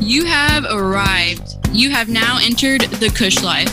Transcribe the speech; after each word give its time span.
You 0.00 0.24
have 0.24 0.64
arrived. 0.64 1.58
You 1.72 1.90
have 1.90 2.08
now 2.08 2.38
entered 2.40 2.80
the 2.80 3.10
Kush 3.10 3.42
Life. 3.42 3.68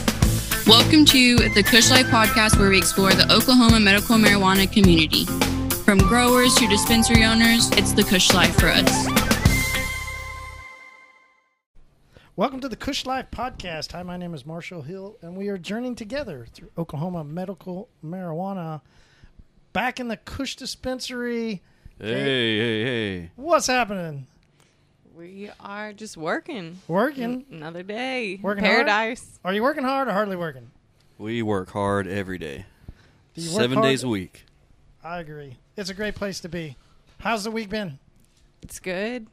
Welcome 0.68 1.06
to 1.06 1.38
the 1.38 1.64
Kush 1.64 1.90
Life 1.90 2.08
podcast, 2.08 2.60
where 2.60 2.70
we 2.70 2.78
explore 2.78 3.12
the 3.12 3.32
Oklahoma 3.34 3.80
medical 3.80 4.18
marijuana 4.18 4.70
community. 4.70 5.24
From 5.86 6.00
growers 6.00 6.54
to 6.56 6.68
dispensary 6.68 7.24
owners, 7.24 7.72
it's 7.72 7.94
the 7.94 8.04
Kush 8.04 8.34
Life 8.34 8.54
for 8.60 8.68
us. 8.68 9.08
Welcome 12.36 12.60
to 12.60 12.68
the 12.68 12.76
Kush 12.76 13.06
Life 13.06 13.28
podcast. 13.32 13.94
Hi, 13.94 14.04
my 14.04 14.18
name 14.18 14.34
is 14.34 14.46
Marshall 14.46 14.82
Hill, 14.82 15.16
and 15.22 15.38
we 15.38 15.48
are 15.48 15.58
journeying 15.58 15.96
together 15.96 16.46
through 16.52 16.72
Oklahoma 16.78 17.24
medical 17.24 17.88
marijuana. 18.04 18.82
Back 19.72 20.02
in 20.02 20.10
the 20.10 20.18
Kush 20.18 20.58
dispensary. 20.58 21.62
Hey, 22.00 22.58
hey, 22.58 22.84
hey. 22.84 23.32
What's 23.38 23.68
happening? 23.68 24.28
We 25.18 25.50
are 25.60 25.94
just 25.94 26.16
working. 26.16 26.78
Working? 26.88 27.44
Another 27.50 27.82
day. 27.82 28.40
Working 28.40 28.64
hard? 28.64 28.86
Paradise. 28.86 29.40
Are 29.44 29.52
you 29.52 29.64
working 29.64 29.84
hard 29.84 30.08
or 30.08 30.12
hardly 30.12 30.36
working? 30.36 30.70
We 31.18 31.42
work 31.42 31.72
hard 31.72 32.08
every 32.08 32.38
day. 32.38 32.68
Do 33.34 33.42
you 33.42 33.50
work 33.50 33.62
Seven 33.62 33.78
hard? 33.80 33.88
days 33.90 34.04
a 34.04 34.08
week. 34.10 34.46
I 35.04 35.18
agree. 35.18 35.58
It's 35.76 35.90
a 35.90 35.96
great 35.96 36.14
place 36.14 36.40
to 36.42 36.50
be. 36.50 36.76
How's 37.18 37.46
the 37.46 37.50
week 37.50 37.68
been? 37.68 37.98
It's 38.62 38.78
good. 38.80 39.26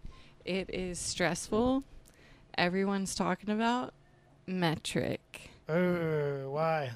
It 0.47 0.71
is 0.73 0.99
stressful. 0.99 1.85
Everyone's 2.57 3.15
talking 3.15 3.51
about 3.51 3.93
Metrc. 4.49 5.19
Oh, 5.69 6.49
why? 6.49 6.93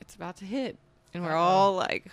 It's 0.00 0.14
about 0.14 0.36
to 0.36 0.44
hit. 0.44 0.78
And 1.12 1.24
we're 1.24 1.34
all 1.34 1.74
like, 1.74 2.12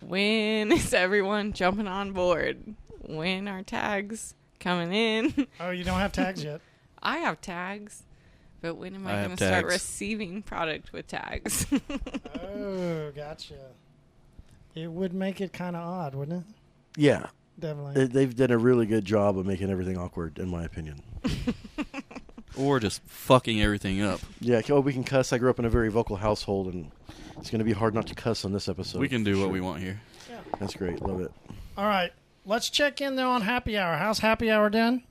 when 0.00 0.72
is 0.72 0.94
everyone 0.94 1.52
jumping 1.52 1.86
on 1.86 2.12
board? 2.12 2.76
When 3.02 3.46
are 3.46 3.62
tags 3.62 4.34
coming 4.60 4.92
in? 4.92 5.46
Oh, 5.60 5.70
you 5.70 5.84
don't 5.84 5.98
have 5.98 6.12
tags 6.12 6.42
yet. 6.44 6.60
I 7.02 7.18
have 7.18 7.40
tags. 7.40 8.02
But 8.60 8.74
when 8.74 8.94
am 8.94 9.06
I 9.06 9.20
I, 9.20 9.24
going 9.24 9.36
to 9.36 9.46
start 9.46 9.66
receiving 9.66 10.42
product 10.42 10.92
with 10.92 11.06
tags? 11.06 11.66
Oh, 12.42 13.12
gotcha. 13.14 13.54
It 14.74 14.90
would 14.90 15.12
make 15.14 15.40
it 15.40 15.52
kind 15.52 15.76
of 15.76 15.82
odd, 15.86 16.14
wouldn't 16.14 16.44
it? 16.46 16.54
Yeah, 16.96 17.26
Definitely. 17.58 17.94
they- 17.94 18.06
they've 18.12 18.36
done 18.36 18.50
a 18.50 18.58
really 18.58 18.86
good 18.86 19.04
job 19.04 19.38
of 19.38 19.46
making 19.46 19.70
everything 19.70 19.96
awkward, 19.96 20.38
in 20.38 20.48
my 20.48 20.64
opinion. 20.64 21.02
Or 22.56 22.80
just 22.80 23.02
fucking 23.06 23.60
everything 23.62 24.00
up. 24.02 24.20
Yeah, 24.40 24.60
oh, 24.70 24.80
we 24.80 24.92
can 24.92 25.04
cuss. 25.04 25.32
I 25.32 25.38
grew 25.38 25.50
up 25.50 25.60
in 25.60 25.64
a 25.64 25.70
very 25.70 25.90
vocal 25.90 26.16
household, 26.16 26.72
and 26.74 26.90
it's 27.38 27.50
going 27.50 27.60
to 27.60 27.64
be 27.64 27.72
hard 27.72 27.94
not 27.94 28.08
to 28.08 28.14
cuss 28.16 28.44
on 28.44 28.52
this 28.52 28.68
episode. 28.68 28.98
we 29.00 29.08
can 29.08 29.22
do 29.22 29.34
for 29.34 29.42
what 29.42 29.50
we 29.50 29.60
want 29.60 29.80
here. 29.80 30.00
Yeah. 30.28 30.40
That's 30.58 30.74
great. 30.74 31.00
Love 31.00 31.20
it. 31.20 31.30
All 31.76 31.86
right. 31.86 32.12
Let's 32.48 32.70
check 32.70 33.02
in, 33.02 33.16
though, 33.16 33.28
on 33.28 33.42
happy 33.42 33.76
hour. 33.76 33.98
How's 33.98 34.20
happy 34.20 34.50
hour 34.50 34.70
done? 34.70 35.02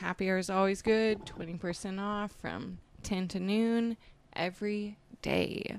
Happy 0.00 0.30
hour 0.30 0.38
is 0.38 0.48
always 0.48 0.80
good. 0.80 1.26
20% 1.26 2.00
off 2.00 2.32
from 2.32 2.78
10 3.02 3.28
to 3.28 3.38
noon 3.38 3.98
every 4.32 4.96
day. 5.20 5.78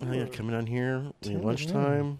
Oh, 0.00 0.12
yeah, 0.12 0.26
coming 0.26 0.54
on 0.54 0.66
here, 0.66 0.98
I 0.98 1.24
Ten 1.24 1.32
mean, 1.32 1.40
to 1.40 1.46
lunchtime. 1.48 2.18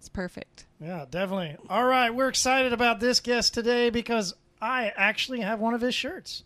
It's 0.00 0.08
perfect. 0.08 0.66
Yeah, 0.80 1.04
definitely. 1.08 1.56
All 1.70 1.84
right, 1.84 2.12
we're 2.12 2.28
excited 2.28 2.72
about 2.72 2.98
this 2.98 3.20
guest 3.20 3.54
today 3.54 3.90
because 3.90 4.34
I 4.60 4.92
actually 4.96 5.40
have 5.42 5.60
one 5.60 5.74
of 5.74 5.80
his 5.80 5.94
shirts. 5.94 6.42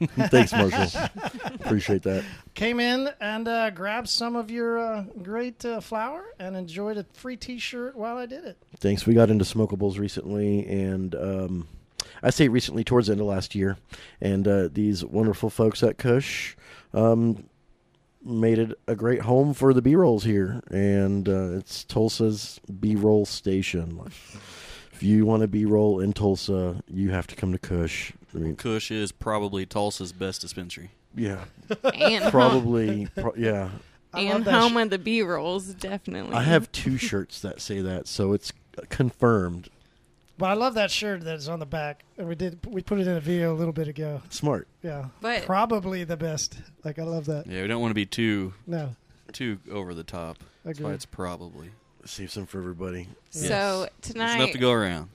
Thanks, 0.30 0.52
Marshall. 0.52 1.10
Appreciate 1.44 2.02
that. 2.04 2.24
Came 2.54 2.80
in 2.80 3.10
and 3.20 3.46
uh, 3.46 3.70
grabbed 3.70 4.08
some 4.08 4.34
of 4.34 4.50
your 4.50 4.78
uh, 4.78 5.04
great 5.22 5.62
uh, 5.64 5.80
flour 5.80 6.24
and 6.38 6.56
enjoyed 6.56 6.96
a 6.96 7.04
free 7.12 7.36
T-shirt 7.36 7.94
while 7.96 8.16
I 8.16 8.26
did 8.26 8.44
it. 8.44 8.56
Thanks. 8.78 9.06
We 9.06 9.12
got 9.12 9.30
into 9.30 9.44
smokables 9.44 9.98
recently, 9.98 10.66
and 10.66 11.14
um, 11.14 11.68
I 12.22 12.30
say 12.30 12.48
recently 12.48 12.82
towards 12.82 13.08
the 13.08 13.12
end 13.12 13.20
of 13.20 13.26
last 13.26 13.54
year, 13.54 13.76
and 14.22 14.48
uh, 14.48 14.68
these 14.72 15.04
wonderful 15.04 15.50
folks 15.50 15.82
at 15.82 15.98
Kush 15.98 16.56
um, 16.94 17.44
made 18.24 18.58
it 18.58 18.78
a 18.86 18.94
great 18.94 19.20
home 19.22 19.52
for 19.52 19.74
the 19.74 19.82
B-rolls 19.82 20.24
here, 20.24 20.62
and 20.70 21.28
uh, 21.28 21.58
it's 21.58 21.84
Tulsa's 21.84 22.58
B-roll 22.80 23.26
station. 23.26 24.00
Like, 25.00 25.04
if 25.04 25.08
you 25.16 25.24
want 25.26 25.40
to 25.42 25.48
be 25.48 25.64
roll 25.64 26.00
in 26.00 26.12
Tulsa, 26.12 26.82
you 26.88 27.10
have 27.10 27.26
to 27.28 27.36
come 27.36 27.52
to 27.52 27.58
Kush. 27.58 28.12
I 28.34 28.38
mean, 28.38 28.56
Kush 28.56 28.90
is 28.90 29.12
probably 29.12 29.64
Tulsa's 29.66 30.12
best 30.12 30.40
dispensary. 30.42 30.90
yeah, 31.16 31.44
And 31.94 32.24
probably, 32.30 33.08
pro- 33.16 33.34
yeah. 33.36 33.70
I 34.12 34.24
love 34.24 34.46
and 34.46 34.46
home 34.46 34.72
sh- 34.74 34.82
of 34.82 34.90
the 34.90 34.98
B 34.98 35.22
rolls, 35.22 35.66
definitely. 35.74 36.34
I 36.34 36.42
have 36.42 36.70
two 36.72 36.96
shirts 36.98 37.40
that 37.40 37.60
say 37.60 37.80
that, 37.80 38.06
so 38.08 38.32
it's 38.34 38.52
confirmed. 38.90 39.68
But 40.36 40.46
I 40.50 40.54
love 40.54 40.74
that 40.74 40.90
shirt 40.90 41.22
that's 41.22 41.48
on 41.48 41.58
the 41.60 41.66
back, 41.66 42.02
and 42.18 42.26
we 42.28 42.34
did 42.34 42.58
we 42.66 42.82
put 42.82 42.98
it 42.98 43.06
in 43.06 43.16
a 43.16 43.20
video 43.20 43.52
a 43.52 43.56
little 43.56 43.72
bit 43.74 43.88
ago. 43.88 44.22
Smart. 44.30 44.68
Yeah, 44.82 45.06
But- 45.20 45.44
probably 45.46 46.04
the 46.04 46.16
best. 46.16 46.56
Like 46.84 46.98
I 46.98 47.02
love 47.04 47.26
that. 47.26 47.46
Yeah, 47.46 47.62
we 47.62 47.68
don't 47.68 47.80
want 47.80 47.90
to 47.90 47.94
be 47.94 48.06
too 48.06 48.52
No, 48.66 48.96
too 49.32 49.58
over 49.70 49.92
the 49.94 50.04
top. 50.04 50.38
That's 50.64 50.80
why 50.80 50.92
it's 50.92 51.06
probably. 51.06 51.70
Save 52.04 52.30
some 52.30 52.46
for 52.46 52.58
everybody. 52.58 53.08
So 53.30 53.40
There's 53.48 54.14
enough 54.14 54.36
tonight 54.36 54.52
to 54.52 54.58
go 54.58 54.72
around. 54.72 55.10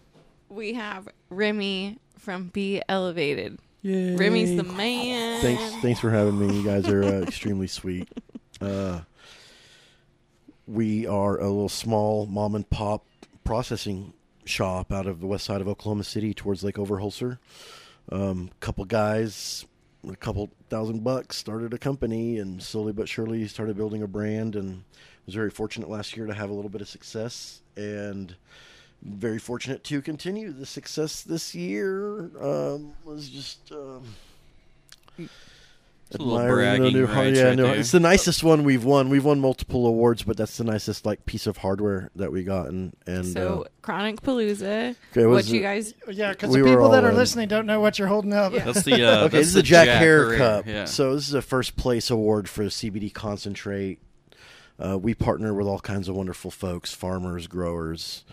we 0.50 0.74
have 0.74 1.08
Remy 1.30 1.98
from 2.20 2.48
Be 2.48 2.82
Elevated. 2.88 3.60
Remy's 3.84 4.56
the 4.56 4.64
man. 4.64 5.42
Thanks, 5.42 5.76
thanks 5.82 6.00
for 6.00 6.10
having 6.10 6.40
me. 6.40 6.58
You 6.58 6.64
guys 6.66 6.88
are 6.88 7.04
uh, 7.04 7.08
extremely 7.22 7.68
sweet. 7.68 8.08
Uh, 8.60 9.02
we 10.68 11.06
are 11.06 11.38
a 11.38 11.44
little 11.44 11.70
small 11.70 12.26
mom 12.26 12.56
and 12.56 12.68
pop 12.70 13.06
processing 13.44 14.14
shop 14.46 14.92
out 14.92 15.06
of 15.06 15.20
the 15.20 15.28
west 15.28 15.46
side 15.46 15.62
of 15.62 15.68
Oklahoma 15.68 16.04
City, 16.04 16.34
towards 16.34 16.64
Lake 16.64 16.76
Overholser. 16.76 17.38
Um, 18.12 18.50
couple 18.60 18.86
guys, 18.86 19.66
a 20.08 20.16
couple 20.16 20.50
thousand 20.70 21.04
bucks, 21.04 21.38
started 21.38 21.74
a 21.74 21.78
company, 21.78 22.40
and 22.40 22.62
slowly 22.64 22.94
but 22.94 23.08
surely 23.08 23.48
started 23.48 23.78
building 23.78 24.02
a 24.02 24.08
brand. 24.08 24.56
And 24.56 24.84
was 25.26 25.36
very 25.36 25.50
fortunate 25.50 25.90
last 25.90 26.16
year 26.16 26.26
to 26.28 26.34
have 26.34 26.50
a 26.50 26.54
little 26.54 26.70
bit 26.70 26.82
of 26.82 26.88
success, 26.90 27.62
and 27.76 28.36
very 29.02 29.40
fortunate 29.40 29.84
to 29.86 30.02
continue 30.02 30.52
the 30.52 30.66
success 30.66 31.22
this 31.22 31.54
year. 31.56 32.30
Um, 32.42 32.94
was 33.04 33.30
just. 33.30 33.72
Um, 33.72 34.04
It's 36.12 36.20
a 36.20 36.22
little 36.24 36.40
admiring 36.40 36.84
the 36.84 36.92
bragging 36.92 36.94
new- 37.02 37.06
rights 37.08 37.38
yeah, 37.40 37.44
right 37.46 37.58
no, 37.58 37.64
there. 37.64 37.76
it's 37.78 37.90
the 37.92 38.00
nicest 38.00 38.44
one 38.44 38.64
we've 38.64 38.84
won. 38.86 39.10
We've 39.10 39.26
won 39.26 39.40
multiple 39.40 39.88
awards, 39.88 40.22
but 40.22 40.38
that's 40.38 40.56
the 40.58 40.64
nicest 40.64 41.04
like 41.04 41.26
piece 41.26 41.48
of 41.48 41.58
hardware 41.58 42.12
that 42.16 42.32
we 42.32 42.44
got. 42.44 42.68
And 42.68 42.96
and 43.08 43.26
So 43.26 43.64
uh, 43.64 43.68
Chronic 43.82 44.22
Palooza. 44.22 44.96
Okay, 45.12 45.26
What 45.26 45.48
you 45.48 45.62
guys 45.62 45.96
yeah, 46.12 46.30
because 46.30 46.52
We 46.52 46.62
the 46.62 46.68
people 46.70 46.90
that 46.92 47.04
are 47.04 47.10
in. 47.10 47.16
listening 47.16 47.48
don't 47.48 47.66
know 47.66 47.80
what 47.80 47.98
you're 47.98 48.08
holding 48.08 48.34
up. 48.34 48.54
Yeah. 48.54 48.66
That's 48.66 48.84
the 48.84 48.94
uh, 48.94 48.96
okay, 48.98 49.22
that's 49.22 49.32
this 49.32 49.48
is 49.48 49.54
the 49.56 49.60
the 49.62 49.64
Jack, 49.64 49.88
Hare 49.88 50.26
Herrera. 50.26 50.38
Cup. 50.38 50.68
Yeah. 50.68 50.86
So 50.86 51.16
this 51.16 51.28
is 51.28 51.34
a 51.34 51.42
first 51.42 51.76
place 51.76 52.12
award 52.12 52.48
for 52.48 52.66
CBD 52.66 53.12
concentrate. 53.12 53.98
Uh, 54.84 54.98
we 54.98 55.14
partner 55.14 55.54
with 55.54 55.68
all 55.68 55.80
kinds 55.80 56.10
of 56.10 56.16
wonderful 56.16 56.52
folks, 56.52 56.94
farmers, 56.94 57.48
growers, 57.48 58.26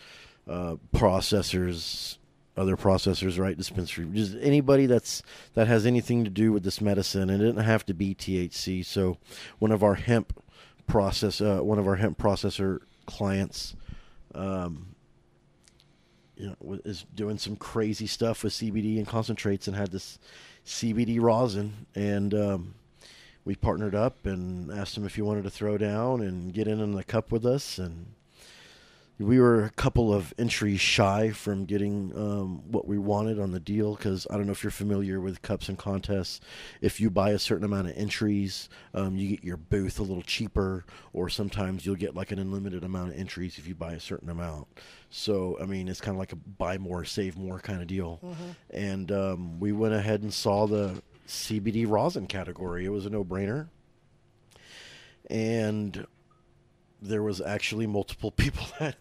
uh, 0.49 0.77
processors, 0.95 2.19
other 2.57 2.77
processors, 2.77 3.39
right? 3.39 3.57
Dispensary, 3.57 4.07
just 4.13 4.37
anybody 4.41 4.87
that's 4.87 5.23
that 5.55 5.69
has 5.69 5.87
anything 5.87 6.25
to 6.25 6.31
do 6.31 6.53
with 6.53 6.65
this 6.65 6.81
medicine, 6.81 7.31
and 7.31 7.43
it 7.43 7.47
doesn't 7.47 7.65
have 7.65 7.87
to 7.87 7.95
be 7.95 8.15
THC. 8.15 8.85
So, 8.85 9.19
one 9.59 9.73
of 9.73 9.83
our 9.83 9.95
hemp 9.95 10.43
process, 10.87 11.41
uh, 11.41 11.61
one 11.61 11.79
of 11.79 11.87
our 11.87 11.97
hemp 11.97 12.19
processor 12.19 12.81
clients, 13.07 13.77
um, 14.35 14.95
you 16.37 16.49
know, 16.49 16.81
is 16.85 17.07
doing 17.15 17.39
some 17.39 17.57
crazy 17.57 18.07
stuff 18.07 18.43
with 18.43 18.53
CBD 18.53 18.99
and 18.99 19.07
concentrates, 19.07 19.69
and 19.69 19.77
had 19.77 19.93
this 19.93 20.19
CBD 20.67 21.21
rosin, 21.21 21.87
and 21.95 22.35
um, 22.35 22.75
we 23.45 23.55
partnered 23.55 23.95
up 23.95 24.25
and 24.27 24.71
asked 24.71 24.97
him 24.97 25.05
if 25.05 25.17
he 25.17 25.23
wanted 25.23 25.45
to 25.45 25.51
throw 25.51 25.77
down 25.77 26.21
and 26.21 26.53
get 26.53 26.69
in 26.69 26.81
in 26.81 26.93
the 26.93 27.05
cup 27.05 27.33
with 27.33 27.45
us, 27.45 27.79
and 27.79 28.15
we 29.19 29.39
were 29.39 29.65
a 29.65 29.71
couple 29.71 30.13
of 30.13 30.33
entries 30.39 30.81
shy 30.81 31.31
from 31.31 31.65
getting 31.65 32.13
um, 32.17 32.63
what 32.71 32.87
we 32.87 32.99
wanted 32.99 33.39
on 33.39 33.53
the 33.53 33.61
deal 33.61 33.95
because 33.95 34.27
I 34.31 34.37
don't 34.37 34.47
know 34.47 34.53
if 34.53 34.65
you're 34.65 34.71
familiar 34.71 35.21
with 35.21 35.43
cups 35.43 35.69
and 35.69 35.79
contests. 35.79 36.41
If 36.81 37.01
you 37.01 37.11
buy 37.11 37.31
a 37.31 37.39
certain 37.39 37.65
amount 37.65 37.89
of 37.89 37.97
entries, 37.97 38.69
um, 38.95 39.17
you 39.17 39.37
get 39.37 39.45
your 39.45 39.57
booth 39.57 39.99
a 39.99 40.03
little 40.03 40.23
cheaper, 40.23 40.85
or 41.13 41.29
sometimes 41.29 41.85
you'll 41.87 41.95
get 41.97 42.15
like 42.17 42.33
an 42.33 42.39
unlimited 42.39 42.85
amount 42.85 43.11
of 43.13 43.19
entries 43.19 43.59
if 43.59 43.67
you 43.69 43.75
buy 43.75 43.93
a 43.93 44.01
certain 44.01 44.31
amount. 44.31 44.67
So 45.11 45.59
I 45.61 45.67
mean, 45.67 45.89
it's 45.89 46.01
kind 46.01 46.15
of 46.15 46.19
like 46.19 46.33
a 46.33 46.37
buy 46.37 46.79
more, 46.79 47.05
save 47.05 47.37
more 47.37 47.61
kind 47.61 47.81
of 47.81 47.87
deal. 47.87 48.21
And 48.71 49.13
um, 49.13 49.61
we 49.61 49.73
went 49.73 49.95
ahead 49.95 50.23
and 50.23 50.33
saw 50.33 50.67
the 50.67 51.03
CBD 51.33 51.89
rosin 51.89 52.27
category. 52.27 52.85
It 52.85 52.91
was 52.91 53.07
a 53.07 53.11
no-brainer, 53.11 53.69
and 55.31 56.07
there 57.01 57.23
was 57.23 57.41
actually 57.41 57.87
multiple 57.87 58.31
people 58.37 58.67
that 58.79 58.97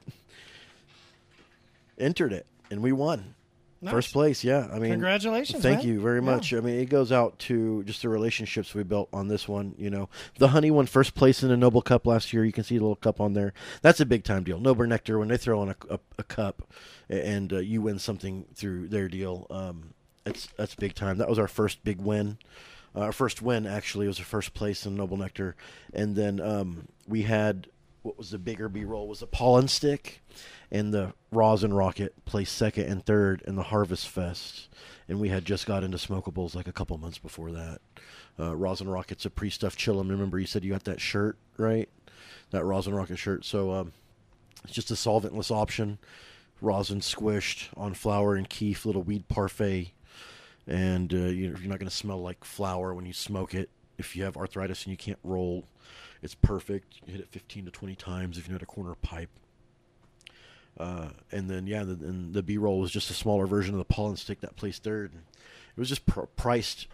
entered 1.98 2.34
it, 2.34 2.46
and 2.70 2.82
we 2.82 2.92
won. 2.92 3.36
Nice. 3.84 3.94
First 3.94 4.14
place, 4.14 4.44
yeah. 4.44 4.68
I 4.72 4.78
mean, 4.78 4.92
Congratulations, 4.92 5.64
Thank 5.64 5.80
man. 5.80 5.88
you 5.88 6.00
very 6.00 6.20
Yeah. 6.20 6.26
much. 6.36 6.54
I 6.54 6.60
mean, 6.60 6.80
it 6.80 6.86
goes 6.86 7.12
out 7.12 7.40
to 7.40 7.84
just 7.86 8.04
the 8.04 8.10
relationships 8.10 8.76
we 8.76 8.84
built 8.84 9.10
on 9.12 9.28
this 9.28 9.48
one. 9.48 9.74
You 9.76 9.90
know, 9.90 10.08
the 10.38 10.50
Honey 10.50 10.70
won 10.70 10.86
first 10.86 11.16
place 11.16 11.42
in 11.42 11.50
the 11.50 11.58
Noble 11.58 11.82
Cup 11.82 12.06
last 12.06 12.32
year. 12.32 12.46
You 12.46 12.52
can 12.52 12.64
see 12.64 12.78
the 12.78 12.84
little 12.84 12.96
cup 12.96 13.20
on 13.20 13.34
there. 13.34 13.54
That's 13.82 14.00
a 14.00 14.06
big 14.06 14.24
time 14.24 14.44
deal. 14.44 14.60
Noble 14.60 14.86
Nectar 14.86 15.18
when 15.18 15.30
they 15.30 15.38
throw 15.38 15.64
in 15.64 15.70
a, 15.70 15.76
a, 15.90 16.00
a 16.20 16.24
cup, 16.24 16.62
and 17.10 17.52
uh, 17.52 17.58
you 17.58 17.82
win 17.82 17.98
something 17.98 18.46
through 18.54 18.90
their 18.90 19.08
deal. 19.08 19.48
Um, 19.50 19.96
it's 20.26 20.48
that's 20.58 20.76
big 20.76 20.96
time. 20.96 21.18
That 21.18 21.30
was 21.30 21.40
our 21.40 21.48
first 21.48 21.84
big 21.84 22.00
win. 22.00 22.38
Uh, 22.96 23.02
our 23.02 23.12
first 23.12 23.42
win 23.42 23.66
actually 23.66 24.08
was 24.08 24.20
our 24.20 24.26
first 24.26 24.54
place 24.54 24.86
in 24.86 24.96
Noble 24.96 25.18
Nectar, 25.18 25.56
and 25.94 26.16
then 26.16 26.40
um, 26.40 26.88
we 27.08 27.24
had 27.24 27.68
what 28.02 28.18
was 28.18 28.32
the 28.32 28.40
bigger 28.40 28.68
B 28.68 28.84
roll 28.84 29.08
was 29.08 29.20
the 29.20 29.28
pollen 29.28 29.68
stick, 29.68 30.22
and 30.72 30.94
the 30.94 31.14
rosin 31.32 31.74
rocket 31.74 32.14
placed 32.26 32.56
second 32.58 32.86
and 32.86 33.06
third 33.06 33.44
in 33.46 33.56
the 33.56 33.64
Harvest 33.64 34.08
Fest, 34.08 34.70
and 35.08 35.20
we 35.20 35.30
had 35.30 35.46
just 35.46 35.66
got 35.66 35.84
into 35.84 35.98
smokables 35.98 36.56
like 36.56 36.68
a 36.68 36.74
couple 36.74 36.98
months 36.98 37.20
before 37.20 37.52
that. 37.52 37.80
Uh, 38.40 38.56
rosin 38.56 38.90
rocket's 38.90 39.26
a 39.26 39.30
pre-stuffed 39.30 39.78
chillum. 39.78 40.10
Remember 40.10 40.40
you 40.40 40.48
said 40.48 40.64
you 40.64 40.72
got 40.72 40.86
that 40.86 41.00
shirt 41.00 41.38
right? 41.62 41.90
That 42.50 42.66
rosin 42.66 42.94
rocket 42.94 43.18
shirt. 43.18 43.46
So 43.46 43.72
um, 43.72 43.94
it's 44.64 44.74
just 44.74 44.92
a 44.92 44.96
solventless 44.96 45.52
option. 45.52 46.00
Rosin 46.60 47.00
squished 47.00 47.70
on 47.78 47.94
flour 47.94 48.36
and 48.36 48.50
keef, 48.50 48.86
little 48.86 49.04
weed 49.04 49.28
parfait, 49.28 49.94
and 50.72 51.14
uh, 51.14 51.18
you're 51.18 51.58
you're 51.58 51.70
not 51.70 51.80
going 51.80 51.90
to 51.90 51.96
smell 51.96 52.22
like 52.22 52.44
flour 52.46 52.94
when 52.94 53.06
you 53.06 53.12
smoke 53.14 53.54
it. 53.54 53.70
If 53.98 54.16
you 54.16 54.24
have 54.24 54.38
arthritis 54.38 54.86
and 54.86 54.92
you 54.92 54.98
can't 54.98 55.20
roll, 55.22 55.66
it's 56.24 56.34
perfect. 56.34 56.96
You 57.06 57.12
hit 57.12 57.22
it 57.22 57.28
15 57.30 57.66
to 57.66 57.72
20 57.72 57.96
times 57.96 58.38
if 58.38 58.48
you 58.48 58.54
had 58.54 58.64
a 58.64 58.66
corner 58.66 58.96
pipe. 58.96 59.30
Uh, 60.80 61.10
and 61.32 61.50
then 61.50 61.68
yeah, 61.68 61.84
the, 61.84 61.94
and 61.94 62.34
the 62.34 62.42
B 62.42 62.58
roll 62.58 62.80
was 62.80 62.90
just 62.90 63.12
a 63.12 63.14
smaller 63.14 63.46
version 63.46 63.76
of 63.76 63.80
the 63.80 63.86
pollen 63.86 64.16
stick 64.16 64.40
that 64.40 64.56
placed 64.56 64.84
third. 64.84 65.12
It 65.14 65.80
was 65.80 65.90
just 65.90 66.06
pr- 66.06 66.22
priced 66.38 66.88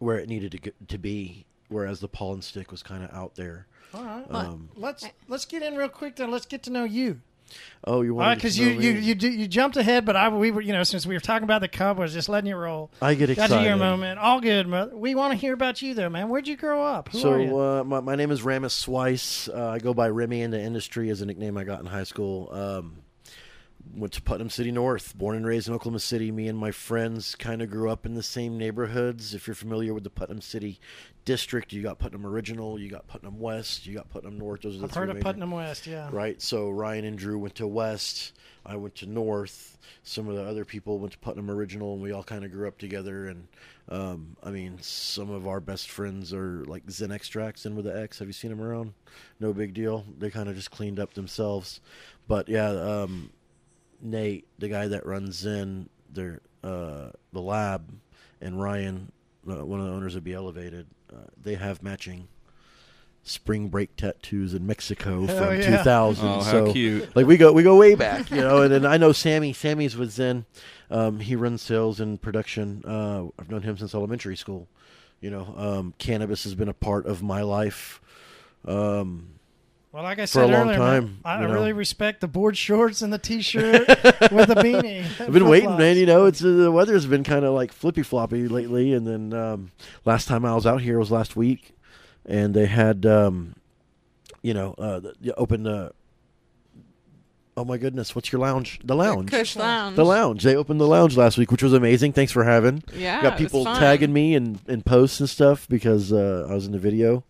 where 0.00 0.18
it 0.18 0.28
needed 0.28 0.50
to 0.52 0.58
get, 0.58 0.88
to 0.88 0.98
be, 0.98 1.46
whereas 1.68 2.00
the 2.00 2.08
pollen 2.08 2.42
stick 2.42 2.72
was 2.72 2.82
kind 2.82 3.04
of 3.04 3.14
out 3.14 3.36
there. 3.36 3.68
All 3.94 4.04
right. 4.04 4.26
Um, 4.28 4.70
let's 4.74 5.06
let's 5.28 5.44
get 5.44 5.62
in 5.62 5.76
real 5.76 5.88
quick 5.88 6.16
then. 6.16 6.32
Let's 6.32 6.46
get 6.46 6.64
to 6.64 6.70
know 6.70 6.84
you. 6.84 7.20
Oh, 7.84 8.02
you 8.02 8.14
want 8.14 8.38
because 8.38 8.58
you 8.58 8.68
you 8.68 8.90
you 8.92 9.14
you 9.14 9.46
jumped 9.48 9.76
ahead, 9.76 10.04
but 10.04 10.16
I 10.16 10.28
we 10.28 10.50
were 10.50 10.60
you 10.60 10.72
know 10.72 10.82
since 10.82 11.06
we 11.06 11.14
were 11.14 11.20
talking 11.20 11.44
about 11.44 11.60
the 11.60 11.68
Cub, 11.68 11.98
I 11.98 12.02
was 12.02 12.12
just 12.12 12.28
letting 12.28 12.48
you 12.48 12.56
roll. 12.56 12.90
I 13.02 13.14
get 13.14 13.26
Got 13.28 13.44
excited. 13.44 13.56
to 13.58 13.62
your 13.68 13.76
moment. 13.76 14.18
All 14.18 14.40
good. 14.40 14.66
mo- 14.66 14.90
We 14.92 15.14
want 15.14 15.32
to 15.32 15.36
hear 15.38 15.52
about 15.54 15.80
you 15.82 15.94
though, 15.94 16.08
man. 16.08 16.28
Where'd 16.28 16.48
you 16.48 16.56
grow 16.56 16.82
up? 16.84 17.08
Who 17.10 17.28
are 17.28 17.40
you? 17.40 17.48
So 17.50 17.80
uh, 17.80 17.84
my, 17.84 18.00
my 18.00 18.14
name 18.16 18.30
is 18.30 18.42
Ramus 18.42 18.74
Swice. 18.74 19.48
Uh, 19.48 19.68
I 19.70 19.78
go 19.78 19.94
by 19.94 20.08
Remy 20.08 20.42
in 20.42 20.50
the 20.50 20.60
industry 20.60 21.10
as 21.10 21.20
a 21.22 21.26
nickname 21.26 21.56
I 21.56 21.64
got 21.64 21.80
in 21.80 21.86
high 21.86 22.04
school. 22.04 22.48
Um, 22.52 22.98
went 23.94 24.12
to 24.12 24.22
Putnam 24.22 24.50
City 24.50 24.70
North, 24.70 25.16
born 25.16 25.36
and 25.36 25.46
raised 25.46 25.66
in 25.68 25.74
Oklahoma 25.74 26.00
City. 26.00 26.30
Me 26.30 26.46
and 26.46 26.58
my 26.58 26.70
friends 26.70 27.34
kind 27.34 27.62
of 27.62 27.70
grew 27.70 27.88
up 27.90 28.04
in 28.04 28.14
the 28.14 28.22
same 28.22 28.58
neighborhoods. 28.58 29.34
If 29.34 29.46
you're 29.46 29.54
familiar 29.54 29.94
with 29.94 30.04
the 30.04 30.10
Putnam 30.10 30.40
City 30.42 30.78
district, 31.28 31.74
you 31.74 31.82
got 31.82 31.98
Putnam 31.98 32.24
Original, 32.24 32.78
you 32.80 32.88
got 32.88 33.06
Putnam 33.06 33.38
West, 33.38 33.86
you 33.86 33.94
got 33.94 34.08
Putnam 34.08 34.38
North. 34.38 34.62
Those 34.62 34.76
are 34.76 34.78
the 34.78 34.84
I've 34.84 34.92
three 34.92 35.00
heard 35.00 35.10
of 35.10 35.16
major- 35.16 35.24
Putnam 35.24 35.50
West. 35.50 35.86
Yeah. 35.86 36.08
right? 36.10 36.40
So 36.40 36.70
Ryan 36.70 37.04
and 37.04 37.18
Drew 37.18 37.38
went 37.38 37.54
to 37.56 37.66
West. 37.66 38.32
I 38.64 38.76
went 38.76 38.94
to 38.96 39.06
North. 39.06 39.76
Some 40.04 40.26
of 40.28 40.36
the 40.36 40.42
other 40.42 40.64
people 40.64 40.98
went 40.98 41.12
to 41.12 41.18
Putnam 41.18 41.50
Original, 41.50 41.92
and 41.92 42.02
we 42.02 42.12
all 42.12 42.22
kind 42.22 42.44
of 42.46 42.50
grew 42.50 42.66
up 42.66 42.78
together. 42.78 43.26
And 43.26 43.46
um, 43.90 44.36
I 44.42 44.50
mean, 44.50 44.78
some 44.80 45.28
of 45.30 45.46
our 45.46 45.60
best 45.60 45.90
friends 45.90 46.32
are 46.32 46.64
like 46.64 46.90
Zen 46.90 47.12
Extracts, 47.12 47.66
in 47.66 47.76
with 47.76 47.84
the 47.84 48.00
X. 48.00 48.18
Have 48.20 48.28
you 48.28 48.32
seen 48.32 48.50
them 48.50 48.62
around? 48.62 48.94
No 49.38 49.52
big 49.52 49.74
deal. 49.74 50.06
They 50.18 50.30
kind 50.30 50.48
of 50.48 50.54
just 50.56 50.70
cleaned 50.70 50.98
up 50.98 51.12
themselves. 51.12 51.80
But 52.26 52.48
yeah, 52.48 52.70
um, 52.70 53.30
Nate, 54.00 54.46
the 54.58 54.68
guy 54.68 54.88
that 54.88 55.04
runs 55.04 55.36
Zen, 55.36 55.90
their 56.10 56.40
uh, 56.64 57.10
the 57.34 57.40
lab, 57.42 57.86
and 58.40 58.60
Ryan, 58.60 59.12
one 59.48 59.80
of 59.80 59.86
the 59.86 59.92
owners 59.92 60.14
of 60.14 60.24
Be 60.24 60.32
Elevated, 60.32 60.86
uh, 61.12 61.26
they 61.40 61.54
have 61.54 61.82
matching 61.82 62.28
spring 63.22 63.68
break 63.68 63.94
tattoos 63.96 64.54
in 64.54 64.66
Mexico 64.66 65.26
Hell 65.26 65.36
from 65.46 65.60
yeah. 65.60 65.78
2000. 65.78 66.26
Oh, 66.26 66.32
how 66.32 66.40
so 66.40 66.72
cute. 66.72 67.14
like 67.14 67.26
we 67.26 67.36
go 67.36 67.52
we 67.52 67.62
go 67.62 67.76
way 67.76 67.94
back, 67.94 68.30
you 68.30 68.38
know. 68.38 68.62
And 68.62 68.72
then 68.72 68.86
I 68.86 68.96
know 68.96 69.12
Sammy. 69.12 69.52
Sammy's 69.52 69.96
with 69.96 70.10
Zen. 70.10 70.46
Um, 70.90 71.20
he 71.20 71.36
runs 71.36 71.62
sales 71.62 72.00
and 72.00 72.20
production. 72.20 72.82
Uh, 72.86 73.26
I've 73.38 73.50
known 73.50 73.62
him 73.62 73.76
since 73.76 73.94
elementary 73.94 74.36
school. 74.36 74.68
You 75.20 75.30
know, 75.30 75.54
um, 75.56 75.94
cannabis 75.98 76.44
has 76.44 76.54
been 76.54 76.68
a 76.68 76.74
part 76.74 77.06
of 77.06 77.22
my 77.22 77.42
life. 77.42 78.00
Um, 78.64 79.37
Well, 79.90 80.02
like 80.02 80.18
I 80.18 80.22
For 80.26 80.42
a 80.42 80.44
said 80.44 80.50
long 80.50 80.68
earlier, 80.68 80.78
man, 80.78 81.02
time, 81.02 81.20
I 81.24 81.40
you 81.40 81.48
know. 81.48 81.54
really 81.54 81.72
respect 81.72 82.20
the 82.20 82.28
board 82.28 82.58
shorts 82.58 83.00
and 83.00 83.10
the 83.10 83.18
T-shirt 83.18 83.88
with 83.88 84.48
the 84.48 84.54
beanie. 84.54 85.04
I've 85.20 85.32
been 85.32 85.48
waiting, 85.48 85.78
man. 85.78 85.96
You 85.96 86.04
know, 86.04 86.26
it's 86.26 86.44
uh, 86.44 86.48
the 86.48 86.70
weather's 86.70 87.06
been 87.06 87.24
kind 87.24 87.44
of 87.44 87.54
like 87.54 87.72
flippy 87.72 88.02
floppy 88.02 88.48
lately. 88.48 88.92
And 88.92 89.06
then 89.06 89.32
um, 89.32 89.70
last 90.04 90.28
time 90.28 90.44
I 90.44 90.54
was 90.54 90.66
out 90.66 90.82
here 90.82 90.98
was 90.98 91.10
last 91.10 91.36
week, 91.36 91.74
and 92.26 92.52
they 92.52 92.66
had, 92.66 93.06
um, 93.06 93.54
you 94.42 94.52
know, 94.52 94.74
uh, 94.76 95.00
the, 95.00 95.14
you 95.20 95.32
opened 95.38 95.64
the. 95.64 95.92
Oh 97.56 97.64
my 97.64 97.76
goodness! 97.76 98.14
What's 98.14 98.30
your 98.30 98.40
lounge? 98.40 98.78
The 98.84 98.94
lounge. 98.94 99.30
Kush 99.30 99.56
Lounge. 99.56 99.96
The 99.96 100.04
lounge. 100.04 100.44
They 100.44 100.54
opened 100.54 100.80
the 100.80 100.86
lounge 100.86 101.16
last 101.16 101.38
week, 101.38 101.50
which 101.50 101.62
was 101.62 101.72
amazing. 101.72 102.12
Thanks 102.12 102.30
for 102.30 102.44
having. 102.44 102.84
Yeah. 102.94 103.20
Got 103.20 103.32
it 103.32 103.32
was 103.32 103.40
people 103.50 103.64
fun. 103.64 103.80
tagging 103.80 104.12
me 104.12 104.34
and 104.36 104.60
in 104.68 104.82
posts 104.82 105.18
and 105.18 105.28
stuff 105.28 105.66
because 105.68 106.12
uh, 106.12 106.46
I 106.48 106.54
was 106.54 106.66
in 106.66 106.72
the 106.72 106.78
video. 106.78 107.24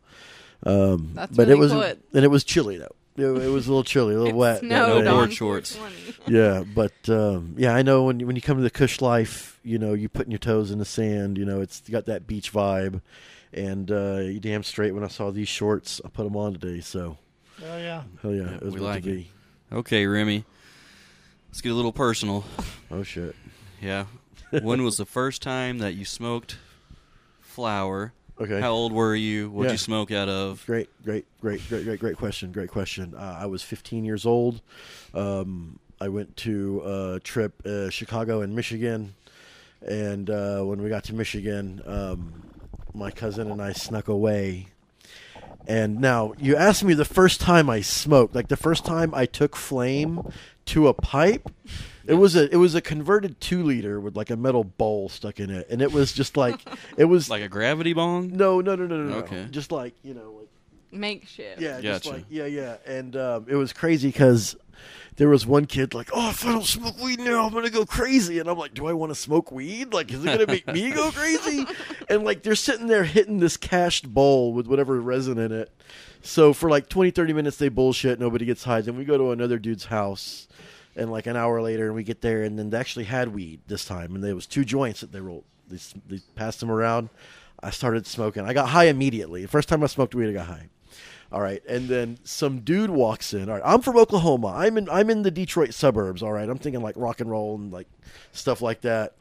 Um, 0.66 1.12
That's 1.14 1.36
but 1.36 1.48
it 1.48 1.56
was 1.58 1.72
cool. 1.72 1.82
and 1.82 2.24
it 2.24 2.30
was 2.30 2.44
chilly 2.44 2.78
though. 2.78 2.94
It, 3.16 3.24
it 3.24 3.48
was 3.48 3.66
a 3.66 3.70
little 3.70 3.82
chilly, 3.84 4.14
a 4.14 4.18
little 4.18 4.32
It 4.32 4.36
wet. 4.36 4.60
snowed 4.60 5.04
No 5.04 5.12
board 5.14 5.32
shorts. 5.32 5.78
Yeah, 6.26 6.62
but 6.74 6.92
um, 7.08 7.54
yeah, 7.56 7.74
I 7.74 7.82
know 7.82 8.04
when 8.04 8.20
you, 8.20 8.26
when 8.28 8.36
you 8.36 8.42
come 8.42 8.58
to 8.58 8.62
the 8.62 8.70
Kush 8.70 9.00
life, 9.00 9.58
you 9.64 9.76
know, 9.78 9.92
you 9.94 10.08
putting 10.08 10.30
your 10.30 10.38
toes 10.38 10.70
in 10.70 10.78
the 10.78 10.84
sand. 10.84 11.36
You 11.38 11.44
know, 11.44 11.60
it's 11.60 11.80
got 11.88 12.06
that 12.06 12.26
beach 12.28 12.52
vibe, 12.52 13.00
and 13.52 13.90
uh, 13.90 14.18
you 14.22 14.38
damn 14.40 14.62
straight. 14.62 14.92
When 14.92 15.02
I 15.04 15.08
saw 15.08 15.30
these 15.32 15.48
shorts, 15.48 16.00
I 16.04 16.08
put 16.10 16.24
them 16.24 16.36
on 16.36 16.52
today. 16.52 16.80
So 16.80 17.18
Oh 17.64 17.76
yeah. 17.76 18.02
hell 18.22 18.32
yeah, 18.32 18.42
Yeah, 18.50 18.54
it 18.56 18.62
was 18.62 18.74
we 18.74 18.80
like 18.80 19.02
to 19.04 19.10
it. 19.10 19.12
be. 19.14 19.30
Okay, 19.72 20.06
Remy. 20.06 20.44
Let's 21.48 21.60
get 21.60 21.72
a 21.72 21.74
little 21.74 21.92
personal. 21.92 22.44
Oh 22.90 23.02
shit. 23.02 23.34
Yeah. 23.82 24.04
when 24.62 24.82
was 24.84 24.96
the 24.96 25.06
first 25.06 25.42
time 25.42 25.78
that 25.78 25.94
you 25.94 26.04
smoked 26.04 26.56
flower? 27.40 28.12
Okay. 28.40 28.60
How 28.60 28.70
old 28.72 28.92
were 28.92 29.14
you? 29.14 29.50
What 29.50 29.62
did 29.64 29.68
Yeah. 29.70 29.72
you 29.72 29.78
smoke 29.78 30.10
out 30.12 30.28
of? 30.28 30.64
Great, 30.66 30.88
great, 31.04 31.26
great, 31.40 31.60
great, 31.68 31.84
great, 31.84 31.98
great 32.00 32.16
question. 32.16 32.52
Great 32.52 32.70
question. 32.70 33.14
Uh, 33.16 33.36
I 33.40 33.46
was 33.46 33.62
15 33.62 34.04
years 34.04 34.24
old. 34.24 34.60
Um, 35.12 35.78
I 36.00 36.08
went 36.08 36.36
to 36.38 36.82
a 36.84 37.20
trip, 37.20 37.60
uh, 37.66 37.90
Chicago 37.90 38.40
and 38.40 38.54
Michigan, 38.54 39.14
and 39.84 40.30
uh, 40.30 40.62
when 40.62 40.80
we 40.80 40.88
got 40.88 41.02
to 41.04 41.14
Michigan, 41.14 41.82
um, 41.86 42.44
my 42.94 43.10
cousin 43.10 43.50
and 43.50 43.60
I 43.60 43.72
snuck 43.72 44.06
away. 44.06 44.68
And 45.66 46.00
now 46.00 46.34
you 46.38 46.54
asked 46.56 46.84
me 46.84 46.94
the 46.94 47.04
first 47.04 47.40
time 47.40 47.68
I 47.68 47.80
smoked, 47.80 48.34
like 48.34 48.48
the 48.48 48.56
first 48.56 48.84
time 48.84 49.12
I 49.14 49.26
took 49.26 49.56
flame 49.56 50.32
to 50.66 50.86
a 50.86 50.94
pipe. 50.94 51.50
It 52.08 52.14
was 52.14 52.34
a 52.34 52.50
it 52.52 52.56
was 52.56 52.74
a 52.74 52.80
converted 52.80 53.40
two 53.40 53.62
liter 53.62 54.00
with 54.00 54.16
like 54.16 54.30
a 54.30 54.36
metal 54.36 54.64
bowl 54.64 55.08
stuck 55.10 55.38
in 55.38 55.50
it, 55.50 55.68
and 55.70 55.80
it 55.82 55.92
was 55.92 56.12
just 56.12 56.36
like 56.36 56.58
it 56.96 57.04
was 57.04 57.28
Like 57.30 57.42
a 57.42 57.48
gravity 57.48 57.92
bong? 57.92 58.36
no 58.36 58.60
no 58.60 58.74
no 58.74 58.86
no 58.86 58.96
no 58.96 59.10
no 59.10 59.16
Okay. 59.18 59.46
just 59.50 59.70
like 59.70 59.94
you 60.02 60.14
know 60.14 60.32
like 60.38 60.48
Makeshift. 60.90 61.60
yeah, 61.60 61.80
just 61.82 62.04
Gotcha. 62.04 62.16
like 62.16 62.24
yeah, 62.30 62.46
yeah, 62.46 62.76
and 62.86 63.14
um, 63.14 63.44
it 63.46 63.56
was 63.56 63.74
crazy 63.74 64.08
because 64.08 64.56
there 65.16 65.28
was 65.28 65.44
one 65.46 65.66
kid 65.66 65.92
like, 65.92 66.08
"Oh, 66.14 66.30
if 66.30 66.46
I 66.46 66.52
don't 66.52 66.64
smoke 66.64 66.98
weed 67.02 67.18
now, 67.20 67.44
I'm 67.46 67.52
gonna 67.52 67.68
go 67.68 67.84
crazy," 67.84 68.38
and 68.38 68.48
I'm 68.48 68.56
like, 68.56 68.72
"Do 68.72 68.86
I 68.86 68.94
want 68.94 69.10
to 69.10 69.14
smoke 69.14 69.52
weed? 69.52 69.92
Like, 69.92 70.10
is 70.10 70.24
it 70.24 70.28
gonna 70.28 70.46
make 70.46 70.66
me 70.66 70.90
go 70.90 71.10
crazy?" 71.10 71.66
And 72.08 72.24
like, 72.24 72.42
they're 72.42 72.54
sitting 72.54 72.86
there 72.86 73.04
hitting 73.04 73.38
this 73.38 73.58
cashed 73.58 74.08
bowl 74.14 74.54
with 74.54 74.66
whatever 74.66 74.98
resin 74.98 75.36
in 75.36 75.52
it. 75.52 75.70
So 76.22 76.54
for 76.54 76.70
like 76.70 76.88
20, 76.88 77.10
30 77.10 77.32
minutes, 77.34 77.58
they 77.58 77.68
bullshit. 77.68 78.18
Nobody 78.18 78.46
gets 78.46 78.64
high. 78.64 78.80
Then 78.80 78.96
we 78.96 79.04
go 79.04 79.18
to 79.18 79.30
another 79.32 79.58
dude's 79.58 79.84
house, 79.86 80.48
and 80.98 81.10
like 81.10 81.26
an 81.26 81.36
hour 81.36 81.62
later, 81.62 81.86
and 81.86 81.94
we 81.94 82.02
get 82.02 82.20
there, 82.20 82.42
and 82.42 82.58
then 82.58 82.70
they 82.70 82.78
actually 82.78 83.04
had 83.04 83.28
weed 83.28 83.60
this 83.66 83.84
time, 83.84 84.14
and 84.14 84.22
there 84.22 84.34
was 84.34 84.46
two 84.46 84.64
joints 84.64 85.00
that 85.00 85.12
they 85.12 85.20
rolled. 85.20 85.44
They, 85.68 85.78
they 86.08 86.20
passed 86.34 86.60
them 86.60 86.70
around. 86.70 87.08
I 87.62 87.70
started 87.70 88.06
smoking. 88.06 88.44
I 88.44 88.52
got 88.52 88.68
high 88.68 88.84
immediately. 88.84 89.42
The 89.42 89.48
first 89.48 89.68
time 89.68 89.82
I 89.82 89.86
smoked 89.86 90.14
weed, 90.14 90.28
I 90.28 90.32
got 90.32 90.46
high. 90.46 90.68
All 91.30 91.42
right, 91.42 91.62
and 91.68 91.88
then 91.88 92.18
some 92.24 92.60
dude 92.60 92.90
walks 92.90 93.34
in. 93.34 93.48
All 93.48 93.56
right, 93.56 93.64
I'm 93.64 93.82
from 93.82 93.98
Oklahoma. 93.98 94.48
I'm 94.48 94.78
in 94.78 94.88
I'm 94.88 95.10
in 95.10 95.22
the 95.22 95.30
Detroit 95.30 95.74
suburbs. 95.74 96.22
All 96.22 96.32
right, 96.32 96.48
I'm 96.48 96.58
thinking 96.58 96.80
like 96.80 96.94
rock 96.96 97.20
and 97.20 97.30
roll 97.30 97.54
and 97.56 97.70
like 97.70 97.86
stuff 98.32 98.62
like 98.62 98.80
that. 98.82 99.14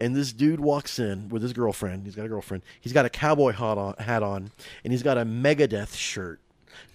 And 0.00 0.14
this 0.14 0.32
dude 0.32 0.60
walks 0.60 0.98
in 0.98 1.28
with 1.30 1.42
his 1.42 1.52
girlfriend. 1.52 2.04
He's 2.04 2.16
got 2.16 2.26
a 2.26 2.28
girlfriend. 2.28 2.64
He's 2.80 2.92
got 2.92 3.06
a 3.06 3.10
cowboy 3.10 3.52
hat 3.52 3.78
on, 3.78 3.94
hat 3.94 4.22
on 4.22 4.50
and 4.82 4.92
he's 4.92 5.02
got 5.02 5.16
a 5.16 5.24
Megadeth 5.24 5.94
shirt, 5.94 6.40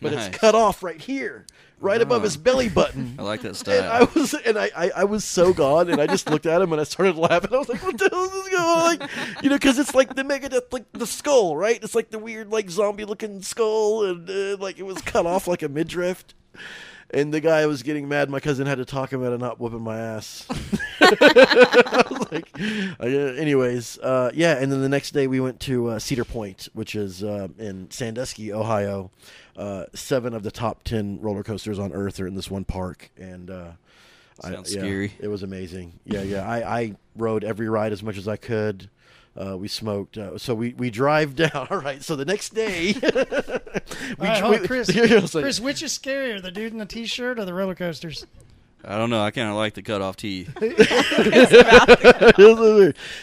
but 0.02 0.14
Nice. 0.14 0.28
it's 0.28 0.38
cut 0.38 0.56
off 0.56 0.82
right 0.84 1.00
here, 1.00 1.46
right 1.80 2.02
above 2.02 2.22
Oh. 2.22 2.24
his 2.24 2.38
belly 2.38 2.70
button. 2.70 3.16
I 3.20 3.24
like 3.24 3.42
that 3.42 3.50
And 3.50 3.58
style. 3.58 3.92
I 3.92 4.04
was 4.20 4.34
and 4.34 4.58
I, 4.58 4.70
I, 4.76 4.92
I 4.98 5.04
was 5.06 5.24
so 5.26 5.54
gone 5.54 5.90
and 5.90 6.02
I 6.02 6.08
just 6.08 6.30
looked 6.30 6.46
at 6.46 6.62
him 6.62 6.72
and 6.72 6.80
I 6.82 6.84
started 6.84 7.16
laughing. 7.18 7.54
I 7.54 7.58
was 7.58 7.70
like, 7.70 7.84
"What 7.84 7.98
the 7.98 8.10
hell 8.10 8.24
is 8.26 8.32
this 8.32 8.50
going 8.50 8.64
on?" 8.64 8.98
Like, 9.00 9.10
you 9.44 9.50
know, 9.50 9.56
because 9.56 9.78
it's 9.80 9.94
like 9.96 10.16
the 10.16 10.24
Megadeth, 10.24 10.72
like 10.72 10.86
the 10.94 11.08
skull, 11.08 11.56
right? 11.58 11.82
It's 11.84 11.96
like 11.96 12.10
the 12.10 12.20
weird, 12.20 12.50
like 12.52 12.70
zombie 12.70 13.06
looking 13.06 13.42
skull, 13.42 14.06
and 14.06 14.30
uh, 14.30 14.58
like 14.58 14.80
it 14.80 14.84
was 14.84 15.02
cut 15.02 15.26
off 15.26 15.48
like 15.48 15.62
a 15.64 15.70
midriff. 15.70 16.26
And 17.12 17.34
the 17.34 17.40
guy 17.40 17.66
was 17.66 17.82
getting 17.82 18.08
mad. 18.08 18.30
My 18.30 18.40
cousin 18.40 18.68
had 18.68 18.78
to 18.78 18.86
talk 18.86 19.12
him 19.12 19.24
out 19.26 19.34
of 19.34 19.40
not 19.40 19.60
whooping 19.60 19.82
my 19.82 19.98
ass. 19.98 20.46
I 21.02 22.04
was 22.08 22.32
like, 22.32 22.50
uh, 23.00 23.06
anyways, 23.06 23.98
uh, 24.00 24.30
yeah. 24.36 24.58
And 24.60 24.72
then 24.72 24.82
the 24.82 24.90
next 24.90 25.12
day 25.12 25.26
we 25.26 25.40
went 25.40 25.60
to 25.62 25.88
uh, 25.88 26.00
Cedar 26.00 26.24
Point, 26.26 26.70
which 26.74 26.94
is 26.96 27.24
uh, 27.24 27.48
in 27.58 27.90
Sandusky, 27.90 28.54
Ohio. 28.54 29.10
Uh, 29.60 29.86
seven 29.94 30.34
of 30.34 30.42
the 30.44 30.51
top 30.51 30.84
ten 30.84 31.20
roller 31.22 31.44
coasters 31.44 31.78
on 31.80 31.92
Earth 31.92 32.20
are 32.22 32.25
in 32.28 32.36
this 32.36 32.50
one 32.50 32.63
park, 32.63 33.12
and 33.18 33.50
uh, 33.51 33.72
I- 34.42 34.51
Sounds 34.51 34.74
yeah, 34.74 34.80
scary. 34.82 35.13
It 35.20 35.28
was 35.28 35.44
amazing. 35.44 36.00
Yeah, 36.06 36.22
yeah. 36.22 36.48
I, 36.50 36.80
I 36.80 36.96
rode 37.18 37.44
every 37.44 37.68
ride 37.68 37.92
as 37.92 38.01
much 38.01 38.18
as 38.18 38.25
I 38.28 38.38
could. 38.38 38.89
Uh, 39.39 39.58
we 39.58 39.68
smoked. 39.68 40.18
Uh, 40.18 40.38
so 40.38 40.56
we, 40.56 40.74
we 40.74 40.89
drive 40.89 41.36
down. 41.44 41.68
All 41.70 41.78
right. 41.78 42.01
So 42.01 42.16
the 42.16 42.24
next 42.25 42.54
day, 42.56 42.94
we, 43.04 43.10
All 43.10 43.13
right, 44.20 44.42
hold 44.42 44.62
we- 44.62 44.68
Chris. 44.68 44.89
Like- 44.96 45.32
Chris, 45.44 45.60
which 45.60 45.84
is 45.84 45.98
scarier, 45.98 46.42
the 46.42 46.51
dude 46.51 46.72
in 46.72 46.78
the 46.80 46.86
t-shirt 46.86 47.38
or 47.38 47.44
the 47.46 47.54
roller 47.54 47.75
coasters? 47.75 48.25
I 48.86 48.98
don't 48.98 49.10
know. 49.10 49.22
I 49.22 49.32
kind 49.32 49.50
of 49.50 49.56
like 49.56 49.74
the 49.74 49.82
cutoff 49.82 50.16
tee. 50.16 50.46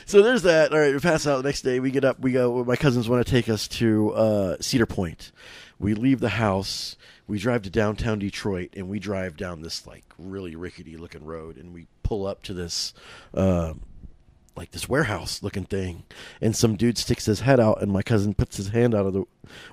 so 0.06 0.22
there's 0.22 0.42
that. 0.42 0.68
All 0.72 0.78
right, 0.78 0.92
we 0.92 1.00
pass 1.00 1.26
out 1.26 1.38
the 1.38 1.42
next 1.48 1.62
day. 1.62 1.80
We 1.80 1.90
get 1.90 2.04
up. 2.04 2.20
We 2.20 2.32
go. 2.32 2.62
My 2.64 2.76
cousins 2.76 3.08
want 3.08 3.24
to 3.24 3.30
take 3.30 3.48
us 3.48 3.66
to 3.68 4.12
uh, 4.12 4.56
Cedar 4.60 4.86
Point. 4.86 5.32
We 5.78 5.94
leave 5.94 6.20
the 6.20 6.30
house. 6.30 6.96
We 7.26 7.38
drive 7.38 7.62
to 7.62 7.70
downtown 7.70 8.18
Detroit, 8.18 8.70
and 8.76 8.88
we 8.88 8.98
drive 8.98 9.36
down 9.36 9.62
this 9.62 9.86
like 9.86 10.04
really 10.18 10.56
rickety 10.56 10.96
looking 10.96 11.24
road, 11.24 11.56
and 11.56 11.74
we 11.74 11.86
pull 12.02 12.26
up 12.26 12.42
to 12.44 12.54
this. 12.54 12.94
Uh, 13.34 13.74
like 14.56 14.70
this 14.70 14.88
warehouse 14.88 15.42
looking 15.42 15.64
thing 15.64 16.02
and 16.40 16.56
some 16.56 16.76
dude 16.76 16.96
sticks 16.96 17.26
his 17.26 17.40
head 17.40 17.60
out 17.60 17.82
and 17.82 17.92
my 17.92 18.02
cousin 18.02 18.32
puts 18.32 18.56
his 18.56 18.68
hand 18.68 18.94
out 18.94 19.04
of 19.04 19.12
the 19.12 19.24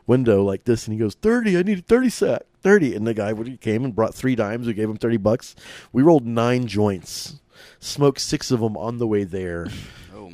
window 0.06 0.44
like 0.44 0.66
this 0.66 0.86
and 0.86 0.94
he 0.94 1.00
goes 1.00 1.16
30 1.16 1.58
i 1.58 1.62
need 1.62 1.80
a 1.80 1.82
30 1.82 2.10
sack 2.10 2.42
30 2.62 2.94
and 2.94 3.08
the 3.08 3.14
guy 3.14 3.34
came 3.62 3.86
and 3.86 3.96
brought 3.96 4.14
three 4.14 4.36
dimes 4.36 4.68
we 4.68 4.74
gave 4.74 4.90
him 4.90 4.98
30 4.98 5.18
bucks 5.18 5.56
we 5.94 6.04
rolled 6.04 6.26
nine 6.26 6.68
joints 6.68 7.40
smoked 7.80 8.20
six 8.20 8.52
of 8.52 8.60
them 8.60 8.76
on 8.76 8.98
the 8.98 9.08
way 9.08 9.24
there 9.24 9.68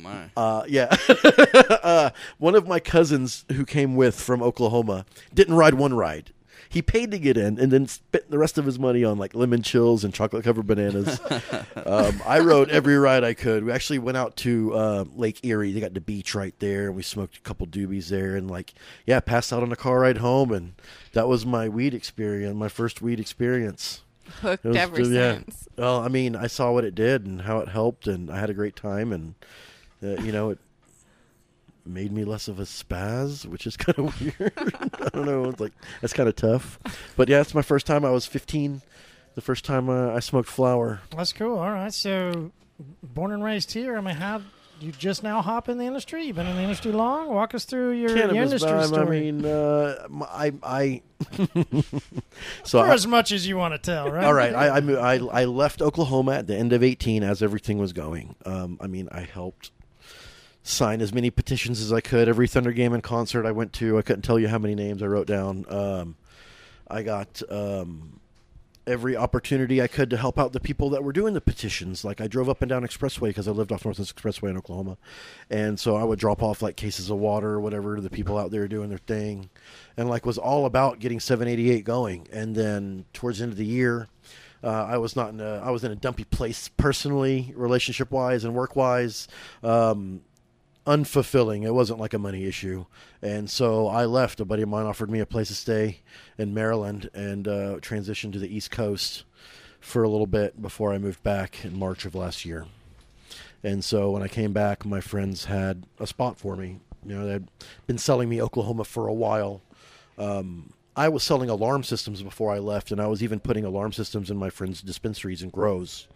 my! 0.02 0.30
uh, 0.36 0.64
yeah. 0.68 0.94
uh, 1.82 2.10
one 2.38 2.54
of 2.54 2.66
my 2.66 2.80
cousins 2.80 3.44
who 3.52 3.64
came 3.64 3.96
with 3.96 4.18
from 4.20 4.42
Oklahoma 4.42 5.06
didn't 5.32 5.54
ride 5.54 5.74
one 5.74 5.94
ride. 5.94 6.32
He 6.68 6.82
paid 6.82 7.10
to 7.10 7.18
get 7.18 7.36
in 7.36 7.58
and 7.58 7.72
then 7.72 7.88
spent 7.88 8.30
the 8.30 8.38
rest 8.38 8.56
of 8.56 8.64
his 8.64 8.78
money 8.78 9.02
on 9.02 9.18
like 9.18 9.34
lemon 9.34 9.60
chills 9.60 10.04
and 10.04 10.14
chocolate 10.14 10.44
covered 10.44 10.68
bananas. 10.68 11.20
um, 11.84 12.22
I 12.24 12.38
rode 12.38 12.70
every 12.70 12.96
ride 12.96 13.24
I 13.24 13.34
could. 13.34 13.64
We 13.64 13.72
actually 13.72 13.98
went 13.98 14.16
out 14.16 14.36
to 14.36 14.72
uh, 14.74 15.04
Lake 15.16 15.44
Erie. 15.44 15.72
They 15.72 15.80
got 15.80 15.94
the 15.94 16.00
beach 16.00 16.32
right 16.32 16.54
there, 16.60 16.86
and 16.86 16.94
we 16.94 17.02
smoked 17.02 17.38
a 17.38 17.40
couple 17.40 17.66
doobies 17.66 18.08
there, 18.08 18.36
and 18.36 18.48
like 18.48 18.72
yeah, 19.04 19.18
passed 19.18 19.52
out 19.52 19.64
on 19.64 19.72
a 19.72 19.76
car 19.76 19.98
ride 20.00 20.18
home, 20.18 20.52
and 20.52 20.74
that 21.12 21.26
was 21.26 21.44
my 21.44 21.68
weed 21.68 21.92
experience, 21.92 22.54
my 22.54 22.68
first 22.68 23.02
weed 23.02 23.18
experience. 23.18 24.02
Hooked 24.40 24.64
was- 24.64 24.76
ever 24.76 25.00
yeah. 25.00 25.34
since. 25.34 25.68
Well, 25.76 26.00
I 26.00 26.08
mean, 26.08 26.36
I 26.36 26.46
saw 26.46 26.72
what 26.72 26.84
it 26.84 26.94
did 26.94 27.26
and 27.26 27.42
how 27.42 27.58
it 27.58 27.68
helped, 27.68 28.06
and 28.06 28.30
I 28.30 28.38
had 28.38 28.48
a 28.48 28.54
great 28.54 28.76
time, 28.76 29.12
and 29.12 29.34
uh, 30.02 30.20
you 30.22 30.32
know, 30.32 30.50
it 30.50 30.58
made 31.84 32.12
me 32.12 32.24
less 32.24 32.48
of 32.48 32.58
a 32.58 32.64
spaz, 32.64 33.46
which 33.46 33.66
is 33.66 33.76
kind 33.78 33.98
of 33.98 34.20
weird. 34.20 34.52
I 34.56 35.08
don't 35.10 35.26
know, 35.26 35.44
it's 35.46 35.60
like 35.60 35.72
that's 36.00 36.12
kind 36.12 36.28
of 36.28 36.36
tough. 36.36 36.78
But 37.16 37.28
yeah, 37.28 37.40
it's 37.40 37.54
my 37.54 37.62
first 37.62 37.86
time. 37.86 38.04
I 38.04 38.10
was 38.10 38.26
15. 38.26 38.82
The 39.34 39.40
first 39.40 39.64
time 39.64 39.88
uh, 39.88 40.12
I 40.12 40.20
smoked 40.20 40.48
flower. 40.48 41.00
That's 41.16 41.32
cool. 41.32 41.58
All 41.58 41.70
right. 41.70 41.94
So, 41.94 42.50
born 43.02 43.32
and 43.32 43.44
raised 43.44 43.72
here. 43.72 43.96
I 43.96 44.00
mean, 44.00 44.16
how 44.16 44.42
you 44.80 44.92
just 44.92 45.22
now 45.22 45.40
hop 45.40 45.68
in 45.68 45.78
the 45.78 45.84
industry? 45.84 46.24
You've 46.24 46.36
been 46.36 46.46
in 46.46 46.56
the 46.56 46.62
industry 46.62 46.90
long. 46.90 47.28
Walk 47.28 47.54
us 47.54 47.64
through 47.64 47.92
your, 47.92 48.16
your 48.16 48.34
industry 48.34 48.82
story. 48.84 49.18
I 49.18 49.20
mean, 49.20 49.44
uh, 49.44 50.08
I, 50.22 50.52
I. 50.62 51.02
so 52.64 52.80
For 52.80 52.86
I, 52.86 52.94
as 52.94 53.06
much 53.06 53.30
as 53.30 53.46
you 53.46 53.56
want 53.56 53.74
to 53.74 53.78
tell, 53.78 54.10
right? 54.10 54.24
All 54.24 54.34
right, 54.34 54.54
I, 54.54 54.78
I, 54.78 55.14
I 55.14 55.42
I 55.42 55.44
left 55.44 55.82
Oklahoma 55.82 56.32
at 56.32 56.46
the 56.46 56.56
end 56.56 56.72
of 56.72 56.82
eighteen 56.82 57.22
as 57.22 57.42
everything 57.42 57.78
was 57.78 57.92
going. 57.92 58.34
Um, 58.44 58.78
I 58.80 58.86
mean, 58.86 59.08
I 59.12 59.20
helped 59.20 59.70
sign 60.62 61.00
as 61.00 61.12
many 61.12 61.30
petitions 61.30 61.80
as 61.80 61.92
I 61.92 62.00
could. 62.00 62.28
Every 62.28 62.46
Thunder 62.46 62.72
game 62.72 62.92
and 62.92 63.02
concert 63.02 63.46
I 63.46 63.52
went 63.52 63.72
to, 63.74 63.98
I 63.98 64.02
couldn't 64.02 64.22
tell 64.22 64.38
you 64.38 64.48
how 64.48 64.58
many 64.58 64.74
names 64.74 65.02
I 65.02 65.06
wrote 65.06 65.26
down. 65.26 65.64
Um, 65.68 66.16
I 66.88 67.02
got 67.02 67.42
um, 67.50 68.20
every 68.86 69.16
opportunity 69.16 69.80
I 69.80 69.86
could 69.86 70.10
to 70.10 70.16
help 70.16 70.38
out 70.38 70.52
the 70.52 70.60
people 70.60 70.90
that 70.90 71.04
were 71.04 71.12
doing 71.12 71.34
the 71.34 71.40
petitions. 71.40 72.04
Like 72.04 72.20
I 72.20 72.26
drove 72.26 72.48
up 72.48 72.62
and 72.62 72.68
down 72.68 72.82
Expressway 72.82 73.28
because 73.28 73.46
I 73.46 73.52
lived 73.52 73.72
off 73.72 73.84
Northwest 73.84 74.14
Expressway 74.14 74.50
in 74.50 74.58
Oklahoma, 74.58 74.98
and 75.48 75.78
so 75.78 75.96
I 75.96 76.04
would 76.04 76.18
drop 76.18 76.42
off 76.42 76.62
like 76.62 76.76
cases 76.76 77.10
of 77.10 77.18
water 77.18 77.50
or 77.50 77.60
whatever 77.60 77.96
to 77.96 78.02
the 78.02 78.10
people 78.10 78.36
out 78.36 78.50
there 78.50 78.66
doing 78.68 78.88
their 78.88 78.98
thing, 78.98 79.48
and 79.96 80.08
like 80.10 80.26
was 80.26 80.38
all 80.38 80.66
about 80.66 80.98
getting 80.98 81.20
788 81.20 81.84
going. 81.84 82.26
And 82.32 82.54
then 82.54 83.04
towards 83.12 83.38
the 83.38 83.44
end 83.44 83.52
of 83.52 83.58
the 83.58 83.64
year. 83.64 84.08
Uh, 84.62 84.84
I 84.90 84.98
was 84.98 85.16
not 85.16 85.30
in 85.30 85.40
a 85.40 85.54
I 85.64 85.70
was 85.70 85.84
in 85.84 85.90
a 85.90 85.96
dumpy 85.96 86.24
place 86.24 86.68
personally, 86.68 87.50
relationship 87.56 88.10
wise 88.10 88.44
and 88.44 88.54
work 88.54 88.76
wise. 88.76 89.26
Um, 89.62 90.20
unfulfilling. 90.86 91.64
It 91.64 91.74
wasn't 91.74 92.00
like 92.00 92.14
a 92.14 92.18
money 92.18 92.44
issue, 92.44 92.86
and 93.22 93.48
so 93.50 93.86
I 93.86 94.04
left. 94.06 94.40
A 94.40 94.44
buddy 94.44 94.62
of 94.62 94.68
mine 94.68 94.86
offered 94.86 95.10
me 95.10 95.20
a 95.20 95.26
place 95.26 95.48
to 95.48 95.54
stay 95.54 96.00
in 96.38 96.54
Maryland 96.54 97.10
and 97.14 97.46
uh, 97.46 97.76
transitioned 97.80 98.32
to 98.32 98.38
the 98.38 98.54
East 98.54 98.70
Coast 98.70 99.24
for 99.80 100.02
a 100.02 100.08
little 100.08 100.26
bit 100.26 100.60
before 100.60 100.92
I 100.92 100.98
moved 100.98 101.22
back 101.22 101.64
in 101.64 101.78
March 101.78 102.04
of 102.04 102.14
last 102.14 102.44
year. 102.44 102.66
And 103.62 103.84
so 103.84 104.10
when 104.10 104.22
I 104.22 104.28
came 104.28 104.52
back, 104.52 104.84
my 104.84 105.00
friends 105.00 105.46
had 105.46 105.84
a 105.98 106.06
spot 106.06 106.38
for 106.38 106.56
me. 106.56 106.80
You 107.04 107.16
know, 107.16 107.26
they'd 107.26 107.48
been 107.86 107.98
selling 107.98 108.28
me 108.28 108.40
Oklahoma 108.40 108.84
for 108.84 109.06
a 109.06 109.12
while. 109.12 109.62
Um, 110.18 110.72
I 110.96 111.08
was 111.08 111.22
selling 111.22 111.48
alarm 111.48 111.82
systems 111.82 112.22
before 112.22 112.52
I 112.52 112.58
left, 112.58 112.90
and 112.90 113.00
I 113.00 113.06
was 113.06 113.22
even 113.22 113.40
putting 113.40 113.64
alarm 113.64 113.92
systems 113.92 114.30
in 114.30 114.36
my 114.36 114.50
friends' 114.50 114.82
dispensaries 114.82 115.42
and 115.42 115.52
grows, 115.52 116.08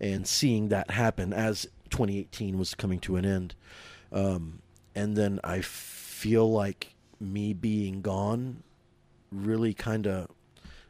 and 0.00 0.26
seeing 0.26 0.68
that 0.68 0.90
happen 0.90 1.32
as 1.32 1.62
2018 1.90 2.58
was 2.58 2.74
coming 2.74 2.98
to 3.00 3.16
an 3.16 3.24
end. 3.24 3.54
Um, 4.12 4.60
and 4.94 5.16
then 5.16 5.40
I 5.44 5.60
feel 5.60 6.50
like 6.50 6.94
me 7.20 7.52
being 7.52 8.02
gone 8.02 8.62
really 9.32 9.74
kind 9.74 10.06
of 10.06 10.28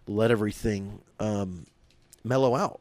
let 0.07 0.31
everything 0.31 1.01
um, 1.19 1.67
mellow 2.25 2.55
out. 2.55 2.81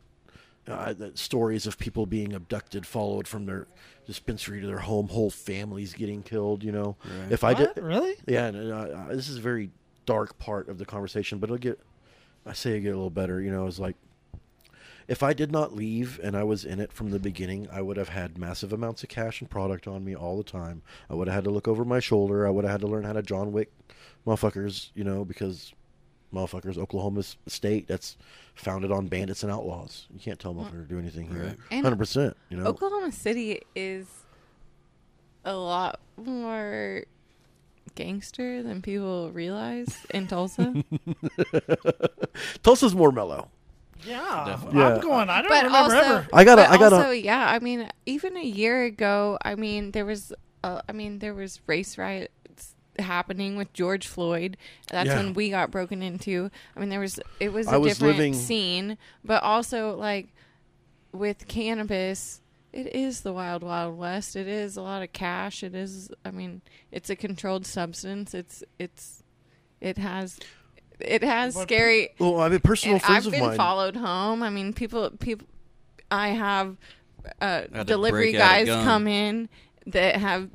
Uh, 0.68 0.94
the 0.94 1.12
stories 1.16 1.68
of 1.68 1.78
people 1.78 2.08
being 2.08 2.34
abducted, 2.34 2.88
followed 2.88 3.28
from 3.28 3.46
their 3.46 3.68
dispensary 4.08 4.60
to 4.62 4.66
their 4.68 4.80
home, 4.80 5.08
whole 5.10 5.30
families 5.30 5.94
getting 5.94 6.24
killed. 6.24 6.64
You 6.64 6.72
know, 6.72 6.98
Right. 7.06 7.32
if 7.32 7.44
I 7.44 7.54
What? 7.54 7.76
did, 7.76 7.84
really? 7.84 8.16
yeah, 8.28 8.48
and, 8.48 8.72
uh, 8.72 8.76
uh, 8.76 9.08
this 9.16 9.30
is 9.30 9.38
a 9.38 9.42
very 9.42 9.70
dark 10.08 10.40
part 10.40 10.68
of 10.68 10.80
the 10.80 10.86
conversation, 10.86 11.38
but 11.38 11.48
it'll 11.48 11.58
get. 11.58 11.80
I 12.48 12.54
say 12.54 12.78
it 12.78 12.82
get 12.82 12.90
a 12.90 12.96
little 12.96 13.10
better. 13.12 13.40
You 13.42 13.52
know, 13.52 13.68
it's 13.68 13.78
like 13.80 13.96
if 15.08 15.22
I 15.22 15.34
did 15.34 15.52
not 15.52 15.76
leave 15.76 16.20
and 16.24 16.36
I 16.36 16.44
was 16.44 16.66
in 16.66 16.80
it 16.80 16.92
from 16.92 17.12
the 17.12 17.20
beginning, 17.20 17.68
I 17.72 17.82
would 17.82 17.98
have 17.98 18.10
had 18.10 18.38
massive 18.38 18.74
amounts 18.74 19.04
of 19.04 19.10
cash 19.10 19.42
and 19.42 19.50
product 19.50 19.88
on 19.88 20.04
me 20.04 20.16
all 20.16 20.38
the 20.38 20.44
time. 20.44 20.82
I 21.10 21.16
would 21.16 21.28
have 21.28 21.36
had 21.36 21.44
to 21.46 21.52
look 21.52 21.68
over 21.68 21.86
my 21.86 22.00
shoulder. 22.00 22.48
I 22.48 22.50
would 22.50 22.66
have 22.66 22.72
had 22.72 22.82
to 22.82 22.88
learn 22.88 23.04
how 23.04 23.14
to 23.14 23.22
John 23.22 23.52
Wick 23.52 23.72
motherfuckers, 24.26 24.90
you 24.96 25.04
know, 25.04 25.24
because 25.24 25.74
motherfuckers, 26.34 26.78
Oklahoma 26.78 27.24
state 27.48 27.88
that's 27.88 28.18
founded 28.56 28.92
on 28.92 29.08
bandits 29.08 29.44
and 29.44 29.52
outlaws. 29.52 30.08
You 30.12 30.20
can't 30.20 30.40
tell 30.40 30.52
a 30.52 30.56
motherfucker 30.56 30.88
to 30.88 30.94
do 30.94 31.00
anything 31.00 31.30
here. 31.30 31.56
Right. 31.72 31.84
Hundred 31.84 31.98
percent. 31.98 32.36
You 32.50 32.58
know, 32.58 32.66
Oklahoma 32.66 33.12
City 33.12 33.62
is 33.76 34.08
a 35.44 35.56
lot 35.56 36.00
more 36.18 37.06
gangster 37.94 38.64
than 38.64 38.82
people 38.82 39.32
realize 39.32 40.06
in 40.14 40.28
Tulsa. 40.28 40.84
Tulsa's 42.64 42.96
more 42.96 43.12
mellow. 43.12 43.50
Yeah. 44.06 44.44
Definitely. 44.48 44.80
Yeah. 44.80 44.96
I'm 44.96 45.02
going. 45.02 45.30
I 45.30 45.42
don't 45.42 45.50
but 45.50 45.64
remember 45.66 45.78
also, 45.78 45.96
ever. 45.98 46.28
I 46.34 46.44
gotta- 46.44 46.62
but 46.64 46.70
I 46.72 46.78
gotta- 46.78 46.96
Also, 46.98 47.12
yeah. 47.12 47.50
I 47.50 47.60
mean, 47.60 47.90
even 48.06 48.38
a 48.38 48.44
year 48.44 48.84
ago, 48.84 49.38
I 49.44 49.56
mean, 49.56 49.92
there 49.92 50.06
was, 50.06 50.32
uh, 50.64 50.82
I 50.88 50.92
mean, 50.92 51.20
there 51.20 51.34
was 51.34 51.62
race 51.68 51.98
riots 51.98 52.76
happening 53.00 53.58
with 53.58 53.74
George 53.74 54.08
Floyd. 54.08 54.58
That's 54.90 55.08
Yeah. 55.08 55.18
when 55.18 55.34
we 55.34 55.50
got 55.50 55.72
broken 55.72 56.02
into. 56.02 56.50
I 56.76 56.80
mean, 56.80 56.90
there 56.90 57.00
was, 57.00 57.20
it 57.40 57.52
was 57.52 57.68
a 57.68 57.72
I 57.72 57.78
was 57.78 57.94
different 57.98 58.18
living- 58.18 58.34
scene, 58.34 58.98
but 59.24 59.44
also 59.44 59.96
like 59.96 60.30
with 61.12 61.48
cannabis. 61.48 62.42
It 62.74 62.94
is 62.94 63.22
the 63.22 63.32
wild, 63.32 63.64
wild 63.64 63.98
west. 63.98 64.36
It 64.36 64.48
is 64.50 64.76
a 64.76 64.82
lot 64.82 65.02
of 65.02 65.14
cash. 65.14 65.64
It 65.64 65.74
is. 65.74 66.10
I 66.26 66.32
mean, 66.32 66.62
it's 66.92 67.10
a 67.10 67.16
controlled 67.16 67.66
substance. 67.66 68.34
It's. 68.34 68.64
It's. 68.78 69.24
It 69.80 69.98
has. 69.98 70.40
It 71.00 71.24
has 71.24 71.54
But- 71.56 71.64
scary. 71.64 72.10
Well, 72.20 72.40
I 72.42 72.50
mean, 72.50 72.60
personal 72.60 72.96
And 72.96 73.04
friends 73.04 73.26
I've 73.28 73.34
of 73.34 73.40
been 73.40 73.48
mine. 73.50 73.58
followed 73.58 73.96
home. 73.96 74.42
I 74.44 74.50
mean, 74.50 74.74
people, 74.74 75.10
people. 75.12 75.48
I 76.12 76.30
have 76.30 76.78
uh, 77.42 77.46
Had 77.46 77.74
to 77.74 77.84
delivery 77.86 78.32
break 78.32 78.36
out 78.36 78.52
a 78.52 78.66
guys 78.66 78.68
gun. 78.68 78.86
come 78.86 79.08
in 79.08 79.50
that 79.88 80.16
have 80.18 80.50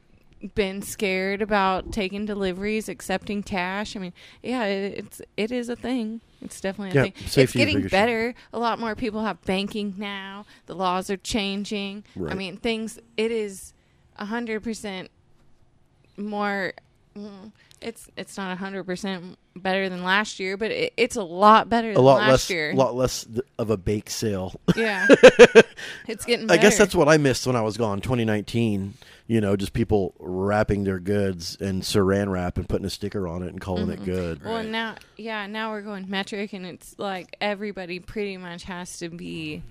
been 0.54 0.80
scared 0.80 1.42
about 1.42 1.92
taking 1.92 2.24
deliveries, 2.24 2.88
accepting 2.88 3.42
cash. 3.42 3.94
I 3.96 3.98
mean, 3.98 4.12
yeah, 4.42 4.64
it, 4.64 4.98
it's 4.98 5.22
it 5.36 5.52
is 5.52 5.68
a 5.68 5.76
thing. 5.76 6.20
It's 6.40 6.58
definitely 6.60 6.92
a 6.98 7.04
Yeah, 7.04 7.10
thing. 7.10 7.14
safety 7.26 7.40
it's 7.42 7.50
is 7.50 7.54
a 7.54 7.58
getting 7.58 7.76
big 7.78 7.84
issue. 7.86 7.90
better. 7.90 8.34
A 8.54 8.58
lot 8.58 8.78
more 8.78 8.94
people 8.94 9.22
have 9.24 9.42
banking 9.42 9.94
now. 9.98 10.46
The 10.66 10.74
laws 10.74 11.10
are 11.10 11.18
changing. 11.18 12.04
I 12.16 12.20
Right. 12.20 12.36
mean, 12.36 12.56
things. 12.56 12.98
It 13.18 13.30
is 13.30 13.74
a 14.16 14.24
hundred 14.26 14.62
percent 14.62 15.10
more. 16.16 16.72
mm, 17.16 17.52
It's 17.82 18.08
it's 18.16 18.36
not 18.36 18.56
hundred 18.58 18.84
percent 18.84 19.38
better 19.56 19.88
than 19.88 20.02
last 20.04 20.38
year, 20.38 20.56
but 20.58 20.70
it, 20.70 20.92
it's 20.98 21.16
a 21.16 21.22
lot 21.22 21.68
better 21.70 21.92
a 21.92 21.94
than 21.94 22.02
lot 22.04 22.18
last 22.18 22.28
less, 22.30 22.50
year. 22.50 22.70
A 22.72 22.74
lot 22.74 22.94
less 22.94 23.24
th- 23.24 23.40
of 23.58 23.70
a 23.70 23.76
bake 23.78 24.10
sale. 24.10 24.60
Yeah, 24.76 25.06
it's 26.06 26.26
getting. 26.26 26.50
I 26.50 26.58
guess 26.58 26.76
that's 26.76 26.94
what 26.94 27.08
I 27.08 27.16
missed 27.16 27.46
when 27.46 27.56
I 27.56 27.62
was 27.62 27.78
gone. 27.78 28.02
2019, 28.02 28.94
you 29.28 29.40
know, 29.40 29.56
just 29.56 29.72
people 29.72 30.14
wrapping 30.18 30.84
their 30.84 30.98
goods 30.98 31.56
in 31.56 31.80
Saran 31.80 32.30
wrap 32.30 32.58
and 32.58 32.68
putting 32.68 32.84
a 32.84 32.90
sticker 32.90 33.26
on 33.26 33.42
it 33.42 33.48
and 33.48 33.60
calling 33.60 33.84
Mm-hmm. 33.86 34.02
it 34.02 34.04
good. 34.04 34.44
Well, 34.44 34.56
Right. 34.56 34.66
now, 34.68 34.96
yeah, 35.16 35.46
now 35.46 35.70
we're 35.70 35.80
going 35.82 36.06
Metrc, 36.06 36.52
and 36.52 36.66
it's 36.66 36.94
like 36.98 37.34
everybody 37.40 37.98
pretty 37.98 38.36
much 38.36 38.64
has 38.64 38.98
to 38.98 39.08
be 39.08 39.62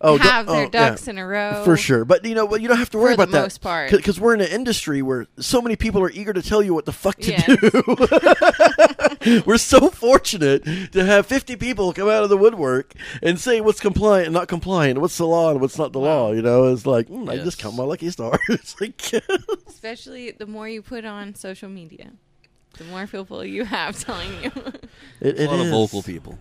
oh, 0.00 0.16
du- 0.18 0.22
have 0.24 0.46
their 0.46 0.56
oh, 0.56 0.60
yeah. 0.62 0.68
ducks 0.68 1.08
in 1.08 1.18
a 1.18 1.26
row 1.26 1.62
For 1.64 1.76
sure, 1.76 2.04
but 2.04 2.24
you 2.24 2.34
know, 2.34 2.46
but 2.46 2.60
you 2.60 2.68
don't 2.68 2.78
have 2.78 2.90
to 2.90 2.98
worry 2.98 3.12
For 3.14 3.16
the 3.18 3.22
about 3.24 3.32
that 3.32 3.42
most 3.42 3.60
part. 3.60 3.90
because 3.90 4.20
we're 4.20 4.34
in 4.34 4.40
an 4.40 4.48
industry 4.48 5.02
where 5.02 5.26
so 5.38 5.60
many 5.62 5.76
people 5.76 6.02
are 6.02 6.10
eager 6.10 6.32
to 6.32 6.42
tell 6.42 6.62
you 6.62 6.74
what 6.74 6.84
the 6.86 6.92
fuck 6.92 7.16
to 7.18 7.30
Yes. 7.32 7.46
do. 7.46 9.42
we're 9.46 9.58
so 9.58 9.90
fortunate 9.90 10.64
to 10.92 11.04
have 11.04 11.26
fifty 11.26 11.56
people 11.56 11.92
come 11.92 12.08
out 12.08 12.22
of 12.22 12.28
the 12.30 12.36
woodwork 12.36 12.94
and 13.22 13.38
say 13.40 13.60
what's 13.60 13.80
compliant 13.80 14.26
and 14.26 14.34
not 14.34 14.48
compliant, 14.48 15.00
what's 15.00 15.16
the 15.18 15.26
law 15.26 15.50
and 15.50 15.60
what's 15.60 15.78
not 15.78 15.92
the 15.92 16.00
law. 16.00 16.32
You 16.32 16.42
know, 16.42 16.72
it's 16.72 16.86
like 16.86 17.08
mm, 17.08 17.28
I 17.28 17.36
just 17.38 17.58
count 17.58 17.76
my 17.76 17.84
lucky 17.84 18.10
stars. 18.10 18.38
like, 18.80 19.02
Especially 19.66 20.30
the 20.32 20.46
more 20.46 20.68
you 20.68 20.82
put 20.82 21.04
on 21.04 21.34
social 21.34 21.68
media, 21.68 22.10
the 22.76 22.84
more 22.84 23.06
people 23.06 23.44
you 23.44 23.64
have 23.64 23.98
telling 23.98 24.30
you. 24.42 24.50
it, 25.20 25.38
a 25.38 25.42
it 25.44 25.46
lot 25.50 25.60
is. 25.60 25.66
of 25.66 25.70
vocal 25.72 26.02
people. 26.02 26.38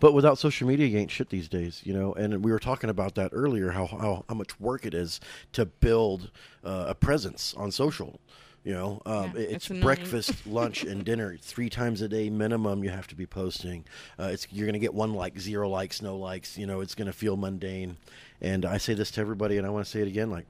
But 0.00 0.12
without 0.12 0.38
social 0.38 0.66
media, 0.66 0.86
you 0.86 0.98
ain't 0.98 1.10
shit 1.10 1.30
these 1.30 1.48
days, 1.48 1.80
you 1.84 1.94
know. 1.94 2.12
And 2.14 2.44
we 2.44 2.50
were 2.52 2.58
talking 2.58 2.90
about 2.90 3.14
that 3.14 3.30
earlier, 3.32 3.70
how 3.70 3.86
how, 3.86 4.24
how 4.28 4.34
much 4.34 4.58
work 4.60 4.84
it 4.86 4.94
is 4.94 5.20
to 5.52 5.66
build 5.66 6.30
uh, 6.64 6.86
a 6.88 6.94
presence 6.94 7.54
on 7.56 7.70
social. 7.70 8.20
You 8.64 8.72
know, 8.72 9.02
um, 9.04 9.32
Yeah, 9.36 9.42
it's 9.42 9.68
breakfast, 9.68 10.46
lunch, 10.46 10.84
and 10.84 11.04
dinner 11.06 11.36
three 11.40 11.68
times 11.68 12.00
a 12.00 12.08
day 12.08 12.30
minimum. 12.30 12.82
You 12.82 12.90
have 12.90 13.06
to 13.08 13.14
be 13.14 13.26
posting. 13.26 13.84
Uh, 14.18 14.30
it's 14.32 14.46
you're 14.50 14.66
gonna 14.66 14.78
get 14.78 14.94
one 14.94 15.12
like, 15.12 15.38
zero 15.38 15.68
likes, 15.68 16.00
no 16.00 16.16
likes. 16.16 16.56
You 16.56 16.66
know, 16.66 16.80
it's 16.80 16.94
gonna 16.94 17.12
feel 17.12 17.36
mundane. 17.36 17.98
And 18.40 18.64
I 18.64 18.78
say 18.78 18.94
this 18.94 19.10
to 19.12 19.20
everybody, 19.20 19.58
and 19.58 19.66
I 19.66 19.70
want 19.70 19.84
to 19.84 19.90
say 19.90 20.00
it 20.00 20.08
again. 20.08 20.30
Like, 20.30 20.46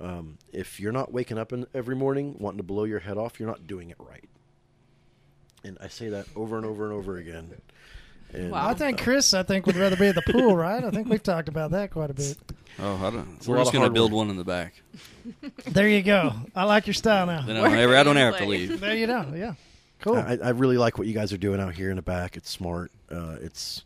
um, 0.00 0.38
if 0.52 0.80
you're 0.80 0.92
not 0.92 1.12
waking 1.12 1.38
up 1.38 1.52
in, 1.52 1.66
every 1.72 1.94
morning 1.94 2.34
wanting 2.38 2.58
to 2.58 2.64
blow 2.64 2.84
your 2.84 2.98
head 2.98 3.16
off, 3.16 3.38
you're 3.38 3.48
not 3.48 3.66
doing 3.68 3.90
it 3.90 3.96
right. 4.00 4.28
And 5.62 5.78
I 5.80 5.88
say 5.88 6.08
that 6.08 6.26
over 6.34 6.56
and 6.56 6.66
over 6.66 6.84
and 6.84 6.92
over 6.92 7.16
again. 7.18 7.50
And, 8.32 8.50
Wow. 8.50 8.68
I 8.68 8.74
think 8.74 9.00
Chris, 9.00 9.32
I 9.34 9.42
think 9.42 9.66
would 9.66 9.76
rather 9.76 9.96
be 9.96 10.06
at 10.06 10.14
the 10.14 10.22
pool, 10.22 10.56
right? 10.56 10.82
I 10.82 10.90
think 10.90 11.08
we've 11.08 11.22
talked 11.22 11.48
about 11.48 11.70
that 11.72 11.90
quite 11.90 12.10
a 12.10 12.14
bit. 12.14 12.36
Oh, 12.80 12.96
I 12.96 13.10
don't. 13.10 13.46
A 13.46 13.50
We're 13.50 13.56
lot 13.56 13.62
just 13.62 13.68
of 13.68 13.72
gonna 13.74 13.84
hard 13.84 13.94
build 13.94 14.12
one 14.12 14.30
in 14.30 14.36
the 14.36 14.44
back. 14.44 14.74
There 15.68 15.88
you 15.88 16.02
go. 16.02 16.32
I 16.56 16.64
like 16.64 16.86
your 16.88 16.94
style 16.94 17.26
now. 17.26 17.42
Then 17.42 17.56
I 17.56 17.68
don't, 17.68 17.78
ever, 17.78 17.96
I 17.96 18.02
don't 18.02 18.16
in 18.16 18.22
have 18.24 18.38
to 18.38 18.44
place. 18.44 18.68
leave. 18.70 18.80
There 18.80 18.96
you 18.96 19.06
go. 19.06 19.32
Yeah. 19.36 19.54
Cool. 20.00 20.16
I, 20.16 20.38
I 20.42 20.48
really 20.50 20.76
like 20.76 20.98
what 20.98 21.06
you 21.06 21.14
guys 21.14 21.32
are 21.32 21.36
doing 21.38 21.60
out 21.60 21.74
here 21.74 21.90
in 21.90 21.96
the 21.96 22.02
back. 22.02 22.36
It's 22.36 22.50
smart. 22.50 22.90
Uh, 23.10 23.36
it's 23.40 23.84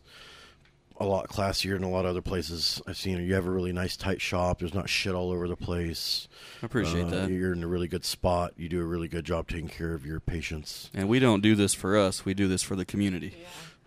a 0.99 1.05
lot 1.05 1.29
classier 1.29 1.75
than 1.75 1.83
a 1.83 1.89
lot 1.89 2.03
of 2.03 2.09
other 2.11 2.21
places 2.21 2.81
I've 2.87 2.97
seen. 2.97 3.23
You 3.23 3.35
have 3.35 3.45
a 3.45 3.51
really 3.51 3.71
nice 3.71 3.95
tight 3.95 4.19
shop. 4.19 4.59
There's 4.59 4.73
not 4.73 4.89
shit 4.89 5.13
all 5.13 5.31
over 5.31 5.47
the 5.47 5.55
place. 5.55 6.27
I 6.61 6.65
appreciate 6.65 7.05
Uh, 7.05 7.09
that. 7.11 7.29
You're 7.29 7.53
in 7.53 7.63
a 7.63 7.67
really 7.67 7.87
good 7.87 8.03
spot. 8.03 8.53
You 8.57 8.67
do 8.67 8.81
a 8.81 8.85
really 8.85 9.07
good 9.07 9.23
job 9.23 9.47
taking 9.47 9.69
care 9.69 9.93
of 9.93 10.05
your 10.05 10.19
patients. 10.19 10.89
And 10.93 11.07
we 11.07 11.19
don't 11.19 11.41
do 11.41 11.55
this 11.55 11.73
for 11.73 11.95
us. 11.97 12.25
We 12.25 12.33
do 12.33 12.47
this 12.49 12.63
for 12.63 12.75
the 12.75 12.83
community. 12.85 13.37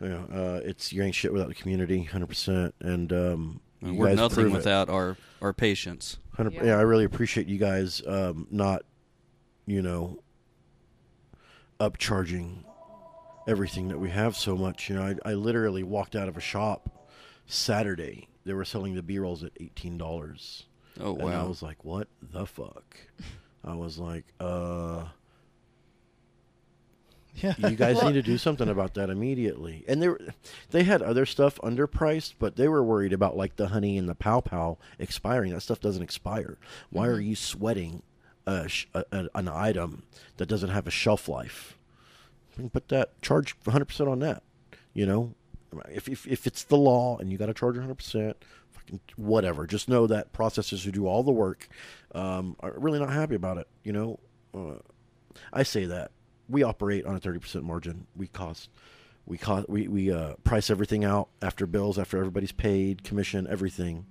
You 0.03 0.09
know, 0.09 0.27
uh, 0.33 0.61
it's 0.65 0.93
you 0.93 1.03
ain't 1.03 1.15
shit 1.15 1.33
without 1.33 1.49
the 1.49 1.55
community, 1.55 2.03
hundred 2.05 2.27
percent. 2.29 2.75
And 2.81 3.13
um, 3.13 3.61
And 3.81 3.95
you 3.95 3.99
we're 4.01 4.09
guys 4.09 4.17
nothing 4.17 4.35
prove 4.45 4.53
it. 4.55 4.57
without 4.57 4.89
our 4.89 5.17
our 5.41 5.53
patients. 5.53 6.19
Yeah. 6.39 6.49
yeah. 6.65 6.79
I 6.79 6.83
really 6.83 7.05
appreciate 7.05 7.47
you 7.47 7.59
guys 7.59 8.03
um, 8.07 8.47
not, 8.51 8.83
you 9.67 9.81
know, 9.83 10.23
upcharging 11.81 12.65
everything 13.49 13.89
that 13.89 13.99
we 13.99 14.11
have 14.11 14.37
so 14.37 14.57
much. 14.57 14.89
You 14.89 14.97
know, 14.97 15.03
I, 15.25 15.31
I 15.31 15.35
literally 15.35 15.83
walked 15.83 16.17
out 16.17 16.29
of 16.29 16.37
a 16.37 16.41
shop 16.41 17.09
Saturday. 17.47 18.29
They 18.45 18.55
were 18.55 18.65
selling 18.65 18.95
the 18.95 19.03
B 19.03 19.19
rolls 19.19 19.45
at 19.45 19.53
eighteen 19.61 19.99
dollars, 19.99 20.65
Oh 21.01 21.13
wow! 21.13 21.27
and 21.27 21.35
I 21.37 21.45
was 21.45 21.63
like, 21.63 21.85
"What 21.85 22.09
the 22.21 22.47
fuck?" 22.47 22.97
I 23.65 23.75
was 23.75 23.99
like, 23.99 24.25
"Uh." 24.41 25.05
Yeah. 27.37 27.55
you 27.59 27.77
guys 27.77 28.03
need 28.03 28.13
to 28.13 28.23
do 28.23 28.39
something 28.39 28.69
about 28.69 28.95
that 28.95 29.11
immediately. 29.11 29.85
And 29.89 30.03
they 30.03 30.09
were, 30.09 30.21
they 30.71 30.83
had 30.83 31.03
other 31.03 31.27
stuff 31.27 31.59
underpriced, 31.63 32.35
but 32.39 32.57
they 32.57 32.69
were 32.69 32.83
worried 32.83 33.13
about 33.13 33.37
like 33.37 33.57
the 33.57 33.69
honey 33.69 33.97
and 33.97 34.09
the 34.09 34.15
pow 34.15 34.41
pow 34.41 34.79
expiring. 34.99 35.53
That 35.53 35.61
stuff 35.63 35.81
doesn't 35.81 36.03
expire. 36.03 36.59
Why 36.91 37.07
are 37.09 37.21
you 37.21 37.35
sweating 37.35 38.03
a, 38.47 38.69
a, 38.95 39.29
an 39.35 39.49
item 39.49 40.05
that 40.37 40.47
doesn't 40.47 40.71
have 40.71 40.87
a 40.87 40.91
shelf 40.91 41.29
life? 41.29 41.79
Put 42.73 42.89
that 42.89 43.21
charge 43.23 43.57
100 43.65 43.87
percent 43.87 44.11
on 44.11 44.19
that. 44.21 44.43
You 44.93 45.07
know, 45.07 45.35
if 45.91 46.09
if, 46.09 46.27
if 46.27 46.47
it's 46.47 46.65
the 46.65 46.77
law 46.77 47.17
and 47.17 47.33
you 47.33 47.39
got 47.39 47.47
to 47.47 47.55
charge 47.55 47.77
100 47.77 47.95
percent. 47.95 48.37
Whatever. 49.17 49.67
Just 49.67 49.89
know 49.89 50.07
that 50.09 50.33
processors 50.35 50.85
who 50.85 50.91
do 50.91 51.07
all 51.07 51.23
the 51.23 51.31
work 51.31 51.69
um, 52.15 52.57
are 52.61 52.75
really 52.77 52.99
not 52.99 53.11
happy 53.11 53.37
about 53.37 53.57
it. 53.57 53.69
You 53.85 53.93
know, 53.93 54.19
uh, 54.53 54.81
I 55.53 55.63
say 55.63 55.87
that 55.87 56.11
we 56.49 56.63
operate 56.63 57.05
on 57.07 57.15
a 57.15 57.21
thirty 57.21 57.39
percent 57.39 57.65
margin. 57.65 58.07
We 58.17 58.27
cost, 58.27 58.71
we 59.27 59.39
cost, 59.39 59.69
we 59.69 59.89
we 59.89 60.13
uh, 60.13 60.35
price 60.45 60.71
everything 60.71 61.05
out 61.05 61.29
after 61.41 61.67
bills, 61.67 61.99
after 61.99 62.19
everybody's 62.19 62.53
paid, 62.53 63.05
commission, 63.05 63.47
everything. 63.49 64.07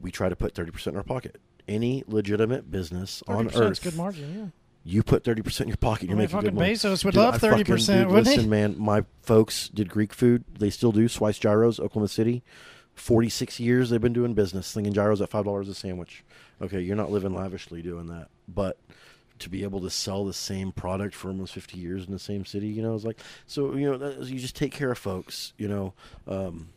We 0.00 0.10
try 0.10 0.28
to 0.28 0.36
put 0.36 0.54
thirty 0.54 0.70
percent 0.70 0.94
in 0.94 0.98
our 0.98 1.04
pocket. 1.04 1.40
Any 1.66 2.04
legitimate 2.06 2.70
business 2.70 3.22
on 3.26 3.48
30% 3.48 3.60
earth, 3.60 3.82
good 3.82 3.96
margin, 3.96 4.38
yeah. 4.38 4.46
you 4.92 5.02
put 5.02 5.24
thirty 5.24 5.40
percent 5.42 5.66
in 5.66 5.68
your 5.68 5.76
pocket, 5.78 6.08
you're 6.08 6.16
I 6.16 6.18
mean, 6.18 6.24
making 6.24 6.40
good 6.40 6.46
fucking 6.46 6.58
money. 6.58 6.72
Bezos 6.74 7.04
would 7.04 7.14
Dude, 7.14 7.22
love 7.22 7.40
30%, 7.40 7.64
dude, 7.64 8.06
wouldn't 8.08 8.26
he? 8.26 8.34
listen, 8.34 8.50
man, 8.50 8.78
my 8.78 9.04
folks 9.22 9.68
did 9.70 9.88
Greek 9.88 10.12
food. 10.12 10.44
They 10.58 10.68
still 10.68 10.92
do 10.92 11.08
Swice 11.08 11.38
gyros, 11.38 11.80
Oklahoma 11.80 12.08
City. 12.08 12.42
Forty 12.94 13.28
six 13.28 13.58
years 13.58 13.90
they've 13.90 14.00
been 14.00 14.12
doing 14.12 14.34
business, 14.34 14.66
slinging 14.66 14.92
gyros 14.92 15.20
at 15.20 15.30
five 15.30 15.44
dollars 15.46 15.68
a 15.68 15.74
sandwich. 15.74 16.22
Okay, 16.62 16.80
you're 16.80 16.96
not 16.96 17.10
living 17.10 17.34
lavishly 17.34 17.82
doing 17.82 18.06
that, 18.06 18.28
but 18.46 18.78
to 19.44 19.50
be 19.50 19.62
able 19.62 19.80
to 19.80 19.90
sell 19.90 20.24
the 20.24 20.32
same 20.32 20.72
product 20.72 21.14
for 21.14 21.28
almost 21.28 21.54
50 21.54 21.78
years 21.78 22.04
in 22.06 22.12
the 22.12 22.18
same 22.18 22.44
city, 22.44 22.66
you 22.66 22.82
know, 22.82 22.94
it's 22.94 23.04
like 23.04 23.20
so. 23.46 23.74
You 23.74 23.92
know, 23.92 23.96
that, 23.98 24.26
you 24.26 24.38
just 24.38 24.56
take 24.56 24.72
care 24.72 24.90
of 24.90 24.98
folks. 24.98 25.52
You 25.56 25.68
know, 25.68 25.94
um, 26.26 26.68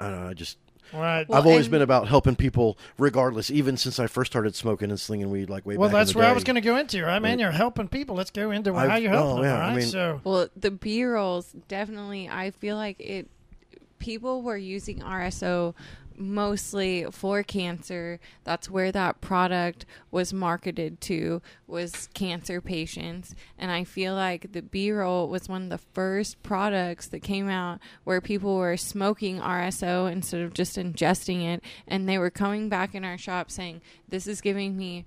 I 0.00 0.08
don't 0.08 0.20
know. 0.22 0.28
I 0.30 0.34
just 0.34 0.58
Right. 0.92 1.28
Well, 1.28 1.38
I've 1.38 1.46
always 1.46 1.66
and- 1.66 1.72
been 1.72 1.82
about 1.82 2.06
helping 2.08 2.36
people, 2.36 2.78
regardless. 2.98 3.50
Even 3.50 3.76
since 3.76 3.98
I 3.98 4.06
first 4.06 4.30
started 4.30 4.54
smoking 4.54 4.90
and 4.90 5.00
slinging 5.00 5.30
weed, 5.30 5.50
like 5.50 5.66
way 5.66 5.76
well, 5.76 5.88
back. 5.88 5.94
in 5.94 5.98
that's 6.00 6.12
the 6.12 6.18
where 6.18 6.28
I 6.28 6.32
was 6.32 6.44
going 6.44 6.54
to 6.54 6.60
go 6.60 6.76
into, 6.76 7.02
right, 7.04 7.18
man? 7.20 7.38
You're 7.38 7.50
helping 7.50 7.88
people. 7.88 8.14
Let's 8.14 8.30
go 8.30 8.50
into 8.52 8.72
how 8.72 8.86
I've- 8.88 9.02
you're 9.02 9.10
helping 9.12 9.32
oh, 9.32 9.42
them, 9.42 9.44
yeah, 9.44 9.64
all 9.64 9.70
I 9.70 9.74
mean- 9.74 9.86
so, 9.86 10.20
Well, 10.22 10.48
the 10.56 10.70
B 10.70 11.04
rolls 11.04 11.52
definitely. 11.68 12.28
I 12.28 12.50
feel 12.52 12.76
like 12.76 13.00
it. 13.00 13.28
People 13.98 14.42
were 14.42 14.58
using 14.58 15.00
RSO 15.00 15.74
mostly 16.18 17.06
for 17.10 17.42
cancer. 17.42 18.18
That's 18.44 18.70
where 18.70 18.92
that 18.92 19.20
product 19.20 19.86
was 20.10 20.32
marketed 20.32 21.00
to 21.02 21.42
was 21.66 22.08
cancer 22.14 22.60
patients, 22.60 23.34
and 23.58 23.70
I 23.70 23.84
feel 23.84 24.14
like 24.14 24.52
the 24.52 24.62
B 24.62 24.90
roll 24.92 25.28
was 25.28 25.48
one 25.48 25.64
of 25.64 25.68
the 25.70 25.78
first 25.78 26.42
products 26.42 27.08
that 27.08 27.20
came 27.20 27.48
out 27.48 27.80
where 28.04 28.20
people 28.20 28.56
were 28.56 28.76
smoking 28.76 29.40
RSO 29.40 30.10
instead 30.10 30.40
of 30.40 30.54
just 30.54 30.76
ingesting 30.76 31.44
it, 31.44 31.62
and 31.86 32.08
they 32.08 32.18
were 32.18 32.30
coming 32.30 32.68
back 32.68 32.94
in 32.94 33.04
our 33.04 33.18
shop 33.18 33.50
saying, 33.50 33.82
"This 34.08 34.26
is 34.26 34.40
giving 34.40 34.76
me." 34.76 35.04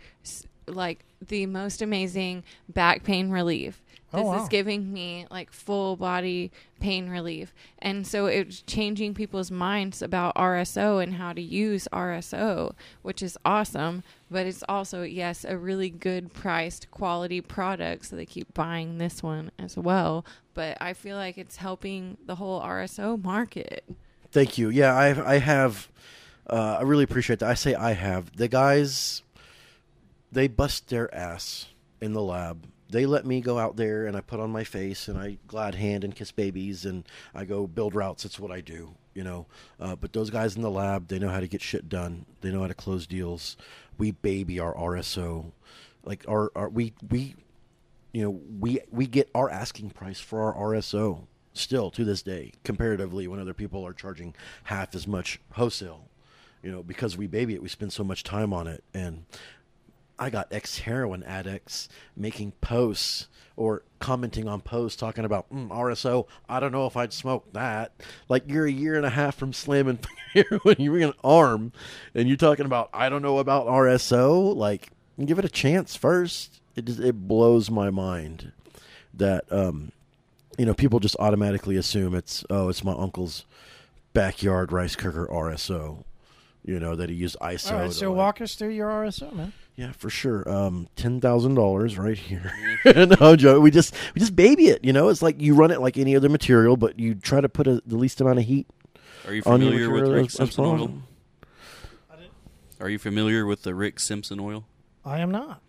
Like 0.68 1.04
the 1.20 1.48
most 1.48 1.82
amazing 1.82 2.44
back 2.68 3.04
pain 3.04 3.32
relief. 3.32 3.82
Oh, 4.14 4.18
This 4.18 4.26
wow. 4.26 4.44
is 4.44 4.50
giving 4.50 4.92
me 4.92 5.28
like 5.30 5.52
full 5.52 5.96
body 5.96 6.52
pain 6.80 7.10
relief. 7.10 7.54
And 7.80 8.08
so 8.08 8.26
it's 8.26 8.62
changing 8.62 9.14
people's 9.14 9.52
minds 9.52 10.02
about 10.02 10.34
RSO 10.36 11.02
and 11.04 11.16
how 11.16 11.34
to 11.34 11.42
use 11.42 11.88
RSO, 11.94 12.74
which 13.02 13.22
is 13.22 13.38
awesome. 13.46 14.04
But 14.32 14.46
it's 14.48 14.64
also, 14.68 15.04
yes, 15.04 15.46
a 15.48 15.58
really 15.58 15.90
good 15.90 16.34
priced 16.34 16.90
quality 16.92 17.42
product. 17.42 18.06
So 18.08 18.16
they 18.16 18.26
keep 18.26 18.54
buying 18.54 18.98
this 18.98 19.22
one 19.22 19.52
as 19.60 19.78
well. 19.78 20.26
But 20.54 20.78
I 20.82 20.94
feel 20.94 21.16
like 21.16 21.38
it's 21.38 21.58
helping 21.58 22.18
the 22.26 22.36
whole 22.36 22.62
RSO 22.62 23.24
market. 23.24 23.84
Thank 24.32 24.58
you. 24.58 24.70
Yeah, 24.70 24.94
I 24.96 25.34
I 25.36 25.38
have. 25.40 25.90
Uh, 26.48 26.78
I 26.80 26.82
really 26.82 27.04
appreciate 27.04 27.40
that. 27.40 27.50
I 27.50 27.54
say 27.54 27.76
I 27.76 27.94
have. 27.94 28.36
The 28.36 28.48
guys, 28.48 29.22
they 30.32 30.48
bust 30.48 30.90
their 30.90 31.14
ass 31.14 31.68
in 32.02 32.14
the 32.14 32.22
lab. 32.24 32.66
They 32.90 33.06
let 33.06 33.26
me 33.26 33.40
go 33.40 33.60
out 33.60 33.76
there 33.76 34.08
and 34.08 34.18
I 34.18 34.22
put 34.22 34.40
on 34.40 34.52
my 34.52 34.64
face 34.64 35.08
and 35.08 35.18
I 35.18 35.38
glad 35.48 35.76
hand 35.76 36.04
and 36.04 36.16
kiss 36.16 36.32
babies 36.32 36.86
and 36.86 37.04
I 37.36 37.46
go 37.46 37.68
build 37.68 37.94
routes. 37.94 38.26
It's 38.26 38.40
what 38.40 38.52
I 38.52 38.62
do, 38.62 38.96
you 39.14 39.24
know. 39.24 39.46
Uh, 39.80 39.96
but 39.96 40.14
those 40.14 40.30
guys 40.30 40.56
in 40.56 40.64
the 40.64 40.72
lab, 40.72 41.08
they 41.08 41.20
know 41.20 41.30
how 41.30 41.40
to 41.40 41.48
get 41.48 41.62
shit 41.62 41.88
done. 41.88 42.26
They 42.42 42.52
know 42.52 42.62
how 42.62 42.68
to 42.68 42.74
close 42.74 43.06
deals. 43.06 43.58
We 43.98 44.12
baby 44.12 44.60
our 44.60 44.74
RSO, 44.74 45.52
like 46.04 46.26
our, 46.28 46.52
our 46.56 46.70
we 46.70 46.94
we 47.10 47.36
you 48.12 48.24
know 48.24 48.40
we 48.60 48.80
we 48.92 49.08
get 49.08 49.30
our 49.36 49.50
asking 49.50 49.92
price 49.92 50.20
for 50.20 50.42
our 50.42 50.74
RSO 50.74 51.28
still 51.54 51.92
to 51.92 52.06
this 52.06 52.22
day 52.22 52.54
comparatively 52.64 53.28
when 53.28 53.40
other 53.40 53.54
people 53.54 53.86
are 53.86 53.94
charging 53.94 54.34
half 54.66 54.96
as 54.96 55.06
much 55.08 55.40
wholesale 55.54 56.08
you 56.64 56.72
know 56.72 56.84
because 56.84 57.18
we 57.18 57.28
baby 57.28 57.54
it 57.54 57.62
we 57.62 57.68
spend 57.68 57.92
so 57.92 58.04
much 58.04 58.24
time 58.24 58.54
on 58.54 58.68
it 58.68 58.84
and 58.94 59.26
I 60.20 60.30
got 60.30 60.48
ex 60.52 60.80
heroin 60.80 61.24
addicts 61.24 61.90
making 62.16 62.52
posts 62.62 63.28
or 63.56 63.84
commenting 64.00 64.48
on 64.48 64.62
posts 64.62 65.00
talking 65.00 65.26
about 65.26 65.52
mm, 65.54 65.68
RSO. 65.70 66.28
I 66.48 66.60
don't 66.60 66.72
know 66.72 66.86
if 66.86 66.96
I'd 66.96 67.12
smoke 67.12 67.52
that. 67.54 67.92
Like 68.28 68.44
you're 68.48 68.66
a 68.66 68.72
year 68.72 68.96
and 68.96 69.06
a 69.06 69.10
half 69.10 69.36
from 69.36 69.54
slamming 69.54 70.00
heroin, 70.34 70.76
you're 70.78 71.00
an 71.00 71.14
arm, 71.24 71.74
and 72.14 72.28
you're 72.28 72.38
talking 72.38 72.66
about 72.66 72.90
I 72.94 73.10
don't 73.10 73.22
know 73.22 73.40
about 73.40 73.68
RSO. 73.68 74.56
Like 74.56 74.90
give 75.26 75.40
it 75.40 75.46
a 75.46 75.50
chance 75.50 75.96
first. 75.96 76.62
It 76.76 76.86
just, 76.86 77.00
it 77.00 77.28
blows 77.28 77.70
my 77.70 77.90
mind 77.90 78.52
that 79.14 79.52
um, 79.52 79.92
you 80.58 80.66
know 80.66 80.74
people 80.74 81.00
just 81.00 81.16
automatically 81.20 81.76
assume 81.76 82.16
it's 82.16 82.46
oh 82.50 82.70
it's 82.70 82.84
my 82.84 82.94
uncle's 82.94 83.46
backyard 84.14 84.72
rice 84.72 84.96
cooker 84.96 85.28
RSO. 85.28 86.04
You 86.70 86.80
know 86.80 86.96
that 86.96 87.10
he 87.10 87.16
used 87.16 87.36
ISO. 87.42 87.72
All 87.72 87.78
right, 87.80 87.88
to, 87.88 87.92
so 87.92 88.10
like- 88.10 88.18
walk 88.18 88.42
us 88.42 88.54
through 88.54 88.70
your 88.70 88.90
RSO, 88.90 89.34
man. 89.34 89.54
Yeah, 89.76 89.92
for 89.94 90.12
sure. 90.12 90.48
Um, 90.48 90.88
ten 90.96 91.20
thousand 91.20 91.56
dollars 91.56 91.98
right 91.98 92.16
here. 92.18 92.54
no 93.20 93.36
joke. 93.36 93.64
We 93.64 93.72
just 93.72 93.96
we 94.14 94.20
just 94.20 94.36
baby 94.36 94.68
it. 94.68 94.86
You 94.86 94.94
know, 94.94 95.10
it's 95.10 95.24
like 95.24 95.42
you 95.42 95.56
run 95.56 95.72
it 95.72 95.82
like 95.82 95.98
any 95.98 96.16
other 96.16 96.30
material, 96.30 96.78
but 96.78 97.00
you 97.00 97.16
try 97.16 97.42
to 97.42 97.50
put 97.50 97.66
a, 97.66 97.82
the 97.88 97.98
least 97.98 98.22
amount 98.22 98.38
of 98.38 98.46
heat 98.46 98.68
Are 99.26 99.34
you 99.34 99.42
on 99.48 99.62
your 99.62 99.72
familiar 99.72 99.90
with 99.90 100.12
Rick 100.12 100.26
as- 100.26 100.26
as 100.28 100.34
Simpson 100.34 100.64
oil? 100.66 100.92
Are 102.80 102.90
you 102.90 103.00
familiar 103.00 103.48
with 103.48 103.64
the 103.64 103.74
Rick 103.74 104.00
Simpson 104.00 104.40
oil? 104.40 104.66
I 105.04 105.20
am 105.22 105.32
not. 105.32 105.62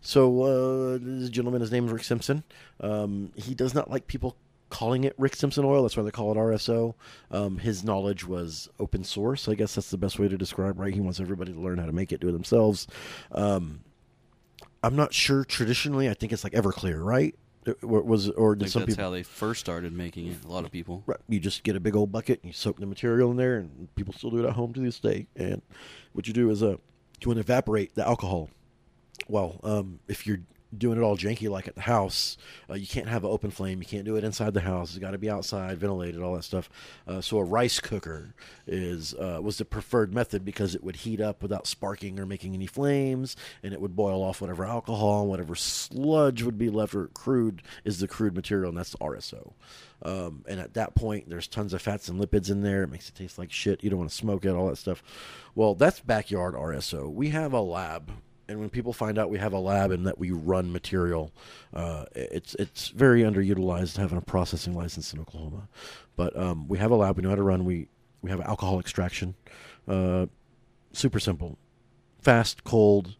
So 0.00 0.42
uh, 0.42 0.98
this 1.00 1.28
gentleman, 1.28 1.60
his 1.60 1.70
name 1.70 1.84
is 1.84 1.92
Rick 1.92 2.04
Simpson. 2.04 2.44
Um, 2.80 3.30
he 3.36 3.54
does 3.54 3.74
not 3.74 3.90
like 3.90 4.06
people 4.06 4.36
calling 4.68 5.04
it 5.04 5.14
Rick 5.18 5.36
Simpson 5.36 5.64
oil. 5.64 5.82
That's 5.82 5.96
why 5.96 6.02
they 6.02 6.10
call 6.10 6.32
it 6.32 6.36
RSO. 6.36 6.94
Um, 7.30 7.58
his 7.58 7.84
knowledge 7.84 8.26
was 8.26 8.68
open 8.78 9.04
source. 9.04 9.48
I 9.48 9.54
guess 9.54 9.74
that's 9.74 9.90
the 9.90 9.98
best 9.98 10.18
way 10.18 10.28
to 10.28 10.36
describe. 10.36 10.78
Right? 10.78 10.94
He 10.94 11.00
wants 11.00 11.20
everybody 11.20 11.52
to 11.52 11.60
learn 11.60 11.78
how 11.78 11.86
to 11.86 11.92
make 11.92 12.12
it, 12.12 12.20
do 12.20 12.28
it 12.28 12.32
themselves. 12.32 12.86
Um, 13.32 13.80
I'm 14.82 14.96
not 14.96 15.12
sure. 15.14 15.44
Traditionally, 15.44 16.08
I 16.08 16.14
think 16.14 16.32
it's 16.32 16.44
like 16.44 16.52
Everclear, 16.52 17.04
right? 17.04 17.34
It- 17.64 17.82
was 17.82 18.30
or 18.30 18.52
I 18.52 18.54
did 18.54 18.60
think 18.60 18.70
some 18.72 18.82
that's 18.82 18.92
people? 18.92 19.04
how 19.04 19.10
they 19.10 19.24
first 19.24 19.58
started 19.60 19.92
making 19.92 20.28
it. 20.28 20.44
A 20.44 20.48
lot 20.48 20.64
of 20.64 20.70
people. 20.70 21.02
Right. 21.06 21.18
You 21.28 21.40
just 21.40 21.64
get 21.64 21.74
a 21.74 21.80
big 21.80 21.96
old 21.96 22.12
bucket 22.12 22.40
and 22.42 22.50
you 22.50 22.52
soak 22.52 22.78
the 22.78 22.86
material 22.86 23.30
in 23.32 23.36
there, 23.36 23.56
and 23.56 23.92
people 23.96 24.12
still 24.14 24.30
do 24.30 24.38
it 24.44 24.46
at 24.46 24.52
home 24.52 24.72
to 24.74 24.80
this 24.80 25.00
day. 25.00 25.26
And 25.34 25.62
what 26.12 26.28
you 26.28 26.32
do 26.32 26.48
is 26.50 26.62
uh, 26.62 26.76
you 27.20 27.26
want 27.26 27.36
to 27.36 27.40
evaporate 27.40 27.96
the 27.96 28.06
alcohol. 28.06 28.50
Well, 29.28 29.58
um, 29.64 29.98
if 30.06 30.26
you're 30.28 30.40
doing 30.78 30.98
it 30.98 31.02
all 31.02 31.16
janky 31.16 31.48
like 31.48 31.68
at 31.68 31.74
the 31.74 31.82
house, 31.82 32.36
uh, 32.70 32.74
you 32.74 32.86
can't 32.86 33.08
have 33.08 33.24
an 33.24 33.30
open 33.30 33.50
flame. 33.50 33.80
You 33.80 33.86
can't 33.86 34.04
do 34.04 34.16
it 34.16 34.24
inside 34.24 34.54
the 34.54 34.60
house. 34.60 34.90
It's 34.90 34.98
got 34.98 35.12
to 35.12 35.18
be 35.18 35.30
outside, 35.30 35.78
ventilated, 35.78 36.22
all 36.22 36.34
that 36.34 36.44
stuff. 36.44 36.68
Uh, 37.06 37.20
so 37.20 37.38
a 37.38 37.44
rice 37.44 37.80
cooker 37.80 38.34
is 38.66 39.14
uh, 39.14 39.40
was 39.42 39.58
the 39.58 39.64
preferred 39.64 40.14
method 40.14 40.44
because 40.44 40.74
it 40.74 40.82
would 40.82 40.96
heat 40.96 41.20
up 41.20 41.42
without 41.42 41.66
sparking 41.66 42.18
or 42.18 42.26
making 42.26 42.54
any 42.54 42.66
flames, 42.66 43.36
and 43.62 43.72
it 43.72 43.80
would 43.80 43.96
boil 43.96 44.22
off 44.22 44.40
whatever 44.40 44.64
alcohol 44.64 45.22
and 45.22 45.30
whatever 45.30 45.54
sludge 45.54 46.42
would 46.42 46.58
be 46.58 46.70
left 46.70 46.94
or 46.94 47.06
crude 47.08 47.62
is 47.84 48.00
the 48.00 48.08
crude 48.08 48.34
material, 48.34 48.68
and 48.68 48.78
that's 48.78 48.90
the 48.90 48.98
RSO. 48.98 49.52
Um, 50.02 50.44
and 50.46 50.60
at 50.60 50.74
that 50.74 50.94
point, 50.94 51.28
there's 51.28 51.48
tons 51.48 51.72
of 51.72 51.80
fats 51.80 52.08
and 52.08 52.20
lipids 52.20 52.50
in 52.50 52.62
there. 52.62 52.82
It 52.82 52.90
makes 52.90 53.08
it 53.08 53.14
taste 53.14 53.38
like 53.38 53.50
shit. 53.50 53.82
You 53.82 53.90
don't 53.90 53.98
want 53.98 54.10
to 54.10 54.16
smoke 54.16 54.44
it, 54.44 54.50
all 54.50 54.68
that 54.68 54.76
stuff. 54.76 55.02
Well, 55.54 55.74
that's 55.74 56.00
backyard 56.00 56.54
RSO. 56.54 57.10
We 57.10 57.30
have 57.30 57.52
a 57.52 57.60
lab, 57.60 58.10
and 58.48 58.60
when 58.60 58.70
people 58.70 58.92
find 58.92 59.18
out 59.18 59.30
we 59.30 59.38
have 59.38 59.52
a 59.52 59.58
lab 59.58 59.90
and 59.90 60.06
that 60.06 60.18
we 60.18 60.30
run 60.30 60.72
material, 60.72 61.32
uh, 61.74 62.04
it's 62.14 62.54
it's 62.56 62.88
very 62.88 63.22
underutilized 63.22 63.96
having 63.96 64.18
a 64.18 64.22
processing 64.22 64.74
license 64.74 65.12
in 65.12 65.20
Oklahoma. 65.20 65.68
But 66.14 66.36
um, 66.38 66.68
we 66.68 66.78
have 66.78 66.90
a 66.90 66.96
lab. 66.96 67.16
We 67.16 67.22
know 67.22 67.30
how 67.30 67.36
to 67.36 67.42
run. 67.42 67.64
We 67.64 67.88
we 68.22 68.30
have 68.30 68.40
alcohol 68.40 68.78
extraction. 68.78 69.34
Uh, 69.88 70.26
super 70.92 71.20
simple, 71.20 71.58
fast, 72.20 72.64
cold. 72.64 73.16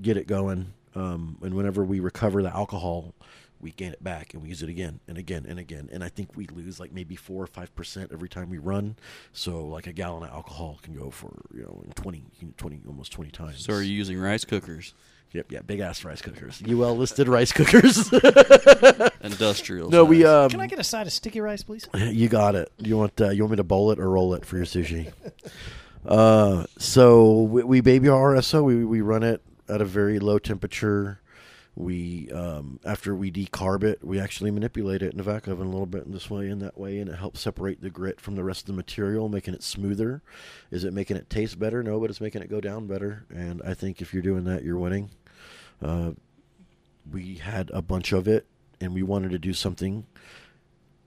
Get 0.00 0.16
it 0.16 0.26
going. 0.26 0.72
Um, 0.94 1.38
and 1.42 1.54
whenever 1.54 1.84
we 1.84 2.00
recover 2.00 2.42
the 2.42 2.54
alcohol, 2.54 3.14
we 3.62 3.70
gain 3.70 3.92
it 3.92 4.02
back 4.02 4.34
and 4.34 4.42
we 4.42 4.48
use 4.48 4.62
it 4.62 4.68
again 4.68 5.00
and 5.08 5.16
again 5.16 5.46
and 5.48 5.58
again. 5.58 5.88
And 5.92 6.02
I 6.04 6.08
think 6.08 6.36
we 6.36 6.46
lose 6.48 6.80
like 6.80 6.92
maybe 6.92 7.16
four 7.16 7.42
or 7.42 7.46
five 7.46 7.74
percent 7.74 8.10
every 8.12 8.28
time 8.28 8.50
we 8.50 8.58
run. 8.58 8.96
So 9.32 9.64
like 9.64 9.86
a 9.86 9.92
gallon 9.92 10.24
of 10.24 10.30
alcohol 10.30 10.80
can 10.82 10.94
go 10.94 11.10
for 11.10 11.32
you 11.54 11.62
know 11.62 11.84
20, 11.94 12.24
20 12.56 12.80
almost 12.86 13.12
twenty 13.12 13.30
times. 13.30 13.64
So 13.64 13.72
are 13.72 13.82
you 13.82 13.92
using 13.92 14.18
rice 14.18 14.44
cookers? 14.44 14.94
Yep, 15.32 15.50
yeah, 15.50 15.60
big 15.62 15.80
ass 15.80 16.04
rice 16.04 16.20
cookers. 16.20 16.62
UL 16.68 16.94
listed 16.94 17.26
rice 17.26 17.52
cookers. 17.52 18.12
Industrial. 19.22 19.88
no, 19.88 20.04
we 20.04 20.26
um. 20.26 20.50
Can 20.50 20.60
I 20.60 20.66
get 20.66 20.78
a 20.78 20.84
side 20.84 21.06
of 21.06 21.12
sticky 21.12 21.40
rice, 21.40 21.62
please? 21.62 21.88
You 21.94 22.28
got 22.28 22.54
it. 22.54 22.70
You 22.78 22.98
want 22.98 23.18
uh, 23.20 23.30
you 23.30 23.42
want 23.42 23.52
me 23.52 23.56
to 23.56 23.64
bowl 23.64 23.92
it 23.92 23.98
or 23.98 24.10
roll 24.10 24.34
it 24.34 24.44
for 24.44 24.56
your 24.56 24.66
sushi? 24.66 25.10
uh, 26.04 26.66
so 26.76 27.42
we, 27.42 27.62
we 27.62 27.80
baby 27.80 28.08
our 28.08 28.34
RSO. 28.34 28.62
We 28.62 28.84
we 28.84 29.00
run 29.00 29.22
it 29.22 29.40
at 29.68 29.80
a 29.80 29.86
very 29.86 30.18
low 30.18 30.38
temperature. 30.38 31.21
We 31.74 32.30
um, 32.30 32.80
after 32.84 33.14
we 33.14 33.32
decarb 33.32 33.82
it, 33.82 34.04
we 34.04 34.20
actually 34.20 34.50
manipulate 34.50 35.02
it 35.02 35.12
in 35.12 35.16
the 35.16 35.22
vac 35.22 35.46
oven 35.46 35.66
a 35.66 35.70
little 35.70 35.86
bit 35.86 36.04
in 36.04 36.12
this 36.12 36.28
way 36.28 36.48
and 36.48 36.60
that 36.60 36.76
way, 36.76 36.98
and 36.98 37.08
it 37.08 37.16
helps 37.16 37.40
separate 37.40 37.80
the 37.80 37.88
grit 37.88 38.20
from 38.20 38.34
the 38.34 38.44
rest 38.44 38.62
of 38.62 38.66
the 38.66 38.72
material, 38.74 39.30
making 39.30 39.54
it 39.54 39.62
smoother. 39.62 40.22
Is 40.70 40.84
it 40.84 40.92
making 40.92 41.16
it 41.16 41.30
taste 41.30 41.58
better? 41.58 41.82
No, 41.82 41.98
but 41.98 42.10
it's 42.10 42.20
making 42.20 42.42
it 42.42 42.50
go 42.50 42.60
down 42.60 42.86
better. 42.86 43.24
And 43.34 43.62
I 43.64 43.72
think 43.72 44.02
if 44.02 44.12
you're 44.12 44.22
doing 44.22 44.44
that, 44.44 44.64
you're 44.64 44.78
winning. 44.78 45.10
Uh, 45.80 46.12
we 47.10 47.36
had 47.36 47.70
a 47.72 47.80
bunch 47.80 48.12
of 48.12 48.28
it, 48.28 48.46
and 48.80 48.92
we 48.92 49.02
wanted 49.02 49.30
to 49.30 49.38
do 49.38 49.54
something 49.54 50.06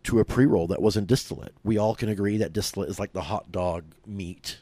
to 0.03 0.19
a 0.19 0.25
pre-roll 0.25 0.67
that 0.67 0.81
wasn't 0.81 1.07
distillate. 1.07 1.53
We 1.63 1.77
all 1.77 1.95
can 1.95 2.09
agree 2.09 2.37
that 2.37 2.53
distillate 2.53 2.89
is 2.89 2.99
like 2.99 3.13
the 3.13 3.23
hot 3.23 3.51
dog 3.51 3.85
meat 4.05 4.61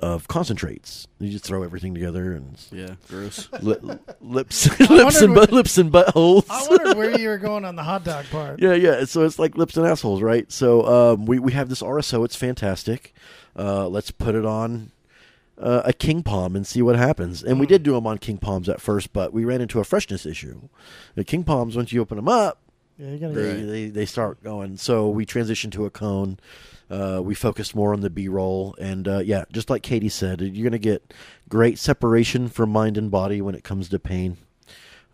of 0.00 0.28
concentrates. 0.28 1.06
You 1.18 1.30
just 1.30 1.44
throw 1.44 1.62
everything 1.62 1.94
together 1.94 2.32
and 2.32 2.56
Yeah, 2.70 2.96
gross. 3.08 3.48
li- 3.62 3.76
lips, 4.20 4.68
lips 4.90 5.20
and 5.22 5.34
where- 5.34 5.46
but 5.46 5.52
lips 5.52 5.78
and 5.78 5.90
buttholes. 5.92 6.46
I 6.50 6.66
wondered 6.68 6.96
where 6.96 7.18
you 7.18 7.28
were 7.28 7.38
going 7.38 7.64
on 7.64 7.76
the 7.76 7.82
hot 7.84 8.04
dog 8.04 8.26
part. 8.30 8.60
Yeah, 8.60 8.74
yeah. 8.74 9.04
So 9.04 9.22
it's 9.24 9.38
like 9.38 9.56
lips 9.56 9.76
and 9.76 9.86
assholes, 9.86 10.20
right? 10.22 10.50
So 10.52 10.84
um, 11.14 11.26
we 11.26 11.38
we 11.38 11.52
have 11.52 11.68
this 11.68 11.80
RSO. 11.82 12.24
It's 12.24 12.36
fantastic. 12.36 13.14
Uh, 13.56 13.88
let's 13.88 14.10
put 14.10 14.34
it 14.34 14.44
on 14.44 14.90
uh, 15.58 15.82
a 15.84 15.92
king 15.92 16.22
palm 16.24 16.56
and 16.56 16.66
see 16.66 16.82
what 16.82 16.96
happens. 16.96 17.42
And 17.42 17.60
we 17.60 17.66
did 17.66 17.82
do 17.84 17.92
them 17.92 18.06
on 18.06 18.18
king 18.18 18.36
palms 18.38 18.68
at 18.68 18.80
first, 18.80 19.12
but 19.12 19.32
we 19.32 19.44
ran 19.44 19.60
into 19.60 19.78
a 19.80 19.84
freshness 19.84 20.26
issue. 20.26 20.62
The 21.14 21.24
king 21.24 21.44
palms, 21.44 21.76
once 21.76 21.92
you 21.92 22.00
open 22.02 22.16
them 22.16 22.28
up, 22.28 22.58
Yeah, 22.98 23.10
you're 23.10 23.18
gonna 23.20 23.34
they, 23.34 23.56
get 23.60 23.66
they 23.66 23.88
they 23.88 24.06
start 24.06 24.42
going. 24.42 24.76
So 24.76 25.08
we 25.08 25.24
transitioned 25.24 25.70
to 25.72 25.86
a 25.86 25.90
cone. 25.90 26.38
Uh, 26.90 27.20
we 27.22 27.34
focused 27.34 27.74
more 27.74 27.92
on 27.92 28.00
the 28.00 28.10
B 28.10 28.28
roll, 28.28 28.74
and 28.78 29.08
uh, 29.08 29.18
yeah, 29.18 29.44
just 29.52 29.70
like 29.70 29.82
Katie 29.82 30.08
said, 30.08 30.40
you're 30.40 30.64
gonna 30.68 30.78
get 30.78 31.14
great 31.48 31.78
separation 31.78 32.48
from 32.48 32.70
mind 32.70 32.96
and 32.98 33.10
body 33.10 33.40
when 33.40 33.54
it 33.54 33.64
comes 33.64 33.88
to 33.88 33.98
pain. 33.98 34.36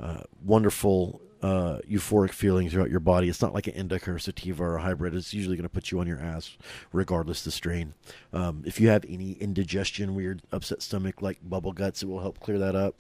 Uh, 0.01 0.23
wonderful 0.45 1.21
uh, 1.43 1.79
euphoric 1.89 2.31
feeling 2.33 2.69
throughout 2.69 2.91
your 2.91 3.01
body. 3.01 3.29
It's 3.29 3.41
not 3.43 3.55
like 3.55 3.67
an 3.67 3.75
indica 3.75 4.13
or 4.13 4.19
sativa 4.19 4.63
or 4.65 4.77
a 4.77 4.83
hybrid. 4.83 5.15
It's 5.15 5.33
usually 5.33 5.57
going 5.57 5.69
to 5.69 5.73
put 5.73 5.91
you 5.91 6.01
on 6.01 6.07
your 6.07 6.19
ass, 6.21 6.57
regardless 6.93 7.43
the 7.45 7.51
strain. 7.51 7.95
Um, 8.33 8.63
if 8.67 8.81
you 8.81 8.89
have 8.89 9.05
any 9.09 9.33
indigestion, 9.33 10.15
weird 10.15 10.43
upset 10.53 10.83
stomach, 10.83 11.23
like 11.23 11.39
bubble 11.43 11.73
guts, 11.73 12.03
it 12.03 12.07
will 12.07 12.21
help 12.21 12.41
clear 12.41 12.59
that 12.59 12.75
up. 12.75 12.97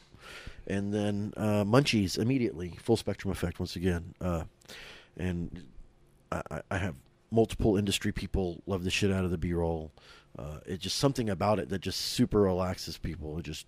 And 0.66 0.92
then 0.94 1.33
uh, 1.37 1.64
munchies 1.64 2.18
immediately, 2.18 2.76
full 2.83 2.96
spectrum 2.96 3.33
effect 3.33 3.59
once 3.59 3.76
again. 3.76 4.14
Uh, 4.20 4.44
and 5.16 5.64
I, 6.30 6.42
I- 6.50 6.62
I 6.70 6.78
have 6.78 6.94
multiple 7.31 7.77
industry 7.77 8.12
people 8.12 8.62
love 8.66 8.85
the 8.85 8.90
shit 8.90 9.12
out 9.12 9.25
of 9.25 9.31
the 9.31 9.38
B-roll. 9.38 9.93
Uh, 10.38 10.59
it's 10.66 10.83
just 10.83 10.97
something 10.97 11.29
about 11.29 11.59
it 11.59 11.69
that 11.69 11.81
just 11.81 12.01
super 12.01 12.40
relaxes 12.40 12.97
people. 12.97 13.38
It 13.38 13.43
just 13.43 13.66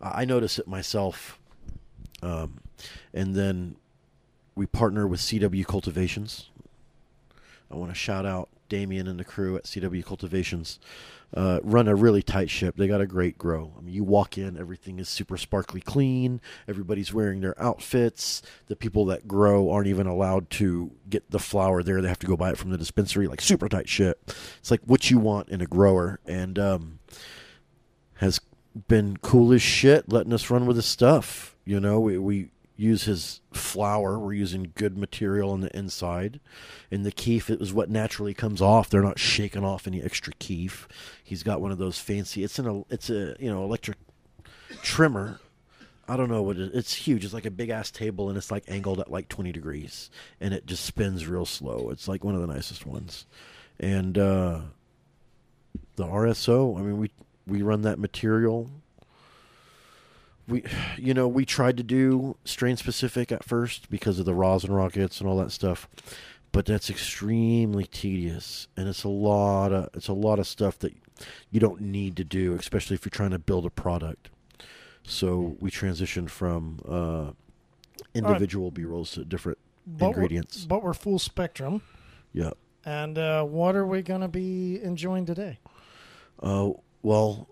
I 0.00 0.22
I 0.22 0.24
notice 0.24 0.58
it 0.58 0.68
myself. 0.68 1.38
Um, 2.22 2.60
and 3.12 3.34
then 3.34 3.76
we 4.54 4.66
partner 4.66 5.06
with 5.06 5.20
CW 5.20 5.66
Cultivations. 5.66 6.50
I 7.70 7.76
want 7.76 7.90
to 7.90 7.94
shout 7.94 8.24
out 8.24 8.48
Damien 8.68 9.08
and 9.08 9.18
the 9.18 9.24
crew 9.24 9.56
at 9.56 9.64
CW 9.64 10.04
Cultivations. 10.04 10.78
Uh, 11.36 11.58
run 11.64 11.88
a 11.88 11.94
really 11.96 12.22
tight 12.22 12.48
ship. 12.48 12.76
They 12.76 12.86
got 12.86 13.00
a 13.00 13.06
great 13.06 13.36
grow. 13.36 13.72
I 13.76 13.80
mean, 13.80 13.92
you 13.92 14.04
walk 14.04 14.38
in, 14.38 14.56
everything 14.56 15.00
is 15.00 15.08
super 15.08 15.36
sparkly 15.36 15.80
clean. 15.80 16.40
Everybody's 16.68 17.12
wearing 17.12 17.40
their 17.40 17.60
outfits. 17.60 18.40
The 18.68 18.76
people 18.76 19.04
that 19.06 19.26
grow 19.26 19.70
aren't 19.70 19.88
even 19.88 20.06
allowed 20.06 20.48
to 20.50 20.92
get 21.10 21.30
the 21.32 21.40
flower 21.40 21.82
there. 21.82 22.00
They 22.00 22.08
have 22.08 22.20
to 22.20 22.28
go 22.28 22.36
buy 22.36 22.50
it 22.50 22.58
from 22.58 22.70
the 22.70 22.78
dispensary. 22.78 23.26
Like 23.26 23.40
super 23.40 23.68
tight 23.68 23.88
shit. 23.88 24.20
It's 24.58 24.70
like 24.70 24.82
what 24.84 25.10
you 25.10 25.18
want 25.18 25.48
in 25.48 25.60
a 25.60 25.66
grower, 25.66 26.20
and 26.24 26.56
um, 26.56 26.98
has 28.16 28.40
been 28.88 29.16
cool 29.16 29.52
as 29.52 29.62
shit 29.62 30.12
letting 30.12 30.32
us 30.32 30.50
run 30.50 30.66
with 30.66 30.76
his 30.76 30.86
stuff. 30.86 31.56
You 31.64 31.80
know, 31.80 31.98
we, 31.98 32.18
we 32.18 32.50
use 32.76 33.04
his 33.04 33.40
flour. 33.52 34.18
We're 34.18 34.32
using 34.32 34.72
good 34.74 34.98
material 34.98 35.50
on 35.50 35.60
the 35.60 35.76
inside. 35.76 36.40
And 36.90 37.04
the 37.04 37.12
keef 37.12 37.50
it 37.50 37.60
was 37.60 37.72
what 37.72 37.90
naturally 37.90 38.34
comes 38.34 38.60
off. 38.60 38.90
They're 38.90 39.02
not 39.02 39.18
shaking 39.18 39.64
off 39.64 39.86
any 39.86 40.02
extra 40.02 40.32
keef. 40.38 40.88
He's 41.22 41.42
got 41.42 41.60
one 41.60 41.72
of 41.72 41.78
those 41.78 41.98
fancy. 41.98 42.42
It's 42.44 42.58
an 42.58 42.84
it's 42.90 43.10
a 43.10 43.36
you 43.38 43.50
know 43.50 43.64
electric 43.64 43.98
trimmer. 44.82 45.40
I 46.06 46.16
don't 46.16 46.28
know 46.28 46.42
what 46.42 46.58
it, 46.58 46.72
it's 46.74 46.94
huge. 46.94 47.24
It's 47.24 47.34
like 47.34 47.46
a 47.46 47.50
big 47.50 47.70
ass 47.70 47.90
table 47.90 48.28
and 48.28 48.36
it's 48.36 48.50
like 48.50 48.64
angled 48.68 49.00
at 49.00 49.10
like 49.10 49.28
20 49.28 49.52
degrees 49.52 50.10
and 50.40 50.52
it 50.52 50.66
just 50.66 50.84
spins 50.84 51.26
real 51.26 51.46
slow. 51.46 51.90
It's 51.90 52.08
like 52.08 52.24
one 52.24 52.34
of 52.34 52.40
the 52.40 52.52
nicest 52.52 52.84
ones. 52.84 53.26
And 53.78 54.18
uh 54.18 54.60
the 55.96 56.04
RSO, 56.04 56.78
I 56.78 56.82
mean 56.82 56.98
we 56.98 57.10
we 57.46 57.62
run 57.62 57.82
that 57.82 57.98
material 57.98 58.70
we 60.48 60.62
you 60.98 61.14
know 61.14 61.26
we 61.28 61.44
tried 61.44 61.76
to 61.76 61.82
do 61.82 62.36
strain 62.44 62.76
specific 62.76 63.30
at 63.32 63.44
first 63.44 63.90
because 63.90 64.18
of 64.18 64.24
the 64.26 64.34
rosin 64.34 64.72
rockets 64.72 65.20
and 65.20 65.28
all 65.28 65.36
that 65.38 65.50
stuff 65.52 65.88
but 66.52 66.66
that's 66.66 66.88
extremely 66.90 67.84
tedious 67.84 68.68
and 68.76 68.88
it's 68.88 69.04
a 69.04 69.08
lot 69.08 69.72
of 69.72 69.88
it's 69.94 70.08
a 70.08 70.12
lot 70.12 70.38
of 70.38 70.46
stuff 70.46 70.78
that 70.78 70.94
you 71.50 71.60
don't 71.60 71.80
need 71.80 72.16
to 72.16 72.24
do 72.24 72.54
especially 72.54 72.94
if 72.94 73.04
you're 73.04 73.10
trying 73.10 73.30
to 73.30 73.38
build 73.38 73.64
a 73.66 73.70
product 73.70 74.30
so 75.02 75.56
we 75.60 75.70
transitioned 75.70 76.30
from 76.30 76.80
uh, 76.88 77.30
individual 78.14 78.70
b-rolls 78.70 79.12
to 79.12 79.24
different 79.24 79.58
but 79.86 80.06
we're- 80.06 80.12
ingredients 80.14 80.64
but 80.64 80.82
we're 80.82 80.94
full 80.94 81.18
spectrum. 81.18 81.82
yeah 82.32 82.50
And 82.86 83.18
uh, 83.18 83.44
what 83.44 83.76
are 83.76 83.86
we 83.86 84.02
going 84.02 84.20
to 84.22 84.28
be 84.28 84.80
enjoying 84.82 85.24
today? 85.26 85.58
Uh, 86.42 86.70
well, 87.02 87.48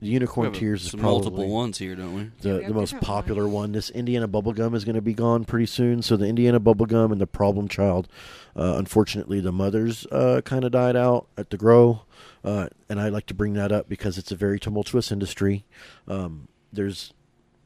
unicorn 0.00 0.46
We 0.46 0.52
have 0.52 0.58
tears 0.60 0.84
is 0.84 0.90
some 0.90 1.00
probably 1.00 1.30
multiple 1.30 1.48
ones 1.48 1.78
here, 1.78 1.94
don't 1.94 2.14
we? 2.14 2.22
Yeah, 2.22 2.54
the, 2.54 2.58
we 2.58 2.64
the 2.66 2.74
most 2.74 2.90
different 2.90 3.06
popular 3.06 3.48
one. 3.48 3.72
This 3.72 3.90
Indiana 3.90 4.26
bubblegum 4.26 4.74
is 4.74 4.84
going 4.84 4.94
to 4.94 5.02
be 5.02 5.14
gone 5.14 5.44
pretty 5.44 5.66
soon. 5.66 6.02
So 6.02 6.16
the 6.16 6.26
Indiana 6.26 6.58
bubblegum 6.58 7.12
and 7.12 7.20
the 7.20 7.26
problem 7.26 7.68
child, 7.68 8.08
uh, 8.56 8.74
unfortunately, 8.76 9.40
the 9.40 9.52
mothers 9.52 10.06
uh, 10.06 10.40
kind 10.44 10.64
of 10.64 10.72
died 10.72 10.96
out 10.96 11.26
at 11.36 11.50
the 11.50 11.56
grow. 11.56 12.02
Uh, 12.42 12.68
and 12.88 13.00
I 13.00 13.08
like 13.10 13.26
to 13.26 13.34
bring 13.34 13.52
that 13.54 13.72
up 13.72 13.88
because 13.88 14.16
it's 14.16 14.32
a 14.32 14.36
very 14.36 14.58
tumultuous 14.58 15.12
industry. 15.12 15.64
Um, 16.08 16.48
there's 16.72 17.12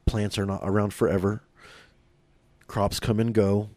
plants 0.05 0.37
are 0.37 0.45
not 0.45 0.61
around 0.63 0.93
forever. 0.93 1.43
Crops 2.67 2.99
come 2.99 3.19
and 3.19 3.33
go. 3.33 3.69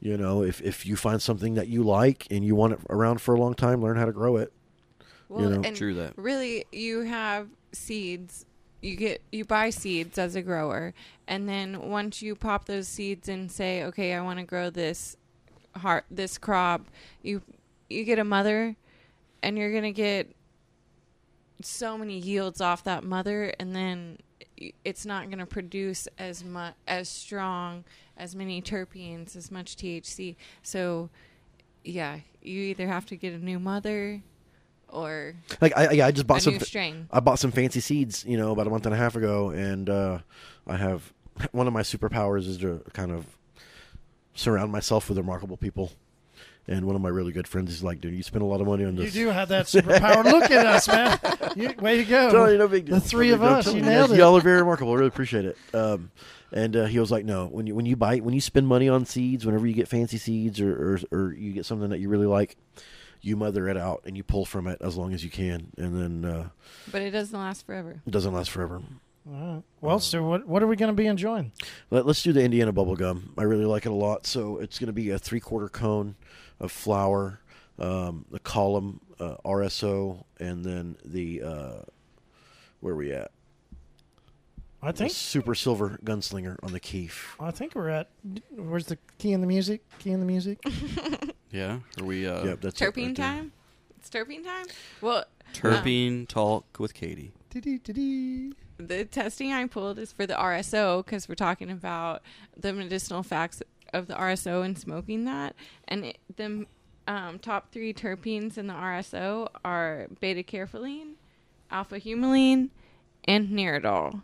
You 0.00 0.16
know, 0.16 0.42
if 0.42 0.60
if 0.60 0.86
you 0.86 0.94
find 0.94 1.20
something 1.20 1.54
that 1.54 1.68
you 1.68 1.82
like 1.82 2.26
and 2.30 2.44
you 2.44 2.54
want 2.54 2.74
it 2.74 2.80
around 2.88 3.20
for 3.20 3.34
a 3.34 3.40
long 3.40 3.54
time, 3.54 3.82
learn 3.82 3.96
how 3.96 4.04
to 4.04 4.12
grow 4.12 4.36
it. 4.36 4.52
Well, 5.28 5.50
know. 5.50 5.62
and 5.64 5.76
True 5.76 5.94
that. 5.94 6.14
really, 6.16 6.64
you 6.72 7.00
have 7.00 7.48
seeds. 7.72 8.44
You 8.80 8.96
get 8.96 9.22
you 9.32 9.44
buy 9.44 9.70
seeds 9.70 10.18
as 10.18 10.36
a 10.36 10.42
grower, 10.42 10.94
and 11.26 11.48
then 11.48 11.90
once 11.90 12.22
you 12.22 12.36
pop 12.36 12.66
those 12.66 12.86
seeds 12.86 13.28
and 13.28 13.50
say, 13.50 13.82
"Okay, 13.84 14.14
I 14.14 14.20
want 14.20 14.38
to 14.38 14.44
grow 14.44 14.70
this 14.70 15.16
heart 15.76 16.04
this 16.10 16.38
crop," 16.38 16.88
you 17.22 17.42
you 17.90 18.04
get 18.04 18.18
a 18.18 18.24
mother, 18.24 18.76
and 19.42 19.58
you're 19.58 19.72
gonna 19.72 19.92
get 19.92 20.34
so 21.60 21.98
many 21.98 22.18
yields 22.18 22.60
off 22.60 22.84
that 22.84 23.02
mother, 23.02 23.52
and 23.58 23.74
then 23.74 24.18
it's 24.84 25.04
not 25.04 25.28
gonna 25.28 25.46
produce 25.46 26.06
as 26.18 26.44
much 26.44 26.74
as 26.86 27.08
strong 27.08 27.84
as 28.16 28.34
many 28.34 28.60
terpenes, 28.60 29.36
as 29.36 29.50
much 29.50 29.76
THC. 29.76 30.36
So, 30.62 31.10
yeah, 31.84 32.20
you 32.42 32.60
either 32.62 32.86
have 32.86 33.06
to 33.06 33.16
get 33.16 33.32
a 33.32 33.38
new 33.38 33.58
mother 33.58 34.22
or 34.90 35.34
Like 35.60 35.76
I, 35.76 35.90
yeah, 35.92 36.06
I 36.06 36.10
just 36.10 36.26
bought 36.26 36.42
some. 36.42 36.54
new 36.54 36.60
strain. 36.60 37.08
I 37.10 37.20
bought 37.20 37.38
some 37.38 37.50
fancy 37.52 37.80
seeds, 37.80 38.24
you 38.26 38.36
know, 38.36 38.52
about 38.52 38.66
a 38.66 38.70
month 38.70 38.86
and 38.86 38.94
a 38.94 38.98
half 38.98 39.16
ago, 39.16 39.50
and 39.50 39.88
uh, 39.88 40.18
I 40.66 40.76
have 40.76 41.12
one 41.52 41.66
of 41.66 41.72
my 41.72 41.82
superpowers 41.82 42.46
is 42.46 42.58
to 42.58 42.82
kind 42.92 43.10
of 43.12 43.26
surround 44.34 44.72
myself 44.72 45.08
with 45.08 45.18
remarkable 45.18 45.56
people. 45.56 45.92
And 46.70 46.84
one 46.84 46.94
of 46.94 47.00
my 47.00 47.08
really 47.08 47.32
good 47.32 47.48
friends 47.48 47.72
is 47.72 47.82
like, 47.82 48.02
"Dude, 48.02 48.12
you 48.12 48.22
spend 48.22 48.42
a 48.42 48.44
lot 48.46 48.60
of 48.60 48.66
money 48.66 48.84
on 48.84 48.94
this. 48.94 49.14
You 49.14 49.24
do 49.24 49.30
have 49.30 49.48
that 49.48 49.64
superpower. 49.66 50.22
Look 50.22 50.50
at 50.50 50.66
us, 50.66 50.86
man. 50.86 51.18
You, 51.56 51.72
way 51.80 51.96
to 51.96 52.04
go. 52.04 52.30
No, 52.30 52.56
no 52.58 52.68
big 52.68 52.84
deal. 52.84 52.96
The 52.96 53.00
three 53.00 53.28
No 53.30 53.36
of 53.36 53.42
us, 53.42 53.72
You 53.72 53.80
nailed 53.80 54.12
it. 54.12 54.18
Y'all 54.18 54.36
are 54.36 54.42
very 54.42 54.58
remarkable. 54.60 54.92
I 54.92 54.96
really 54.96 55.08
appreciate 55.08 55.46
it. 55.46 55.56
Um, 55.72 56.10
and 56.52 56.76
uh, 56.76 56.84
he 56.84 56.98
was 57.00 57.10
like, 57.10 57.24
"No, 57.24 57.46
when 57.46 57.66
you 57.66 57.74
when 57.74 57.86
you 57.86 57.96
buy 57.96 58.18
when 58.18 58.34
you 58.34 58.42
spend 58.42 58.68
money 58.68 58.86
on 58.86 59.06
seeds, 59.06 59.46
whenever 59.46 59.66
you 59.66 59.72
get 59.72 59.88
fancy 59.88 60.18
seeds 60.18 60.60
or, 60.60 60.70
or 60.94 61.00
or 61.10 61.32
you 61.32 61.52
get 61.54 61.64
something 61.64 61.88
that 61.88 62.00
you 62.00 62.10
really 62.10 62.26
like, 62.26 62.58
you 63.20 63.36
mother 63.36 63.68
it 63.68 63.76
out 63.76 64.02
and 64.04 64.16
you 64.16 64.22
pull 64.22 64.44
from 64.44 64.66
it 64.66 64.78
as 64.80 64.96
long 64.96 65.12
as 65.12 65.22
you 65.24 65.30
can, 65.30 65.72
and 65.76 66.00
then 66.24 66.30
uh, 66.30 66.48
But 66.90 67.02
it 67.02 67.10
doesn't 67.10 67.38
last 67.38 67.66
forever. 67.66 68.00
it 68.06 68.10
doesn't 68.10 68.32
last 68.32 68.50
forever." 68.50 68.82
All 69.30 69.54
right. 69.54 69.62
Well, 69.82 69.98
so 69.98 70.22
what, 70.22 70.46
what 70.46 70.62
are 70.62 70.66
we 70.66 70.76
going 70.76 70.90
to 70.90 70.96
be 70.96 71.06
enjoying? 71.06 71.52
Let, 71.90 72.06
us 72.06 72.22
do 72.22 72.32
the 72.32 72.42
Indiana 72.42 72.72
bubble 72.72 72.96
gum. 72.96 73.34
I 73.36 73.42
really 73.42 73.66
like 73.66 73.84
it 73.84 73.90
a 73.90 73.94
lot. 73.94 74.24
So 74.26 74.56
it's 74.58 74.78
going 74.78 74.86
to 74.86 74.92
be 74.94 75.10
a 75.10 75.18
three 75.18 75.40
quarter 75.40 75.68
cone 75.68 76.14
of 76.58 76.72
flour, 76.72 77.40
um, 77.78 78.24
the 78.30 78.38
column 78.38 79.00
uh, 79.20 79.36
RSO, 79.44 80.24
and 80.40 80.64
then 80.64 80.96
the 81.04 81.42
uh, 81.42 81.72
where 82.80 82.94
are 82.94 82.96
we 82.96 83.12
at? 83.12 83.30
I 84.82 84.92
The 84.92 84.98
think 84.98 85.12
super 85.12 85.54
silver 85.54 85.98
gunslinger 86.04 86.56
on 86.62 86.72
the 86.72 86.78
keef. 86.80 87.34
I 87.40 87.50
think 87.50 87.74
we're 87.74 87.88
at. 87.88 88.10
Where's 88.54 88.86
the 88.86 88.98
key 89.18 89.32
in 89.32 89.40
the 89.40 89.46
music? 89.46 89.82
Key 89.98 90.10
in 90.10 90.20
the 90.20 90.26
music. 90.26 90.58
Yeah. 91.50 91.78
Are 91.98 92.04
we 92.04 92.26
uh, 92.26 92.44
yep, 92.44 92.60
that's 92.60 92.78
it 92.80 92.84
Terpene 92.84 93.06
right 93.06 93.16
there. 93.16 93.26
time? 93.26 93.52
It's 93.98 94.10
terpene 94.10 94.44
time? 94.44 94.66
Well, 95.00 95.24
terpene 95.54 96.28
talk 96.28 96.78
with 96.78 96.92
Katie? 96.92 97.32
Dee-dee-dee-dee. 97.48 98.52
the 98.76 99.06
testing 99.06 99.52
I 99.54 99.66
pulled 99.66 99.98
is 99.98 100.12
for 100.12 100.26
the 100.26 100.34
RSO 100.34 101.02
because 101.04 101.26
we're 101.26 101.36
talking 101.36 101.70
about 101.70 102.20
the 102.54 102.74
medicinal 102.74 103.22
facts 103.22 103.62
of 103.94 104.08
the 104.08 104.14
RSO 104.14 104.62
and 104.62 104.78
smoking 104.78 105.24
that. 105.24 105.54
And 105.88 106.04
it, 106.04 106.18
the 106.36 106.66
um, 107.06 107.38
top 107.38 107.72
three 107.72 107.94
terpenes 107.94 108.58
in 108.58 108.66
the 108.66 108.74
RSO 108.74 109.48
are 109.64 110.08
beta 110.20 110.42
caryophyllene, 110.42 111.14
alpha 111.70 111.98
humulene, 111.98 112.68
and 113.24 113.48
neridol. 113.48 114.22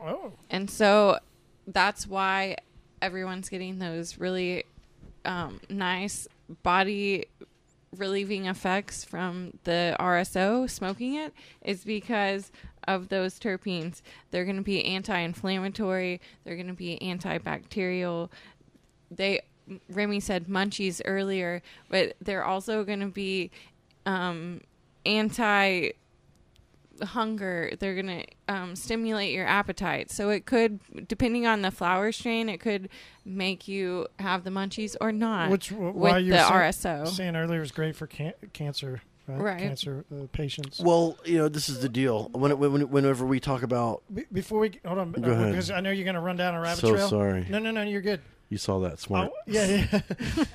Oh, 0.00 0.32
And 0.50 0.70
so 0.70 1.18
that's 1.66 2.06
why 2.06 2.56
everyone's 3.00 3.48
getting 3.48 3.78
those 3.78 4.18
really 4.18 4.64
um, 5.24 5.60
nice 5.68 6.28
body 6.62 7.26
relieving 7.96 8.46
effects 8.46 9.04
from 9.04 9.56
the 9.64 9.96
RSO 10.00 10.68
smoking 10.68 11.14
it 11.14 11.32
is 11.62 11.84
because 11.84 12.50
of 12.86 13.08
those 13.08 13.38
terpenes. 13.38 14.02
They're 14.30 14.44
going 14.44 14.56
to 14.56 14.62
be 14.62 14.84
anti-inflammatory, 14.84 16.20
they're 16.44 16.56
going 16.56 16.66
to 16.68 16.72
be 16.74 16.98
antibacterial. 17.00 18.30
They 19.10 19.42
Remy 19.88 20.20
said 20.20 20.46
munchies 20.46 21.00
earlier, 21.04 21.62
but 21.88 22.16
they're 22.20 22.44
also 22.44 22.84
going 22.84 23.00
to 23.00 23.06
be 23.06 23.50
um, 24.04 24.60
anti 25.06 25.90
hunger 27.02 27.72
they're 27.80 27.94
going 28.00 28.06
to 28.46 28.52
um, 28.54 28.76
stimulate 28.76 29.32
your 29.32 29.46
appetite 29.46 30.10
so 30.10 30.30
it 30.30 30.46
could 30.46 30.78
depending 31.08 31.46
on 31.46 31.62
the 31.62 31.70
flower 31.70 32.12
strain 32.12 32.48
it 32.48 32.60
could 32.60 32.88
make 33.24 33.66
you 33.66 34.06
have 34.18 34.44
the 34.44 34.50
munchies 34.50 34.94
or 35.00 35.10
not 35.12 35.50
which 35.50 35.70
wh- 35.70 35.78
with 35.80 35.94
why 35.94 36.12
the 36.14 36.20
you 36.22 36.32
were 36.32 36.38
saying, 36.38 36.52
rso 37.04 37.08
saying 37.08 37.36
earlier 37.36 37.62
is 37.62 37.72
great 37.72 37.96
for 37.96 38.06
can- 38.06 38.34
cancer, 38.52 39.00
right? 39.26 39.40
Right. 39.40 39.58
Cancer 39.58 40.04
uh, 40.12 40.26
patients. 40.32 40.80
Well, 40.80 41.16
you 41.24 41.38
know, 41.38 41.48
this 41.48 41.68
is 41.70 41.80
the 41.80 41.88
deal. 41.88 42.28
When, 42.32 42.58
when, 42.58 42.90
whenever 42.90 43.24
we 43.24 43.40
talk 43.40 43.62
about, 43.62 44.02
Be- 44.14 44.26
before 44.30 44.60
we 44.60 44.72
hold 44.84 44.98
on, 44.98 45.12
Go 45.12 45.30
uh, 45.30 45.34
ahead. 45.34 45.52
because 45.52 45.70
I 45.70 45.80
know 45.80 45.90
you're 45.90 46.04
going 46.04 46.14
to 46.14 46.20
run 46.20 46.36
down 46.36 46.54
a 46.54 46.60
rabbit 46.60 46.80
so 46.80 46.92
trail. 46.92 47.08
sorry, 47.08 47.46
No, 47.48 47.58
no, 47.58 47.70
no, 47.70 47.82
you're 47.82 48.02
good. 48.02 48.20
You 48.54 48.58
saw 48.58 48.78
that 48.78 48.92
I, 48.92 48.94
smart. 48.94 49.32
yeah, 49.48 49.66
yeah. 49.92 50.00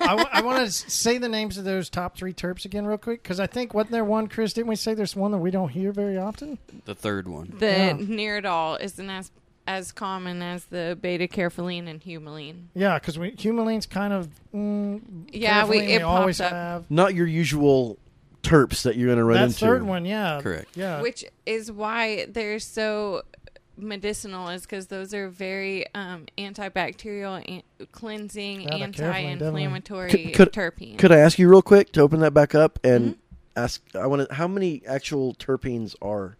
I, 0.00 0.40
want 0.40 0.64
to 0.64 0.72
say 0.72 1.18
the 1.18 1.28
names 1.28 1.58
of 1.58 1.64
those 1.64 1.90
top 1.90 2.16
three 2.16 2.32
terps 2.32 2.64
again, 2.64 2.86
real 2.86 2.96
quick, 2.96 3.22
because 3.22 3.38
I 3.38 3.46
think 3.46 3.74
wasn't 3.74 3.90
there 3.92 4.06
one, 4.06 4.26
Chris? 4.26 4.54
Didn't 4.54 4.68
we 4.68 4.76
say 4.76 4.94
there's 4.94 5.14
one 5.14 5.32
that 5.32 5.38
we 5.38 5.50
don't 5.50 5.68
hear 5.68 5.92
very 5.92 6.16
often? 6.16 6.56
The 6.86 6.94
third 6.94 7.28
one. 7.28 7.52
the 7.58 7.66
Yeah. 7.66 7.92
neridol 7.92 8.80
isn't 8.80 9.10
as 9.10 9.30
as 9.66 9.92
common 9.92 10.40
as 10.40 10.64
the 10.64 10.96
beta 10.98 11.28
caryophyllene 11.28 11.86
and 11.88 12.00
humulene 12.00 12.68
Yeah, 12.74 12.98
because 12.98 13.18
we 13.18 13.32
humulene's 13.32 13.84
kind 13.84 14.14
of 14.14 14.28
mm, 14.54 15.02
Yeah, 15.30 15.66
we- 15.66 15.76
carefully, 15.80 15.92
it 15.92 16.02
always 16.02 16.40
up. 16.40 16.52
have. 16.52 16.90
Not 16.90 17.14
your 17.14 17.26
usual 17.26 17.98
terps 18.42 18.82
that 18.84 18.96
you're 18.96 19.08
going 19.08 19.18
to 19.18 19.24
run 19.24 19.36
That 19.40 19.44
into. 19.48 19.58
third 19.58 19.82
one, 19.82 20.06
yeah, 20.06 20.40
Correct. 20.42 20.74
Yeah, 20.74 21.02
which 21.02 21.26
is 21.44 21.70
why 21.70 22.24
they're 22.30 22.58
so 22.60 23.20
medicinal 23.76 24.48
is 24.48 24.62
because 24.62 24.88
those 24.88 25.14
are 25.14 25.28
very 25.28 25.86
um, 25.94 26.26
antibacterial 26.36 27.42
an- 27.48 27.62
cleansing 27.92 28.62
Yeah, 28.62 28.74
anti-inflammatory 28.76 30.10
Could- 30.10 30.34
could- 30.34 30.52
terpenes 30.52 30.98
Could 30.98 31.12
I 31.12 31.18
ask 31.18 31.38
you 31.38 31.48
real 31.48 31.62
quick 31.62 31.92
to 31.92 32.00
open 32.00 32.20
that 32.20 32.34
back 32.34 32.54
up 32.54 32.78
and 32.84 33.14
Mhm. 33.14 33.16
ask? 33.56 33.82
I 33.94 34.06
want 34.06 34.28
to. 34.28 34.34
How 34.34 34.46
many 34.48 34.82
actual 34.86 35.34
terpenes 35.34 35.94
are 36.02 36.36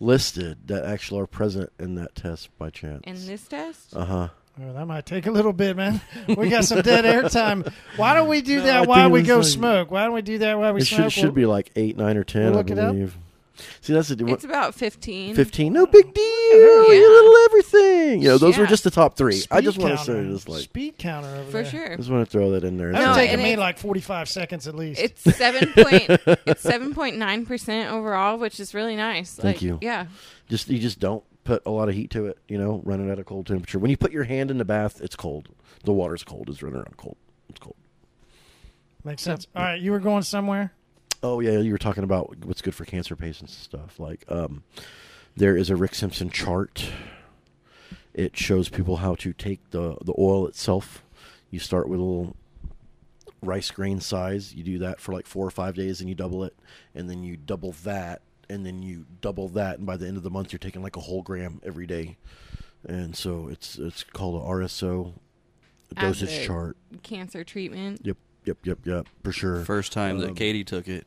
listed 0.00 0.58
that 0.66 0.84
actually 0.84 1.20
are 1.20 1.26
present 1.26 1.70
in 1.78 1.94
that 1.96 2.14
test 2.14 2.48
by 2.58 2.70
chance? 2.70 3.02
in 3.06 3.14
this 3.26 3.46
test 3.46 3.94
Uh 3.96 4.04
huh. 4.04 4.28
Oh, 4.62 4.72
that 4.72 4.86
might 4.86 5.04
take 5.04 5.26
a 5.26 5.32
little 5.32 5.52
bit, 5.52 5.76
man. 5.76 6.00
We 6.36 6.48
got 6.48 6.64
some 6.64 6.80
dead 6.82 7.04
air 7.04 7.28
time. 7.28 7.64
Why 7.96 8.14
don't 8.14 8.28
we 8.28 8.40
do 8.40 8.58
No, 8.58 8.62
that 8.66 8.78
think 8.80 8.88
while 8.88 9.08
it 9.08 9.10
we 9.12 9.22
go 9.22 9.38
like- 9.38 9.46
smoke? 9.46 9.90
Why 9.90 10.04
don't 10.04 10.14
we 10.14 10.22
do 10.22 10.38
that 10.38 10.56
while 10.58 10.72
we 10.72 10.82
It 10.82 10.84
smoke? 10.86 11.10
should, 11.10 11.22
should 11.22 11.34
be 11.34 11.44
like 11.44 11.72
eight, 11.74 11.96
nine, 11.96 12.16
or 12.16 12.22
ten. 12.22 12.50
We'll 12.52 12.60
I 12.60 12.62
believe. 12.62 12.78
it 12.78 13.08
up. 13.16 13.23
Believe. 13.56 13.78
See, 13.80 13.92
that's 13.92 14.08
the 14.08 14.26
it's 14.32 14.44
about 14.44 14.74
15 14.74 15.34
fifteen. 15.34 15.72
No 15.72 15.86
big 15.86 16.12
deal. 16.12 16.24
Yeah. 16.88 16.94
You 16.94 17.12
little 17.12 17.36
everything. 17.46 18.22
You 18.22 18.28
know, 18.28 18.38
those 18.38 18.56
were 18.58 18.64
Yeah. 18.64 18.70
just 18.70 18.84
the 18.84 18.90
top 18.90 19.16
three. 19.16 19.42
I 19.50 19.60
just 19.60 19.78
want 19.78 19.98
to 19.98 20.04
say 20.04 20.22
this, 20.24 20.48
like, 20.48 20.62
speed 20.62 20.98
counter 20.98 21.28
over 21.28 21.44
for 21.50 21.62
there. 21.62 21.64
sure 21.70 21.96
just 21.96 22.10
want 22.10 22.24
to 22.26 22.30
throw 22.30 22.50
that 22.52 22.64
in 22.64 22.76
there. 22.76 22.92
That's 22.92 23.04
No, 23.04 23.14
taking 23.14 23.34
and 23.34 23.42
me 23.42 23.48
it's- 23.52 23.58
like 23.60 23.78
45 23.78 24.28
seconds 24.28 24.66
at 24.68 24.74
least. 24.74 25.00
it's 25.00 25.22
seven 25.22 25.72
point 25.76 26.06
it's 26.46 26.62
seven 26.62 26.94
point 26.94 27.16
nine 27.16 27.46
percent 27.46 27.90
overall, 27.92 28.38
which 28.38 28.58
is 28.60 28.74
really 28.74 28.96
nice. 28.96 29.34
Thank 29.34 29.56
Like, 29.56 29.62
you. 29.62 29.78
Yeah, 29.82 30.06
just 30.48 30.68
you 30.68 30.78
just 30.78 30.98
don't 31.00 31.22
put 31.44 31.62
a 31.66 31.70
lot 31.70 31.88
of 31.88 31.94
heat 31.94 32.10
to 32.10 32.26
it. 32.26 32.38
You 32.48 32.58
know, 32.58 32.80
running 32.84 33.10
at 33.10 33.18
a 33.18 33.24
cold 33.24 33.46
temperature. 33.46 33.78
When 33.78 33.90
you 33.90 33.96
put 33.96 34.12
your 34.12 34.24
hand 34.24 34.50
in 34.50 34.58
the 34.58 34.64
bath, 34.64 35.00
it's 35.00 35.16
cold. 35.16 35.48
The 35.84 35.92
water's 35.92 36.24
cold. 36.24 36.48
It's 36.48 36.62
running 36.62 36.78
around 36.78 36.96
cold. 36.96 37.16
It's 37.50 37.58
cold. 37.60 37.76
Makes 39.04 39.22
sense. 39.22 39.46
All 39.54 39.62
right, 39.62 39.80
you 39.80 39.90
were 39.92 39.98
going 40.00 40.22
somewhere. 40.22 40.72
Oh 41.24 41.40
yeah, 41.40 41.58
you 41.58 41.72
were 41.72 41.78
talking 41.78 42.04
about 42.04 42.36
what's 42.44 42.60
good 42.60 42.74
for 42.74 42.84
cancer 42.84 43.16
patients 43.16 43.54
and 43.54 43.62
stuff. 43.62 43.98
Like, 43.98 44.26
um, 44.28 44.62
there 45.34 45.56
is 45.56 45.70
a 45.70 45.74
Rick 45.74 45.94
Simpson 45.94 46.28
chart. 46.28 46.86
It 48.12 48.36
shows 48.36 48.68
people 48.68 48.98
how 48.98 49.14
to 49.16 49.32
take 49.32 49.70
the 49.70 49.96
the 50.04 50.12
oil 50.18 50.46
itself. 50.46 51.02
You 51.50 51.60
start 51.60 51.88
with 51.88 51.98
a 51.98 52.02
little 52.02 52.36
rice 53.40 53.70
grain 53.70 54.00
size. 54.00 54.54
You 54.54 54.64
do 54.64 54.78
that 54.80 55.00
for 55.00 55.14
like 55.14 55.26
four 55.26 55.46
or 55.46 55.50
five 55.50 55.74
days, 55.74 56.00
and 56.00 56.10
you 56.10 56.14
double 56.14 56.44
it, 56.44 56.54
and 56.94 57.08
then 57.08 57.24
you 57.24 57.38
double 57.38 57.72
that, 57.84 58.20
and 58.50 58.66
then 58.66 58.82
you 58.82 59.06
double 59.22 59.48
that, 59.48 59.78
and 59.78 59.86
by 59.86 59.96
the 59.96 60.06
end 60.06 60.18
of 60.18 60.24
the 60.24 60.30
month, 60.30 60.52
you're 60.52 60.58
taking 60.58 60.82
like 60.82 60.96
a 60.96 61.00
whole 61.00 61.22
gram 61.22 61.58
every 61.64 61.86
day. 61.86 62.18
And 62.86 63.16
so 63.16 63.48
it's 63.48 63.78
it's 63.78 64.04
called 64.04 64.42
a 64.42 64.46
RSO 64.46 65.14
dosage 65.94 66.44
chart. 66.46 66.76
cancer 67.02 67.44
treatment. 67.44 68.02
Yep. 68.04 68.18
Yep, 68.44 68.58
yep, 68.64 68.78
yep, 68.84 69.06
for 69.22 69.32
sure. 69.32 69.64
First 69.64 69.92
time 69.92 70.16
Um, 70.16 70.22
that 70.22 70.36
Katie 70.36 70.64
took 70.64 70.88
it, 70.88 71.06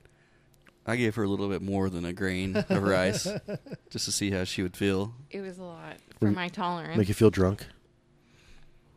I 0.85 0.95
gave 0.95 1.15
her 1.15 1.23
a 1.23 1.27
little 1.27 1.49
bit 1.49 1.61
more 1.61 1.89
than 1.89 2.05
a 2.05 2.13
grain 2.13 2.55
of 2.55 2.83
rice 2.83 3.27
just 3.89 4.05
to 4.05 4.11
see 4.11 4.31
how 4.31 4.43
she 4.43 4.61
would 4.63 4.77
feel. 4.77 5.13
It 5.31 5.41
was 5.41 5.57
a 5.57 5.63
lot 5.63 5.97
for 6.19 6.29
you- 6.29 6.35
my 6.35 6.47
tolerance. 6.47 6.97
Make 6.97 7.07
you 7.09 7.13
feel 7.13 7.29
drunk. 7.29 7.65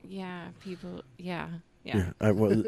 yeah, 0.08 0.48
people. 0.60 1.02
Yeah, 1.18 1.48
yeah. 1.84 2.10
I, 2.20 2.32
well, 2.32 2.52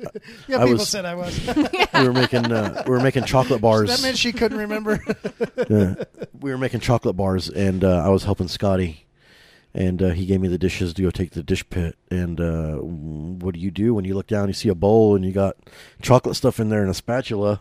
Yeah, 0.48 0.56
I 0.58 0.61
people 0.64 0.72
was- 0.72 0.88
said 0.88 1.04
I 1.04 1.14
was. 1.14 1.38
we 1.94 2.06
were 2.06 2.12
making 2.12 2.50
uh, 2.52 2.82
we 2.87 2.90
were 2.90 3.00
making 3.00 3.24
chocolate 3.24 3.61
bars. 3.61 3.88
that 3.90 4.02
meant 4.02 4.18
she 4.18 4.32
couldn't 4.32 4.58
remember. 4.58 5.00
Yeah. 5.68 5.94
we 6.40 6.50
were 6.50 6.58
making 6.58 6.80
chocolate 6.80 7.16
bars, 7.16 7.48
and 7.48 7.85
uh, 7.85 8.04
I 8.04 8.08
was 8.08 8.24
helping 8.24 8.48
Scotty, 8.48 9.06
and 9.74 10.02
uh, 10.02 10.11
he 10.11 10.26
gave 10.26 10.40
me 10.40 10.48
the 10.48 10.58
dishes 10.58 10.92
to 10.94 11.02
go 11.02 11.11
take 11.11 11.30
the 11.30 11.42
dish 11.42 11.68
pit. 11.70 11.96
And 12.11 12.40
uh, 12.40 12.76
what 12.76 13.54
do 13.54 13.61
you 13.61 13.70
do 13.70 13.94
when 13.94 14.04
you 14.04 14.14
look 14.14 14.26
down? 14.26 14.48
You 14.48 14.54
see 14.54 14.68
a 14.68 14.74
bowl, 14.74 15.16
and 15.16 15.24
you 15.24 15.32
got 15.32 15.56
chocolate 16.00 16.37
stuff 16.37 16.61
in 16.61 16.68
there 16.68 16.82
and 16.82 16.90
a 16.90 16.94
spatula. 16.94 17.61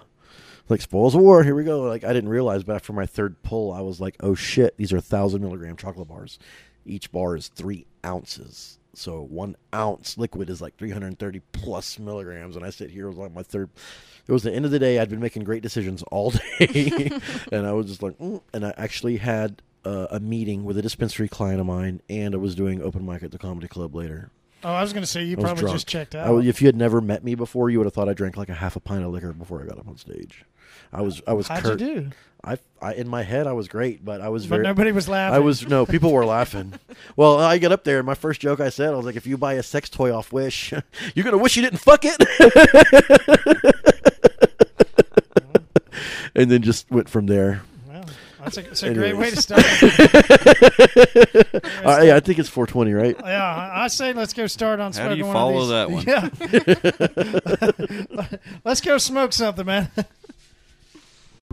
Like 0.69 0.82
spoils 0.82 1.15
of 1.15 1.21
war. 1.21 1.43
Here 1.43 1.56
we 1.56 1.63
go. 1.63 1.82
Like 1.82 2.04
I 2.04 2.13
didn't 2.13 2.30
realize, 2.30 2.63
but 2.63 2.76
after 2.76 2.93
my 2.93 3.06
third 3.06 3.41
pull, 3.43 3.74
I 3.74 3.82
was 3.82 4.00
like, 4.00 4.15
"Oh 4.21 4.36
shit! 4.36 4.78
These 4.78 4.93
are 4.93 5.02
thousand 5.02 5.41
milligram 5.41 5.76
chocolate 5.76 6.08
bars. 6.08 6.39
Each 6.86 7.12
bar 7.12 7.36
is 7.36 7.50
three 7.50 7.88
ounces." 8.06 8.78
So 8.93 9.21
one 9.21 9.56
ounce 9.74 10.17
liquid 10.17 10.50
is 10.50 10.62
like 10.62 10.76
330 10.78 11.41
plus 11.52 11.97
milligrams, 11.97 12.56
and 12.56 12.65
I 12.65 12.69
sit 12.69 12.89
here 12.89 13.06
it 13.06 13.10
was 13.10 13.17
like 13.17 13.34
my 13.34 13.43
third. 13.43 13.69
It 14.28 14.32
was 14.32 14.43
the 14.43 14.54
end 14.54 14.65
of 14.65 14.71
the 14.71 14.80
day. 14.80 15.00
I'd 15.00 15.10
been 15.10 15.19
making 15.19 15.43
great 15.43 15.63
decisions 15.63 16.04
all 16.04 16.32
day, 16.60 17.10
and 17.52 17.65
I 17.65 17.71
was 17.71 17.88
just 17.88 18.04
like, 18.04 18.17
mm. 18.17 18.41
and 18.54 18.65
I 18.65 18.74
actually 18.78 19.17
had 19.17 19.62
uh, 19.86 20.08
a 20.12 20.20
meeting 20.20 20.63
with 20.63 20.78
a 20.78 20.82
dispensary 20.82 21.28
client 21.30 21.60
of 21.60 21.65
mine, 21.65 22.02
and 22.10 22.34
I 22.34 22.38
was 22.38 22.56
doing 22.56 22.82
open 22.82 23.06
mic 23.06 23.24
at 23.24 23.32
the 23.32 23.38
comedy 23.38 23.67
club 23.67 23.96
later. 23.96 24.30
oh, 24.63 24.70
I 24.74 24.82
was 24.82 24.94
going 24.94 25.04
to 25.04 25.08
say 25.08 25.24
you 25.24 25.34
I 25.38 25.39
was 25.39 25.44
probably 25.44 25.62
drunk. 25.62 25.76
just 25.76 25.88
checked 25.88 26.15
out. 26.15 26.34
was- 26.34 26.46
if 26.48 26.62
you 26.62 26.67
had 26.67 26.76
never 26.76 27.02
met 27.02 27.24
me 27.24 27.36
before, 27.36 27.70
you 27.70 27.80
would 27.80 27.86
have 27.86 27.94
thought 27.94 28.10
I 28.10 28.13
drank 28.13 28.38
like 28.38 28.50
a 28.50 28.54
half 28.56 28.76
a 28.76 28.80
pint 28.80 29.04
of 29.04 29.12
liquor 29.12 29.34
before 29.34 29.62
I 29.62 29.65
got 29.65 29.80
up 29.80 29.88
on 29.88 29.98
stage. 29.98 30.46
I 30.94 31.02
was, 31.02 31.22
I 31.26 31.34
was. 31.34 31.48
How'd 31.48 31.63
curt. 31.63 31.80
you 31.82 31.88
do? 31.96 32.10
I, 32.44 32.58
I, 32.82 32.94
in 32.96 33.08
my 33.08 33.22
head, 33.24 33.46
I 33.46 33.54
was 33.54 33.67
great, 33.67 34.04
but 34.04 34.20
I 34.20 34.30
was 34.30 34.44
But 34.48 34.56
very. 34.58 34.63
nobody 34.63 34.91
was 34.91 35.08
laughing. 35.08 35.36
I 35.36 35.39
was 35.39 35.67
no 35.67 35.86
people 35.86 36.12
were 36.12 36.26
laughing. 36.26 36.74
Well, 37.15 37.39
I 37.39 37.58
get 37.58 37.72
up 37.72 37.84
there 37.84 37.98
and 37.98 38.06
my 38.06 38.13
first 38.15 38.39
joke 38.41 38.60
I 38.60 38.70
said 38.70 38.94
I 38.94 38.96
was 38.96 39.06
like, 39.06 39.15
if 39.15 39.28
you 39.28 39.38
buy 39.38 39.54
a 39.56 39.63
sex 39.63 39.89
toy 39.89 40.13
off 40.15 40.32
Wish, 40.32 40.74
you're 41.15 41.24
gonna 41.26 41.38
wish 41.38 41.56
you 41.56 41.62
didn't 41.62 41.80
fuck 41.80 42.02
it. 42.04 42.15
and 46.36 46.50
then 46.50 46.62
just 46.62 46.89
went 46.89 47.10
from 47.10 47.26
there. 47.28 47.62
Well, 48.41 48.49
that's 48.49 48.58
a, 48.58 48.62
that's 48.63 48.84
a 48.84 48.93
great 48.95 49.15
way 49.15 49.30
to 49.30 49.36
start. 49.39 49.63
Uh, 51.84 52.01
yeah, 52.04 52.15
I 52.15 52.19
think 52.19 52.38
it's 52.38 52.47
420, 52.49 52.93
right? 52.93 53.15
yeah, 53.23 53.43
I 53.43 53.84
I 53.84 53.88
say 53.88 54.13
let's 54.13 54.34
go 54.34 54.45
start 54.47 54.80
on 54.80 54.93
How 54.93 55.10
do 55.10 55.15
you 55.15 55.23
follow 55.23 55.63
of 55.63 55.69
that 55.69 55.89
one? 55.89 56.04
Yeah. 56.06 56.30
let's 58.63 58.82
go 58.82 58.97
smoke 58.99 59.34
something, 59.34 59.65
man. 59.65 59.89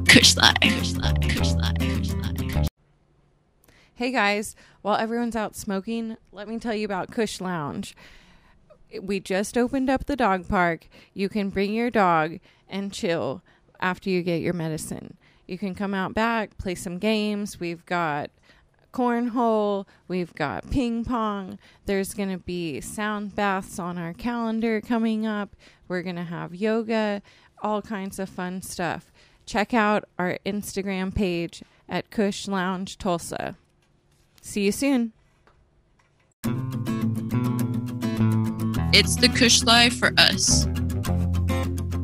Kush 0.07 0.37
Life. 0.37 0.55
Kush 0.61 0.93
Life. 0.95 1.17
Kush 1.23 1.53
Life. 1.53 1.79
Kush 1.79 2.13
Life. 2.13 2.69
Hey 3.95 4.11
guys, 4.13 4.55
while 4.83 4.97
everyone's 4.97 5.37
out 5.37 5.57
smoking, 5.57 6.17
let 6.31 6.47
me 6.47 6.59
tell 6.59 6.75
you 6.75 6.85
about 6.85 7.11
Kush 7.11 7.41
Lounge. 7.41 7.97
We 9.01 9.21
just 9.21 9.57
opened 9.57 9.89
up 9.89 10.05
the 10.05 10.17
dog 10.17 10.47
park. 10.49 10.89
You 11.15 11.29
can 11.29 11.49
bring 11.51 11.73
your 11.73 11.91
dog 11.91 12.39
and 12.69 12.93
chill 12.93 13.43
after 13.81 14.11
you 14.11 14.23
get 14.23 14.43
your 14.43 14.55
medicine. 14.55 15.17
You 15.49 15.57
can 15.57 15.75
come 15.75 15.95
out 15.95 16.13
back, 16.13 16.59
play 16.59 16.75
some 16.75 16.99
games. 16.99 17.59
We've 17.59 17.85
got 17.87 18.31
cornhole, 18.93 19.87
we've 20.07 20.35
got 20.35 20.71
ping 20.71 21.05
pong. 21.05 21.59
There's 21.87 22.13
going 22.13 22.31
to 22.31 22.39
be 22.39 22.83
sound 22.83 23.35
baths 23.35 23.79
on 23.79 23.97
our 23.97 24.13
calendar 24.13 24.83
coming 24.83 25.27
up. 25.27 25.57
We're 25.89 26.03
going 26.03 26.17
to 26.17 26.25
have 26.25 26.55
yoga, 26.55 27.23
all 27.63 27.81
kinds 27.81 28.19
of 28.19 28.29
fun 28.29 28.61
stuff. 28.61 29.11
Check 29.47 29.73
out 29.73 30.05
our 30.19 30.39
Instagram 30.45 31.15
page 31.15 31.63
at 31.89 32.11
Kush 32.11 32.47
Lounge 32.47 32.99
Tulsa. 32.99 33.57
See 34.43 34.67
you 34.67 34.73
soon. 34.73 35.15
It's 38.93 39.17
the 39.17 39.31
Kush 39.35 39.63
Life 39.63 39.99
for 39.99 40.13
us. 40.19 40.67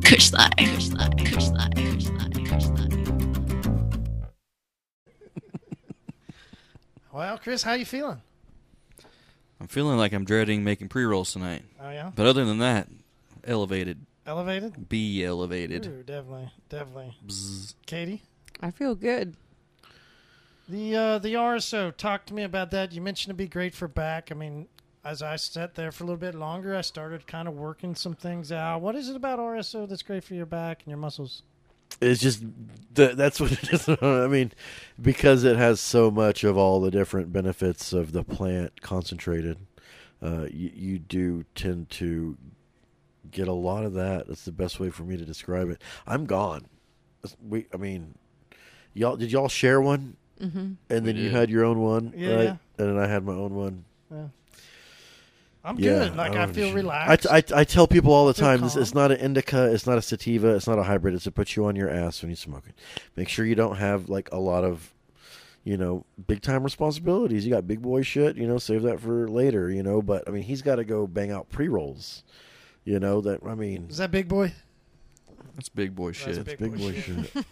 Kush. 0.03 0.31
Kush 0.31 0.33
Life. 0.33 0.55
Kush 0.57 0.89
Life. 0.89 1.17
Kush 1.17 1.49
Life. 1.49 1.75
Kush 1.75 2.09
Life. 2.09 2.34
Well, 7.15 7.37
Chris, 7.37 7.63
how 7.63 7.75
you 7.75 7.85
feeling? 7.85 8.21
I'm 9.61 9.67
feeling 9.69 9.97
like 9.97 10.11
I'm 10.11 10.25
dreading 10.25 10.65
making 10.65 10.89
pre 10.89 11.05
rolls 11.05 11.31
tonight. 11.31 11.63
Oh 11.79 11.89
yeah, 11.89 12.11
But 12.13 12.25
other 12.25 12.43
than 12.43 12.57
that, 12.57 12.89
elevated. 13.45 14.05
elevated. 14.27 14.89
Be 14.89 15.23
elevated. 15.23 15.85
Ooh, 15.85 16.03
definitely, 16.03 16.51
definitely. 16.67 17.17
Bzz. 17.25 17.75
Katie, 17.85 18.21
I 18.59 18.69
feel 18.71 18.95
good. 18.95 19.37
the 20.67 20.93
uh, 20.93 21.19
the 21.19 21.35
RSO. 21.35 21.95
Talk 21.95 22.25
to 22.25 22.33
me 22.33 22.43
about 22.43 22.71
that. 22.71 22.91
You 22.91 22.99
mentioned 22.99 23.29
it'd 23.29 23.37
be 23.37 23.47
great 23.47 23.73
for 23.73 23.87
back. 23.87 24.29
I 24.29 24.35
mean, 24.35 24.67
as 25.05 25.21
I 25.21 25.37
sat 25.37 25.75
there 25.75 25.93
for 25.93 26.03
a 26.03 26.07
little 26.07 26.19
bit 26.19 26.35
longer, 26.35 26.75
I 26.75 26.81
started 26.81 27.27
kind 27.27 27.47
of 27.47 27.53
working 27.53 27.95
some 27.95 28.15
things 28.15 28.51
out. 28.51 28.81
What 28.81 28.93
is 28.97 29.07
it 29.07 29.15
about 29.15 29.39
RSO 29.39 29.87
that's 29.87 30.03
great 30.03 30.25
for 30.25 30.33
your 30.33 30.45
back 30.45 30.81
and 30.83 30.89
your 30.89 30.97
muscles? 30.97 31.43
It's 32.01 32.21
just 32.21 32.43
th- 32.93 33.15
that's 33.15 33.39
what 33.39 33.51
it 33.63 33.73
is. 33.73 33.87
I 34.01 34.27
mean, 34.27 34.51
because 35.01 35.43
it 35.43 35.55
has 35.57 35.79
so 35.79 36.11
much 36.11 36.43
of 36.43 36.57
all 36.57 36.81
the 36.81 36.91
different 36.91 37.31
benefits 37.31 37.93
of 37.93 38.11
the 38.11 38.23
plant 38.23 38.81
concentrated, 38.81 39.57
uh, 40.21 40.47
you, 40.51 40.71
you 40.73 40.99
do 40.99 41.45
tend 41.55 41.89
to 41.91 42.37
get 43.31 43.47
a 43.47 43.53
lot 43.53 43.85
of 43.85 43.93
that. 43.93 44.27
That's 44.27 44.45
the 44.45 44.51
best 44.51 44.79
way 44.79 44.89
for 44.89 45.03
me 45.03 45.17
to 45.17 45.25
describe 45.25 45.69
it. 45.69 45.81
I'm 46.05 46.25
gone. 46.25 46.65
We, 47.41 47.65
I 47.73 47.77
mean, 47.77 48.15
y'all 48.93 49.15
did 49.15 49.31
y'all 49.31 49.49
share 49.49 49.81
one, 49.81 50.17
Mm-hmm. 50.41 50.73
and 50.89 51.05
then 51.07 51.15
you 51.15 51.29
had 51.29 51.49
your 51.49 51.63
own 51.63 51.79
one, 51.79 52.13
Yeah, 52.15 52.33
right? 52.35 52.43
yeah. 52.43 52.55
And 52.77 52.89
then 52.89 52.97
I 52.97 53.07
had 53.07 53.23
my 53.23 53.31
own 53.33 53.55
one. 53.55 53.85
I'm 55.65 55.79
Yeah, 55.79 56.09
good. 56.09 56.15
Like 56.15 56.33
I 56.33 56.43
um, 56.43 56.49
I 56.49 56.53
feel 56.53 56.73
relaxed. 56.73 57.27
I, 57.29 57.43
I 57.53 57.63
tell 57.63 57.87
people 57.87 58.13
all 58.13 58.27
the 58.27 58.33
Feel 58.33 58.45
time, 58.45 58.61
this, 58.61 58.75
it's 58.75 58.93
not 58.93 59.11
an 59.11 59.17
indica, 59.17 59.73
it's 59.73 59.87
not 59.87 59.97
a 59.97 60.01
sativa, 60.01 60.55
it's 60.55 60.67
not 60.67 60.77
a 60.77 60.83
hybrid. 60.83 61.15
It's 61.15 61.23
to 61.23 61.31
put 61.31 61.55
you 61.55 61.65
on 61.65 61.75
your 61.75 61.89
ass 61.89 62.21
when 62.21 62.29
you 62.29 62.35
smoke 62.35 62.65
it. 62.67 62.75
Make 63.15 63.27
sure 63.29 63.45
you 63.45 63.55
don't 63.55 63.77
have 63.77 64.07
like 64.07 64.29
a 64.31 64.37
lot 64.37 64.63
of, 64.63 64.93
you 65.63 65.75
know, 65.75 66.05
big 66.27 66.41
time 66.41 66.63
responsibilities. 66.63 67.45
You 67.45 67.51
got 67.51 67.67
big 67.67 67.81
boy 67.81 68.03
shit, 68.03 68.37
you 68.37 68.47
know, 68.47 68.59
save 68.59 68.83
that 68.83 68.99
for 68.99 69.27
later, 69.27 69.71
you 69.71 69.81
know. 69.81 70.01
But 70.03 70.27
I 70.27 70.31
mean, 70.31 70.43
he's 70.43 70.61
got 70.61 70.75
to 70.75 70.85
go 70.85 71.07
bang 71.07 71.31
out 71.31 71.49
pre 71.49 71.67
rolls, 71.67 72.23
you 72.83 72.99
know. 72.99 73.21
That 73.21 73.41
I 73.43 73.55
mean, 73.55 73.87
is 73.89 73.97
that 73.97 74.11
big 74.11 74.27
boy? 74.27 74.53
That's 75.55 75.69
big 75.69 75.95
boy 75.95 76.11
That's 76.11 76.37
shit. 76.37 76.45
big 76.45 76.59
big 76.59 76.71
boy 76.73 76.91
boy 76.91 76.93
shit. 76.93 77.27
shit. 77.31 77.45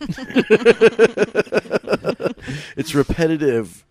it's 2.78 2.93
repetitive, 2.93 3.86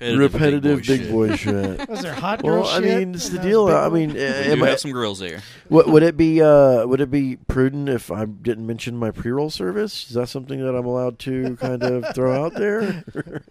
repetitive 0.00 0.78
big 0.86 1.02
shit. 1.02 1.10
boy 1.10 1.36
shit. 1.36 1.88
Was 1.88 2.02
there 2.02 2.12
hot 2.14 2.42
girl 2.42 2.62
Well, 2.62 2.68
I 2.68 2.80
mean, 2.80 3.14
it's 3.14 3.28
the 3.30 3.38
And 3.40 3.48
deal. 3.48 3.68
I 3.68 3.88
mean, 3.88 4.12
We 4.14 4.26
uh, 4.26 4.42
do 4.44 4.50
am 4.52 4.62
I- 4.62 4.68
have 4.70 4.80
some 4.80 4.92
girls 4.92 5.18
there. 5.18 5.42
What 5.68 5.88
would 5.88 6.02
it 6.02 6.16
be? 6.16 6.40
Uh, 6.42 6.86
would 6.86 7.00
it 7.00 7.10
be 7.10 7.36
prudent 7.36 7.88
if 7.88 8.10
I 8.12 8.24
didn't 8.24 8.66
mention 8.66 8.96
my 8.96 9.10
pre-roll 9.10 9.50
service? 9.50 10.08
Is 10.08 10.14
that 10.14 10.28
something 10.28 10.60
that 10.60 10.74
I'm 10.76 10.86
allowed 10.86 11.18
to 11.20 11.56
kind 11.56 11.82
of 11.82 12.14
throw 12.14 12.44
out 12.44 12.54
there? 12.54 13.04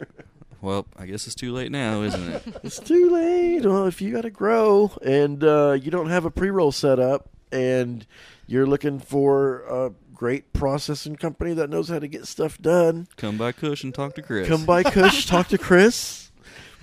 Well, 0.62 0.88
I 0.97 1.05
guess 1.05 1.27
it's 1.27 1.36
too 1.36 1.53
late 1.53 1.71
now, 1.71 2.01
isn't 2.01 2.27
it? 2.27 2.43
it's 2.63 2.79
too 2.79 3.10
late. 3.12 3.63
Well, 3.63 3.86
if 3.86 4.01
you 4.01 4.12
got 4.12 4.21
to 4.21 4.31
grow 4.31 4.91
and 5.03 5.43
uh, 5.43 5.77
you 5.79 5.91
don't 5.91 6.10
have 6.10 6.25
a 6.25 6.31
pre-roll 6.31 6.71
set 6.71 6.97
up, 6.99 7.29
and 7.51 8.08
you're 8.47 8.65
looking 8.65 8.97
for 8.99 9.60
a 9.69 9.91
great 10.15 10.53
processing 10.53 11.17
company 11.17 11.53
that 11.53 11.69
knows 11.69 11.89
how 11.89 11.99
to 11.99 12.08
get 12.08 12.25
stuff 12.25 12.58
done, 12.60 13.08
Come 13.15 13.38
by 13.38 13.51
Kush 13.51 13.84
and 13.84 13.93
talk 13.93 14.15
to 14.15 14.23
Chris. 14.23 14.47
come 14.47 14.65
by 14.65 14.81
Kush, 14.81 15.27
talk 15.27 15.49
to 15.49 15.58
Chris. 15.60 16.24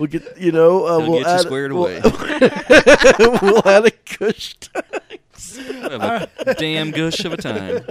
We'll 0.02 0.10
get 0.10 0.36
you 0.36 0.50
know. 0.50 0.84
Uh, 0.84 0.98
we'll 0.98 1.12
get 1.12 1.20
you 1.20 1.26
add, 1.26 1.40
squared 1.42 1.72
we'll- 1.72 1.84
away. 1.84 2.00
we'll 3.40 3.68
add 3.68 3.86
a 3.86 3.90
Kush. 3.92 4.54
We'll 5.56 6.00
have 6.00 6.28
a 6.40 6.54
damn 6.54 6.90
gush 6.90 7.24
of 7.24 7.32
a 7.34 7.36
time. 7.36 7.84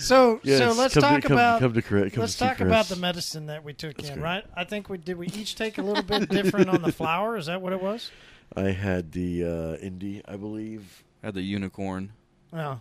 So 0.00 0.40
Yes, 0.42 0.58
so 0.58 0.72
let's 0.72 0.94
come 0.94 1.02
to- 1.02 1.08
talk 1.08 1.22
come- 1.22 1.32
about 1.34 1.60
come 1.60 1.72
to 1.74 1.80
Chris- 1.82 2.12
come 2.14 2.22
let's 2.22 2.32
to 2.32 2.38
talk 2.40 2.56
Chris. 2.56 2.66
about 2.66 2.86
the 2.86 2.96
medicine 2.96 3.46
that 3.46 3.62
we 3.62 3.74
took 3.74 3.96
in, 4.02 4.14
good. 4.14 4.20
right? 4.22 4.44
I 4.56 4.64
think 4.64 4.88
we 4.88 4.98
did. 4.98 5.16
We 5.16 5.28
each 5.28 5.54
take 5.54 5.78
a 5.78 5.82
little 5.82 6.02
bit 6.02 6.28
different 6.30 6.68
on 6.68 6.82
the 6.82 6.90
flower. 6.90 7.36
Is 7.36 7.46
that 7.46 7.62
what 7.62 7.72
it 7.72 7.80
was? 7.80 8.10
I 8.56 8.70
had 8.72 9.12
the 9.12 9.44
uh, 9.44 9.76
Indy, 9.76 10.20
I 10.26 10.34
believe. 10.36 11.04
Had 11.22 11.34
the 11.34 11.42
unicorn. 11.42 12.12
No. 12.52 12.80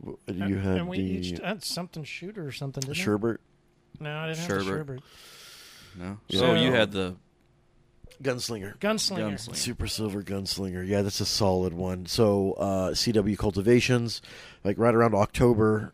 W- 0.00 0.18
You 0.32 0.56
had 0.56 0.78
and 0.78 0.88
we 0.88 0.96
the 0.96 1.02
each 1.04 1.38
had 1.38 1.62
something 1.62 2.04
shooter 2.04 2.46
or 2.46 2.52
something. 2.52 2.80
Didn't 2.80 2.96
we? 2.96 3.02
sherbet 3.02 3.40
No, 4.00 4.16
I 4.16 4.28
didn't 4.28 4.38
have 4.38 4.46
Sherbet. 4.48 4.64
the 4.64 4.70
sherbet. 4.72 5.00
No. 5.98 6.18
Yeah. 6.28 6.38
So 6.40 6.54
you 6.54 6.72
had 6.72 6.90
the 6.92 7.16
gunslinger. 8.24 8.78
Gunslinger. 8.78 9.34
Gunslinger. 9.34 9.56
Super 9.56 9.86
Silver 9.86 10.22
Gunslinger. 10.22 10.86
Yeah, 10.86 11.02
that's 11.02 11.20
a 11.20 11.26
solid 11.26 11.72
one. 11.74 12.06
So, 12.06 12.52
uh, 12.54 12.90
CW 12.94 13.36
Cultivations, 13.38 14.20
like 14.64 14.78
right 14.78 14.94
around 14.94 15.14
October, 15.14 15.92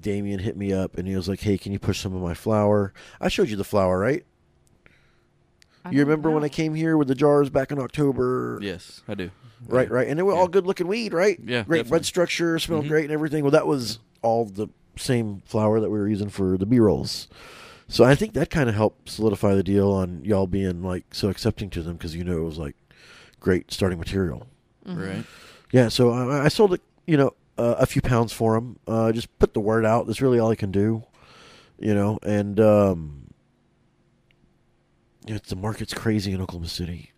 Damien 0.00 0.40
hit 0.40 0.56
me 0.56 0.72
up 0.72 0.98
and 0.98 1.06
he 1.06 1.14
was 1.14 1.28
like, 1.28 1.40
"Hey, 1.40 1.56
can 1.58 1.72
you 1.72 1.78
push 1.78 2.00
some 2.00 2.14
of 2.14 2.20
my 2.22 2.34
flower?" 2.34 2.92
I 3.20 3.28
showed 3.28 3.48
you 3.48 3.56
the 3.56 3.64
flower, 3.64 3.98
right? 3.98 4.24
I 5.84 5.90
You 5.90 5.98
don't 5.98 6.06
remember 6.08 6.30
when. 6.32 6.42
I 6.44 6.48
came 6.48 6.74
here 6.74 6.96
with 6.96 7.08
the 7.08 7.14
jars 7.14 7.48
back 7.48 7.70
in 7.70 7.78
October? 7.78 8.58
Yes, 8.60 9.02
I 9.06 9.14
do. 9.14 9.30
Right, 9.66 9.90
right. 9.90 10.06
And 10.08 10.18
they 10.18 10.22
were 10.22 10.34
all 10.34 10.48
good 10.48 10.66
looking 10.66 10.86
weed, 10.88 11.14
right? 11.14 11.38
Yeah, 11.38 11.62
Great 11.62 11.78
definitely. 11.78 11.90
bud 12.00 12.04
structure, 12.06 12.58
smelled 12.58 12.84
Mhm. 12.84 12.88
great 12.88 13.04
and 13.04 13.12
everything. 13.12 13.42
Well, 13.42 13.52
that 13.52 13.66
was 13.66 14.00
all 14.20 14.44
the 14.44 14.68
same 14.98 15.42
flower 15.46 15.80
that 15.80 15.88
we 15.90 15.98
were 15.98 16.08
using 16.08 16.28
for 16.28 16.58
the 16.58 16.66
B 16.66 16.78
rolls. 16.78 17.28
So 17.88 18.04
I 18.04 18.14
think 18.14 18.34
that 18.34 18.50
kind 18.50 18.68
of 18.68 18.74
helped 18.74 19.08
solidify 19.08 19.54
the 19.54 19.62
deal 19.62 19.92
on 19.92 20.24
y'all 20.24 20.46
being 20.46 20.82
like 20.82 21.04
so 21.12 21.28
accepting 21.28 21.70
to 21.70 21.82
them 21.82 21.94
because 21.94 22.16
you 22.16 22.24
know 22.24 22.38
it 22.38 22.44
was 22.44 22.58
like 22.58 22.74
great 23.38 23.70
starting 23.70 23.98
material. 23.98 24.46
Mm-hmm. 24.86 25.00
Right. 25.00 25.24
Yeah, 25.72 25.88
so 25.88 26.10
I, 26.10 26.44
I 26.44 26.48
sold 26.48 26.74
it, 26.74 26.80
you 27.06 27.16
know, 27.16 27.34
uh, 27.58 27.76
a 27.78 27.86
few 27.86 28.02
pounds 28.02 28.32
for 28.32 28.54
them. 28.54 28.78
Uh, 28.86 29.12
just 29.12 29.36
put 29.38 29.54
the 29.54 29.60
word 29.60 29.84
out. 29.84 30.06
That's 30.06 30.20
really 30.20 30.38
all 30.38 30.50
I 30.50 30.54
can 30.56 30.70
do, 30.70 31.04
you 31.78 31.94
know. 31.94 32.18
And 32.22 32.58
um, 32.60 33.26
yeah, 35.26 35.38
the 35.46 35.56
market's 35.56 35.94
crazy 35.94 36.32
in 36.32 36.40
Oklahoma 36.40 36.68
City. 36.68 37.12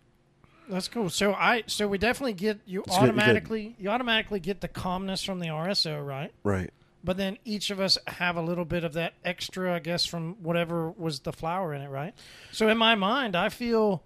That's 0.69 0.87
cool. 0.87 1.09
So 1.09 1.33
I 1.33 1.63
so 1.65 1.87
we 1.87 1.97
definitely 1.97 2.33
get 2.33 2.59
you 2.65 2.81
It's 2.81 2.89
good, 2.89 3.01
good. 3.01 3.09
automatically 3.09 3.75
you 3.79 3.89
automatically 3.89 4.39
get 4.39 4.61
the 4.61 4.67
calmness 4.67 5.23
from 5.23 5.39
the 5.39 5.47
RSO, 5.47 6.05
right? 6.05 6.31
Right. 6.43 6.71
But 7.03 7.17
then 7.17 7.37
each 7.45 7.69
of 7.69 7.79
us 7.79 7.97
have 8.07 8.35
a 8.35 8.41
little 8.41 8.65
bit 8.65 8.83
of 8.83 8.93
that 8.93 9.13
extra, 9.23 9.73
I 9.73 9.79
guess, 9.79 10.05
from 10.05 10.35
whatever 10.43 10.89
was 10.91 11.21
the 11.21 11.31
flower 11.31 11.73
in 11.73 11.81
it, 11.81 11.87
right? 11.89 12.13
So 12.51 12.67
in 12.67 12.77
my 12.77 12.95
mind, 12.95 13.35
I 13.35 13.49
feel 13.49 14.03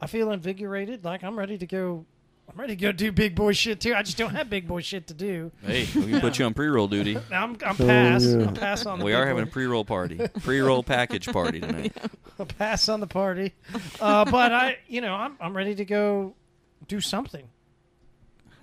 I 0.00 0.06
feel 0.06 0.32
invigorated, 0.32 1.04
like 1.04 1.22
I'm 1.22 1.38
ready 1.38 1.58
to 1.58 1.66
go 1.66 2.06
I'm 2.52 2.58
ready 2.58 2.74
to 2.74 2.80
go 2.82 2.90
do 2.90 3.12
big 3.12 3.36
boy 3.36 3.52
shit 3.52 3.80
too. 3.80 3.94
I 3.94 4.02
just 4.02 4.16
don't 4.16 4.34
have 4.34 4.50
big 4.50 4.66
boy 4.66 4.80
shit 4.80 5.06
to 5.08 5.14
do. 5.14 5.52
Hey, 5.62 5.86
we 5.94 6.06
can 6.10 6.20
put 6.20 6.38
you 6.38 6.46
on 6.46 6.54
pre-roll 6.54 6.88
duty. 6.88 7.14
Now 7.30 7.44
I'm 7.44 7.56
I'm 7.64 7.76
pass. 7.76 8.24
yeah. 8.24 8.46
I'm 8.48 8.54
pass 8.54 8.86
on 8.86 8.98
the 8.98 9.04
We 9.04 9.12
are 9.12 9.24
having 9.26 9.44
a 9.44 9.46
pre-roll 9.46 9.84
party, 9.84 10.18
pre-roll 10.42 10.82
package 10.82 11.26
party 11.28 11.60
tonight. 11.60 11.92
a 12.38 12.46
pass 12.46 12.88
on 12.88 13.00
the 13.00 13.06
party. 13.06 13.52
Uh, 14.00 14.24
but 14.24 14.52
I 14.52 14.78
you 14.88 15.00
know, 15.00 15.14
I'm 15.14 15.36
I'm 15.40 15.56
ready 15.56 15.74
to 15.76 15.84
go 15.84 16.34
do 16.88 17.00
something. 17.00 17.46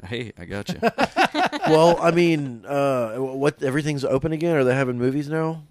Hey, 0.06 0.32
I 0.38 0.46
got 0.46 0.70
you. 0.70 0.80
well, 1.68 2.00
I 2.00 2.12
mean, 2.12 2.66
uh, 2.66 3.16
what 3.16 3.62
everything's 3.64 4.06
open 4.06 4.32
again? 4.32 4.56
Are 4.56 4.64
they 4.64 4.76
having 4.76 4.98
movies 4.98 5.30
now? 5.30 5.64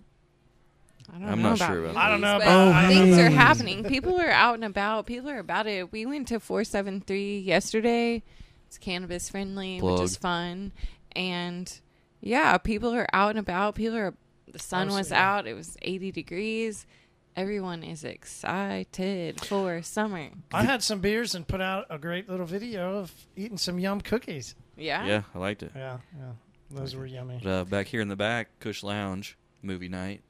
I 1.08 1.12
don't 1.12 1.20
know. 1.22 1.28
I'm 1.28 1.42
know 1.42 1.48
not 1.50 1.58
about 1.58 1.68
sure 1.68 1.78
about 1.78 1.86
movies, 1.86 1.96
I 1.96 2.10
don't 2.10 2.20
know 2.20 2.38
but 2.38 2.42
about- 2.42 2.84
Oh, 2.84 2.88
things 2.88 3.18
are 3.18 3.30
happening. 3.30 3.84
People 3.84 4.20
are 4.20 4.30
out 4.30 4.54
and 4.54 4.64
about. 4.64 5.06
People 5.06 5.30
are 5.30 5.38
about 5.38 5.66
it. 5.66 5.92
We 5.92 6.04
went 6.06 6.28
to 6.28 6.40
473 6.40 7.38
yesterday. 7.38 8.22
It's 8.66 8.78
cannabis 8.78 9.28
friendly, 9.30 9.80
which 9.80 10.00
is 10.00 10.16
fun. 10.16 10.72
And 11.14 11.72
yeah, 12.20 12.58
people 12.58 12.92
are 12.94 13.06
out 13.12 13.30
and 13.30 13.38
about. 13.38 13.76
People 13.76 13.96
are 13.96 14.14
the 14.50 14.58
sun 14.58 14.88
was 14.88 14.96
Mostly, 14.96 15.16
yeah. 15.16 15.36
out. 15.36 15.46
It 15.46 15.54
was 15.54 15.76
80 15.82 16.12
degrees. 16.12 16.86
Everyone 17.36 17.82
is 17.82 18.02
excited 18.02 19.44
for 19.44 19.82
summer. 19.82 20.28
I 20.54 20.62
had 20.64 20.82
some 20.82 21.00
beers 21.00 21.34
and 21.34 21.46
put 21.46 21.60
out 21.60 21.84
a 21.90 21.98
great 21.98 22.30
little 22.30 22.46
video 22.46 22.96
of 22.98 23.12
eating 23.36 23.58
some 23.58 23.78
yum 23.78 24.00
cookies. 24.00 24.54
Yeah. 24.76 25.04
Yeah, 25.04 25.22
I 25.34 25.38
liked 25.38 25.62
it. 25.62 25.72
Yeah, 25.76 25.98
yeah. 26.18 26.30
Those 26.70 26.96
were 26.96 27.04
yummy. 27.04 27.40
But, 27.42 27.50
uh, 27.50 27.64
back 27.64 27.88
here 27.88 28.00
in 28.00 28.08
the 28.08 28.16
back, 28.16 28.48
Kush 28.60 28.82
Lounge 28.82 29.36
movie 29.62 29.88
night. 29.90 30.22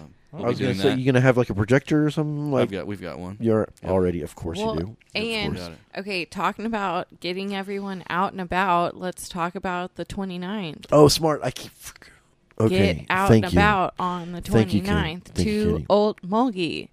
Um, 0.00 0.14
I 0.32 0.36
we'll 0.36 0.46
I 0.46 0.48
was 0.48 0.58
going 0.58 0.74
to 0.74 0.80
say, 0.80 0.88
that. 0.90 0.98
you 0.98 1.04
going 1.04 1.14
to 1.16 1.20
have 1.20 1.36
like 1.36 1.50
a 1.50 1.54
projector 1.54 2.06
or 2.06 2.10
something? 2.10 2.50
Like 2.50 2.62
I've 2.62 2.70
got, 2.70 2.86
we've 2.86 3.02
got 3.02 3.18
one. 3.18 3.36
you're 3.38 3.68
Yeah. 3.82 3.90
already, 3.90 4.22
of 4.22 4.34
course 4.34 4.58
Well, 4.58 4.74
you 4.76 4.80
do. 4.80 4.96
And- 5.14 5.52
course. 5.54 5.68
Got 5.68 5.72
it. 5.72 5.78
Okay, 6.00 6.24
talking 6.24 6.64
about 6.64 7.20
getting 7.20 7.54
everyone 7.54 8.02
out 8.08 8.32
and 8.32 8.40
about, 8.40 8.96
let's 8.96 9.28
talk 9.28 9.54
about 9.54 9.96
the 9.96 10.06
29th. 10.06 10.86
oh, 10.90 11.08
smart. 11.08 11.40
I 11.44 11.50
keep. 11.50 11.70
Okay, 12.58 12.94
Get 12.94 13.06
out 13.10 13.28
thank 13.28 13.44
and 13.44 13.52
you. 13.52 13.58
about 13.58 13.94
on 13.98 14.32
the 14.32 14.40
Thank 14.40 14.72
you, 14.72 14.80
29th 14.82 15.24
Thank 15.24 15.38
you, 15.38 15.44
to 15.44 15.72
Kenny. 15.72 15.86
Okmulgee. 15.90 16.88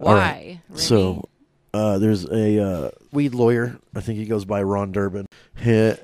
All 0.00 0.06
Why? 0.12 0.60
right. 0.70 0.78
So, 0.78 1.28
uh, 1.72 1.98
there's 1.98 2.24
a 2.26 2.62
uh, 2.62 2.90
weed 3.12 3.32
lawyer. 3.34 3.78
I 3.94 4.00
think 4.00 4.18
he 4.18 4.26
goes 4.26 4.44
by 4.44 4.62
Ron 4.62 4.92
Durbin, 4.92 5.26
and 5.56 5.98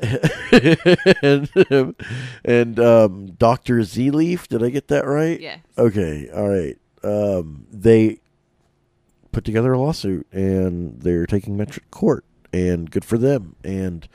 and 2.44 2.80
um, 2.80 3.26
Doctor 3.32 3.82
Z 3.82 4.10
Leaf. 4.10 4.48
Did 4.48 4.62
I 4.62 4.70
get 4.70 4.88
that 4.88 5.06
right? 5.06 5.38
yes. 5.38 5.60
Okay, 5.76 6.30
all 6.34 6.48
right. 6.48 6.76
Um, 7.02 7.66
they 7.70 8.18
put 9.32 9.44
together 9.44 9.72
a 9.72 9.78
lawsuit 9.78 10.26
and 10.32 11.00
they're 11.00 11.26
taking 11.26 11.56
Metrc 11.56 11.82
court, 11.90 12.24
and 12.52 12.90
good 12.90 13.04
for 13.04 13.18
them. 13.18 13.56
And 13.62 14.08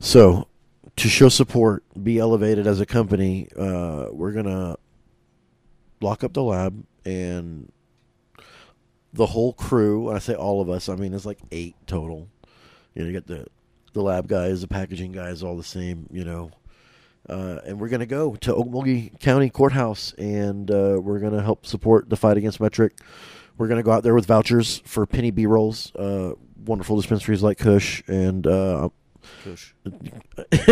so, 0.00 0.48
to 0.98 1.08
show 1.08 1.28
support, 1.28 1.84
be 2.02 2.18
elevated 2.18 2.66
as 2.66 2.80
a 2.80 2.86
company, 2.86 3.48
uh, 3.56 4.06
we're 4.10 4.32
gonna 4.32 4.76
lock 6.00 6.24
up 6.24 6.32
the 6.32 6.42
lab 6.42 6.84
and 7.04 7.70
the 9.12 9.26
whole 9.26 9.52
crew. 9.52 10.10
I 10.10 10.18
say 10.18 10.34
all 10.34 10.60
of 10.60 10.68
us, 10.68 10.88
I 10.88 10.96
mean 10.96 11.14
it's 11.14 11.26
like 11.26 11.38
eight 11.50 11.76
total. 11.86 12.28
You 12.94 13.02
know, 13.02 13.08
you 13.08 13.14
got 13.14 13.26
the 13.26 13.46
the 13.92 14.02
lab 14.02 14.28
guys, 14.28 14.60
the 14.60 14.68
packaging 14.68 15.12
guys, 15.12 15.42
all 15.42 15.56
the 15.56 15.62
same. 15.64 16.08
You 16.10 16.24
know, 16.24 16.50
uh, 17.28 17.60
and 17.64 17.80
we're 17.80 17.88
to 18.00 18.06
go 18.06 18.34
to 18.36 18.54
Okmulgee 18.54 19.20
County 19.20 19.50
Courthouse, 19.50 20.12
and 20.14 20.70
uh, 20.70 20.98
we're 21.00 21.20
to 21.32 21.42
help 21.42 21.64
support 21.64 22.10
the 22.10 22.16
fight 22.16 22.36
against 22.36 22.58
Metrc. 22.58 22.90
We're 23.56 23.68
to 23.78 23.82
go 23.82 23.92
out 23.92 24.02
there 24.02 24.14
with 24.14 24.26
vouchers 24.26 24.82
for 24.84 25.04
penny 25.06 25.30
B 25.30 25.46
rolls, 25.46 25.94
uh, 25.96 26.32
wonderful 26.64 26.96
dispensaries 26.96 27.42
like 27.42 27.58
Kush, 27.58 28.02
and 28.06 28.46
Cush. 29.44 29.74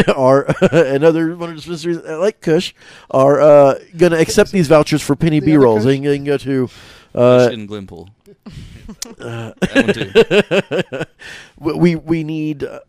are 0.17 0.47
and 0.73 1.05
other 1.05 1.29
wonderful 1.37 1.55
dispensaries 1.57 2.01
that 2.03 2.11
I 2.13 2.17
like 2.17 2.41
Kush 2.41 2.73
are 3.11 3.41
uh, 3.41 3.79
going 3.97 4.13
to 4.13 4.19
accept 4.21 4.51
these 4.53 4.69
vouchers 4.69 5.03
for 5.03 5.17
penny 5.17 5.41
B 5.41 5.57
rolls. 5.57 5.79
Kush? 5.85 5.87
They, 5.87 5.97
can- 5.97 6.05
they 6.05 6.17
can 6.17 6.25
go 6.25 6.37
to. 6.39 6.67
Cush 6.69 6.77
Uh, 7.15 7.49
in 7.53 7.67
Glenpool. 7.67 8.09
uh, 9.19 9.53
That 9.61 11.07
one 11.57 11.67
too. 11.67 11.77
we 11.79 11.97
we 11.97 12.25
need 12.25 12.63
uh, 12.65 12.81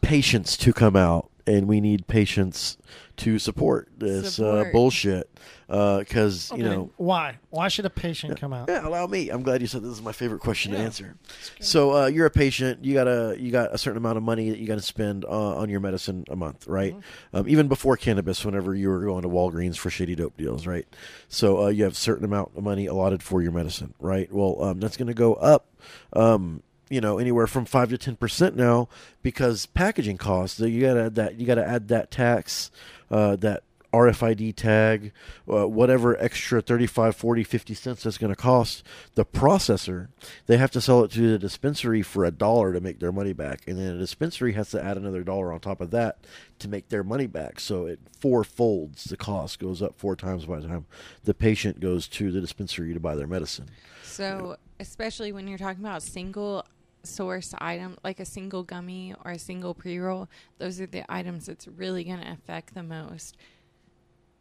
patients 0.00 0.56
to 0.58 0.72
come 0.72 0.96
out, 0.96 1.30
and 1.46 1.68
we 1.68 1.80
need 1.80 2.06
patients 2.06 2.78
to 3.16 3.38
support 3.38 3.88
this 3.96 4.40
Uh, 4.40 4.64
bullshit. 4.72 5.28
Because 5.66 6.50
you 6.50 6.56
Okay, 6.56 6.62
know, 6.64 6.90
why? 6.96 7.38
Why 7.50 7.68
should 7.68 7.86
a 7.86 7.90
patient 7.90 8.38
come 8.38 8.52
out? 8.52 8.68
yeah, 8.68 8.86
allow 8.86 9.06
me. 9.06 9.30
I'm 9.30 9.42
glad 9.42 9.60
you 9.62 9.66
said 9.66 9.82
this 9.82 9.92
is 9.92 10.02
my 10.02 10.12
favorite 10.12 10.40
question 10.40 10.72
to 10.72 10.78
answer. 10.78 11.14
So 11.60 11.96
uh, 11.96 12.06
you're 12.06 12.26
a 12.26 12.30
patient. 12.30 12.84
You 12.84 12.92
got 12.94 13.08
a 13.08 13.36
you 13.38 13.50
got 13.50 13.72
a 13.74 13.78
certain 13.78 13.96
amount 13.96 14.18
of 14.18 14.22
money 14.24 14.50
that 14.50 14.58
you 14.58 14.66
got 14.66 14.74
to 14.76 14.82
spend 14.82 15.24
uh, 15.24 15.56
on 15.56 15.70
your 15.70 15.80
medicine 15.80 16.24
a 16.28 16.36
month, 16.36 16.66
right? 16.66 16.92
Mm-hmm. 16.94 17.36
Um, 17.36 17.48
even 17.48 17.68
before 17.68 17.96
cannabis, 17.96 18.44
whenever 18.44 18.74
you 18.74 18.88
were 18.90 19.00
going 19.04 19.22
to 19.22 19.28
Walgreens 19.28 19.76
for 19.78 19.88
shitty 19.90 20.16
dope 20.16 20.36
deals, 20.36 20.66
right? 20.66 20.86
So 21.28 21.64
uh, 21.64 21.68
you 21.68 21.84
have 21.84 21.92
a 21.92 21.96
certain 21.96 22.24
amount 22.24 22.52
of 22.56 22.62
money 22.62 22.86
allotted 22.86 23.22
for 23.22 23.40
your 23.40 23.52
medicine, 23.52 23.94
right? 24.00 24.30
Well, 24.32 24.62
um, 24.62 24.80
that's 24.80 24.96
going 24.98 25.08
to 25.08 25.14
go 25.14 25.34
up. 25.34 25.66
Um, 26.12 26.62
you 26.94 27.00
know, 27.00 27.18
anywhere 27.18 27.48
from 27.48 27.64
five 27.64 27.90
to 27.90 27.98
ten 27.98 28.14
percent 28.14 28.54
now 28.54 28.88
because 29.22 29.66
packaging 29.66 30.16
costs. 30.16 30.60
You 30.60 30.80
got 30.80 30.94
to 30.94 31.04
add 31.04 31.14
that. 31.16 31.40
You 31.40 31.46
got 31.46 31.56
to 31.56 31.66
add 31.66 31.88
that 31.88 32.12
tax, 32.12 32.70
uh, 33.10 33.34
that 33.36 33.64
RFID 33.94 34.56
tag, 34.56 35.12
uh, 35.48 35.68
whatever 35.68 36.20
extra 36.20 36.60
35, 36.60 37.14
40, 37.14 37.44
50 37.44 37.74
cents 37.74 38.02
that's 38.02 38.18
going 38.18 38.32
to 38.34 38.40
cost 38.40 38.82
the 39.14 39.24
processor, 39.24 40.08
they 40.46 40.56
have 40.56 40.72
to 40.72 40.80
sell 40.80 41.04
it 41.04 41.12
to 41.12 41.30
the 41.30 41.38
dispensary 41.38 42.02
for 42.02 42.24
a 42.24 42.32
dollar 42.32 42.72
to 42.72 42.80
make 42.80 42.98
their 42.98 43.12
money 43.12 43.32
back. 43.32 43.62
And 43.68 43.78
then 43.78 43.92
the 43.92 43.98
dispensary 43.98 44.52
has 44.54 44.70
to 44.70 44.84
add 44.84 44.96
another 44.96 45.22
dollar 45.22 45.52
on 45.52 45.60
top 45.60 45.80
of 45.80 45.92
that 45.92 46.18
to 46.58 46.68
make 46.68 46.88
their 46.88 47.04
money 47.04 47.28
back. 47.28 47.60
So 47.60 47.86
it 47.86 48.00
four 48.18 48.42
folds 48.42 49.04
the 49.04 49.16
cost, 49.16 49.60
goes 49.60 49.80
up 49.80 49.94
four 49.94 50.16
times 50.16 50.44
by 50.44 50.58
the 50.58 50.66
time 50.66 50.86
the 51.22 51.34
patient 51.34 51.78
goes 51.78 52.08
to 52.08 52.32
the 52.32 52.40
dispensary 52.40 52.94
to 52.94 53.00
buy 53.00 53.14
their 53.14 53.28
medicine. 53.28 53.68
So, 54.02 54.56
especially 54.80 55.32
when 55.32 55.46
you're 55.46 55.58
talking 55.58 55.84
about 55.84 56.02
single 56.02 56.64
source 57.04 57.54
item, 57.58 57.96
like 58.02 58.20
a 58.20 58.24
single 58.24 58.62
gummy 58.62 59.14
or 59.24 59.32
a 59.32 59.38
single 59.38 59.74
pre 59.74 59.98
roll, 59.98 60.28
those 60.58 60.80
are 60.80 60.86
the 60.86 61.04
items 61.12 61.46
that's 61.46 61.68
really 61.68 62.04
going 62.04 62.20
to 62.20 62.30
affect 62.30 62.74
the 62.74 62.82
most 62.82 63.36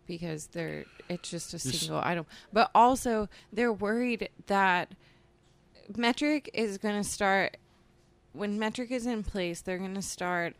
because 0.06 0.48
they're 0.48 0.86
it's 1.10 1.30
just 1.30 1.50
a 1.54 1.58
This- 1.58 1.80
single 1.80 2.02
item. 2.04 2.26
But 2.52 2.72
also, 2.74 3.30
they're 3.52 3.74
worried 3.74 4.30
that 4.48 4.94
Metrc 5.92 6.48
is 6.54 6.78
going 6.78 7.02
to 7.02 7.08
start 7.08 7.58
when 8.34 8.58
Metrc 8.60 8.92
is 8.92 9.06
in 9.06 9.24
place. 9.24 9.62
They're 9.62 9.78
going 9.78 9.96
to 9.96 10.02
start 10.02 10.56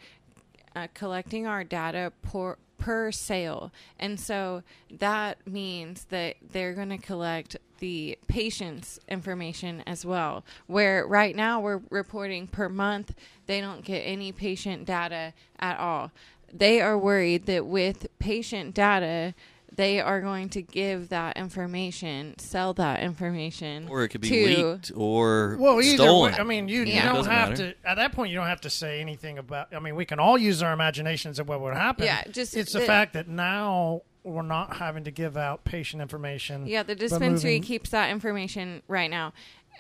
uh, 0.76 0.88
collecting 0.94 1.48
our 1.48 1.64
data 1.64 2.12
per, 2.22 2.58
per 2.78 3.12
sale. 3.12 3.72
And 4.00 4.20
so 4.20 4.64
that 4.92 5.46
means 5.48 6.06
that 6.06 6.36
they're 6.52 6.74
going 6.74 6.90
to 6.90 6.98
collect 6.98 7.58
the 7.84 8.18
patient's 8.28 8.98
information 9.10 9.84
as 9.86 10.06
well. 10.06 10.46
Where 10.68 11.06
right 11.06 11.36
now 11.36 11.60
we're 11.60 11.82
reporting 11.90 12.48
per 12.48 12.70
month, 12.70 13.14
they 13.46 13.60
don't 13.60 13.84
get 13.84 14.00
any 14.04 14.32
patient 14.32 14.86
data 14.86 15.34
at 15.60 15.78
all. 15.78 16.12
They 16.54 16.80
are 16.80 16.98
worried 16.98 17.46
that 17.48 17.66
with 17.66 18.08
patient 18.20 18.74
data, 18.74 19.34
they 19.76 20.00
are 20.00 20.22
going 20.22 20.48
to 20.50 20.62
give 20.62 21.10
that 21.10 21.36
information, 21.36 22.36
sell 22.38 22.74
that 22.76 23.02
information, 23.02 23.88
Or 23.90 24.04
it 24.06 24.10
could 24.10 24.22
be 24.22 24.30
to 24.30 24.46
leaked 24.46 24.92
or 24.96 25.58
Well, 25.60 25.82
either 25.82 25.98
stolen. 25.98 26.32
way, 26.32 26.40
I 26.40 26.44
mean, 26.44 26.70
you, 26.70 26.84
you 26.84 27.02
don't 27.02 27.16
Doesn't 27.16 27.32
have 27.34 27.50
matter. 27.50 27.72
to. 27.74 27.90
At 27.90 27.96
that 27.96 28.14
point, 28.14 28.32
you 28.32 28.38
don't 28.38 28.48
have 28.48 28.62
to 28.62 28.70
say 28.70 29.02
anything 29.02 29.40
about. 29.40 29.76
I 29.76 29.80
mean, 29.80 29.96
we 29.96 30.06
can 30.06 30.20
all 30.20 30.38
use 30.38 30.64
our 30.64 30.72
imaginations 30.72 31.38
of 31.38 31.50
what 31.50 31.60
would 31.60 31.74
happen. 31.74 32.06
Yeah, 32.06 32.24
just 32.32 32.56
it's 32.56 32.72
the 32.72 32.80
the- 32.80 32.86
fact 32.86 33.12
that 33.14 33.28
now 33.28 34.04
we're 34.24 34.42
not 34.42 34.78
having 34.78 35.04
to 35.04 35.12
give 35.12 35.36
out 35.38 35.64
patient 35.66 36.02
information. 36.02 36.66
Yeah, 36.66 36.84
the 36.84 36.96
dispensary 36.96 37.52
moving- 37.56 37.64
keeps 37.64 37.90
that 37.92 38.10
information 38.10 38.82
right 38.88 39.10
now. 39.10 39.34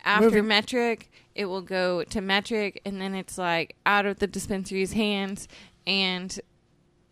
after 0.05 0.25
Moving- 0.25 0.43
Metrc, 0.45 1.03
it 1.33 1.45
will 1.45 1.61
go 1.61 2.03
to 2.03 2.19
Metrc, 2.19 2.77
and 2.83 2.99
then 2.99 3.15
it's 3.15 3.37
like 3.37 3.75
out 3.85 4.05
of 4.05 4.19
the 4.19 4.27
dispensary's 4.27 4.91
hands, 4.91 5.47
and 5.87 6.41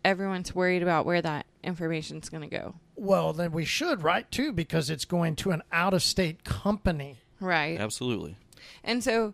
everyone's 0.04 0.54
worried 0.54 0.82
about 0.82 1.06
where 1.06 1.22
that 1.22 1.46
information's 1.64 2.28
going 2.28 2.42
to 2.42 2.54
go. 2.54 2.74
Well, 2.96 3.32
then 3.32 3.52
we 3.52 3.64
should, 3.64 4.02
right? 4.02 4.30
Too, 4.30 4.52
because 4.52 4.90
it's 4.90 5.06
going 5.06 5.36
to 5.36 5.52
an 5.52 5.62
out-of-state 5.72 6.44
company. 6.44 7.18
Right. 7.40 7.80
Absolutely. 7.80 8.36
And 8.84 9.02
so 9.02 9.32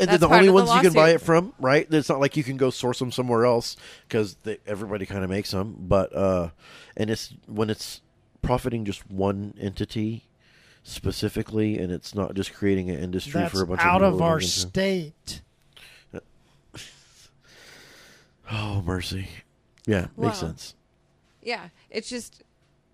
And 0.00 0.08
That's 0.08 0.20
they're 0.20 0.28
the 0.30 0.34
only 0.34 0.46
the 0.46 0.52
ones 0.54 0.74
you 0.74 0.80
can 0.80 0.92
buy 0.94 1.10
it 1.10 1.20
from, 1.20 1.52
right? 1.60 1.86
It's 1.90 2.08
not 2.08 2.20
like 2.20 2.36
you 2.36 2.42
can 2.42 2.56
go 2.56 2.70
source 2.70 2.98
them 2.98 3.12
somewhere 3.12 3.44
else 3.44 3.76
because 4.08 4.36
everybody 4.66 5.04
kind 5.06 5.22
of 5.22 5.28
makes 5.30 5.50
them. 5.50 5.76
But 5.78 6.14
uh, 6.16 6.50
and 6.96 7.10
it's 7.10 7.34
when 7.46 7.68
it's 7.70 8.00
profiting 8.42 8.84
just 8.86 9.08
one 9.10 9.54
entity 9.60 10.24
specifically, 10.82 11.78
and 11.78 11.92
it's 11.92 12.14
not 12.14 12.34
just 12.34 12.54
creating 12.54 12.88
an 12.88 12.98
industry 12.98 13.42
That's 13.42 13.52
for 13.52 13.62
a 13.62 13.66
bunch 13.66 13.82
out 13.82 14.02
of 14.02 14.14
of 14.14 14.22
our 14.22 14.36
into. 14.36 14.46
state. 14.48 15.42
Oh 18.52 18.82
mercy, 18.84 19.28
yeah, 19.86 20.08
makes 20.16 20.42
Wow. 20.42 20.48
sense. 20.48 20.74
yeah, 21.42 21.68
it's 21.88 22.08
just 22.08 22.42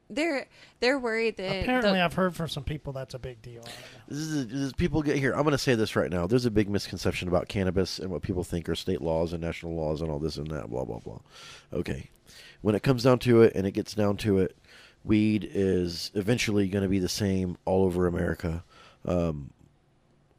they're 0.08 0.46
they're 0.80 0.98
worried 0.98 1.36
that 1.38 1.62
Apparently, 1.62 1.92
the- 1.94 2.04
I've 2.04 2.14
heard 2.14 2.34
from 2.36 2.48
some 2.48 2.64
people 2.64 2.92
that's 2.92 3.14
a 3.14 3.18
big 3.18 3.42
deal. 3.42 3.62
I 3.62 3.66
don't 3.66 3.66
know. 3.66 4.00
This 4.08 4.18
is, 4.18 4.46
this 4.48 4.60
is- 4.60 4.72
people 4.72 5.02
get 5.02 5.16
here. 5.16 5.32
I'm 5.32 5.42
going 5.42 5.52
to 5.52 5.58
say 5.58 5.74
this 5.74 5.96
right 5.96 6.10
now. 6.10 6.26
There's 6.26 6.44
a 6.46 6.50
big 6.50 6.68
misconception 6.70 7.28
about 7.28 7.48
cannabis 7.48 7.98
and 7.98 8.10
what 8.10 8.22
people 8.22 8.44
think 8.44 8.68
are 8.68 8.74
state 8.74 9.00
laws 9.00 9.32
and 9.32 9.42
national 9.42 9.74
laws 9.74 10.00
and 10.00 10.10
all 10.10 10.18
this 10.18 10.36
and 10.36 10.46
that. 10.50 10.68
Blah 10.70 10.84
blah 10.84 10.98
blah. 11.00 11.18
Okay, 11.72 12.10
when 12.62 12.74
it 12.74 12.82
comes 12.82 13.02
down 13.02 13.18
to 13.20 13.42
it, 13.42 13.52
and 13.54 13.66
it 13.66 13.72
gets 13.72 13.94
down 13.94 14.16
to 14.18 14.38
it, 14.38 14.56
weed 15.04 15.48
is 15.52 16.10
eventually 16.14 16.68
going 16.68 16.82
to 16.84 16.88
be 16.88 16.98
the 16.98 17.08
same 17.08 17.56
all 17.64 17.84
over 17.84 18.06
America. 18.06 18.64
Um, 19.04 19.50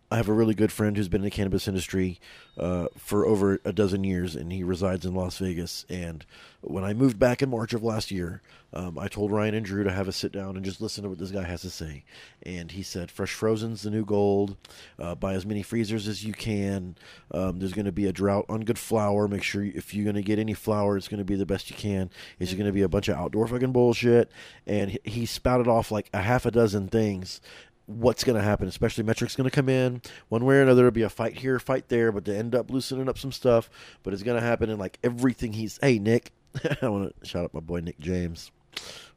I 0.09 0.15
have 0.15 0.29
a 0.29 0.33
really 0.33 0.53
good 0.53 0.71
friend 0.71 0.95
who's 0.95 1.09
been 1.09 1.19
in 1.19 1.25
the 1.25 1.31
cannabis 1.31 1.67
industry 1.67 2.17
uh, 2.57 2.87
for 2.97 3.25
over 3.25 3.59
a 3.65 3.73
dozen 3.73 4.05
years, 4.05 4.37
and 4.37 4.53
he 4.53 4.63
resides 4.63 5.05
in 5.05 5.13
Las 5.13 5.37
Vegas. 5.37 5.85
And 5.89 6.25
when 6.61 6.85
I 6.85 6.93
moved 6.93 7.19
back 7.19 7.41
in 7.41 7.49
March 7.49 7.73
of 7.73 7.83
last 7.83 8.09
year, 8.09 8.41
um, 8.71 8.97
I 8.97 9.09
told 9.09 9.31
Ryan 9.31 9.55
and 9.55 9.65
Drew 9.65 9.83
to 9.83 9.91
have 9.91 10.07
a 10.07 10.13
sit 10.13 10.31
down 10.31 10.55
and 10.55 10.63
just 10.63 10.79
listen 10.79 11.03
to 11.03 11.09
what 11.09 11.17
this 11.17 11.31
guy 11.31 11.43
has 11.43 11.61
to 11.63 11.69
say. 11.69 12.05
And 12.43 12.71
he 12.71 12.83
said, 12.83 13.11
"Fresh 13.11 13.33
frozen's 13.33 13.81
the 13.81 13.89
new 13.89 14.05
gold. 14.05 14.55
Uh, 14.97 15.13
buy 15.13 15.33
as 15.33 15.45
many 15.45 15.61
freezers 15.61 16.07
as 16.07 16.23
you 16.23 16.31
can. 16.31 16.95
Um, 17.31 17.59
there's 17.59 17.73
going 17.73 17.85
to 17.85 17.91
be 17.91 18.05
a 18.05 18.13
drought 18.13 18.45
on 18.47 18.61
good 18.61 18.79
flower. 18.79 19.27
Make 19.27 19.43
sure 19.43 19.63
if 19.63 19.93
you're 19.93 20.05
going 20.05 20.15
to 20.15 20.21
get 20.21 20.39
any 20.39 20.53
flower, 20.53 20.95
it's 20.95 21.09
going 21.09 21.19
to 21.19 21.25
be 21.25 21.35
the 21.35 21.45
best 21.45 21.69
you 21.69 21.75
can. 21.75 22.09
It's 22.39 22.53
going 22.53 22.65
to 22.65 22.71
be 22.71 22.81
a 22.81 22.89
bunch 22.89 23.09
of 23.09 23.17
outdoor 23.17 23.47
fucking 23.47 23.73
bullshit." 23.73 24.31
And 24.65 24.97
he 25.03 25.25
spouted 25.25 25.67
off 25.67 25.91
like 25.91 26.09
a 26.13 26.21
half 26.21 26.45
a 26.45 26.51
dozen 26.51 26.87
things 26.87 27.41
what's 27.87 28.23
going 28.23 28.37
to 28.37 28.43
happen, 28.43 28.67
especially 28.67 29.03
Metrc's 29.03 29.35
going 29.35 29.49
to 29.49 29.55
come 29.55 29.69
in 29.69 30.01
one 30.29 30.45
way 30.45 30.57
or 30.57 30.61
another. 30.61 30.83
It'll 30.83 30.91
be 30.91 31.01
a 31.01 31.09
fight 31.09 31.39
here, 31.39 31.57
fight 31.59 31.87
there, 31.87 32.11
but 32.11 32.25
to 32.25 32.37
end 32.37 32.53
up 32.53 32.69
loosening 32.69 33.09
up 33.09 33.17
some 33.17 33.31
stuff. 33.31 33.69
But 34.03 34.13
it's 34.13 34.23
going 34.23 34.39
to 34.39 34.45
happen 34.45 34.69
in 34.69 34.77
like 34.77 34.99
everything 35.03 35.53
he's. 35.53 35.79
Hey, 35.81 35.97
Nick, 35.97 36.31
I 36.81 36.89
want 36.89 37.15
to 37.19 37.25
shout 37.25 37.43
out 37.45 37.53
my 37.53 37.59
boy 37.61 37.79
Nick 37.79 37.99
James. 37.99 38.51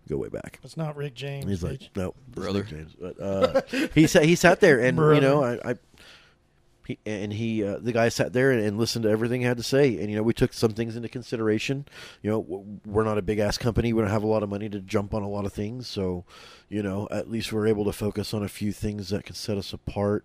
Go 0.09 0.17
way 0.17 0.29
back. 0.29 0.59
It's 0.65 0.77
not 0.77 0.97
Rick 0.97 1.15
James. 1.15 1.47
He's 1.47 1.63
like, 1.63 1.91
no, 1.95 2.15
this 2.29 2.45
Brother. 2.45 2.61
Nick 2.61 2.69
James. 2.69 2.97
But 2.99 3.21
uh, 3.21 3.61
he 3.95 4.07
sat, 4.07 4.25
he 4.25 4.35
sat 4.35 4.61
there, 4.61 4.81
and 4.81 4.97
you 4.97 5.21
know, 5.21 5.45
I, 5.45 5.71
I 5.71 5.75
he, 6.91 6.99
and 7.11 7.33
he, 7.33 7.65
uh, 7.65 7.79
the 7.79 7.93
guy 7.93 8.09
sat 8.09 8.33
there 8.33 8.51
and, 8.51 8.61
and 8.61 8.79
listened 8.79 9.03
to 9.05 9.11
everything 9.11 9.41
he 9.41 9.47
had 9.47 9.57
to 9.57 9.63
say, 9.63 9.99
and 9.99 10.11
you 10.11 10.17
know, 10.17 10.23
we 10.23 10.33
took 10.33 10.53
some 10.53 10.73
things 10.73 10.97
into 10.97 11.09
consideration. 11.09 11.87
You 12.23 12.31
know, 12.31 12.79
we're 12.85 13.05
not 13.05 13.19
a 13.19 13.23
big 13.23 13.39
ass 13.39 13.59
company; 13.59 13.93
we 13.93 14.01
don't 14.01 14.11
have 14.11 14.23
a 14.23 14.29
lot 14.29 14.43
of 14.43 14.49
money 14.49 14.69
to 14.69 14.81
jump 14.81 15.15
on 15.15 15.23
a 15.23 15.29
lot 15.29 15.47
of 15.47 15.53
things, 15.53 15.87
so 15.87 16.25
you 16.69 16.83
know, 16.83 17.09
at 17.11 17.31
least 17.31 17.53
we're 17.53 17.67
able 17.67 17.85
to 17.85 17.93
focus 17.93 18.33
on 18.35 18.43
a 18.43 18.49
few 18.49 18.73
things 18.73 19.09
that 19.11 19.25
can 19.25 19.35
set 19.35 19.59
us 19.59 19.73
apart, 19.73 20.25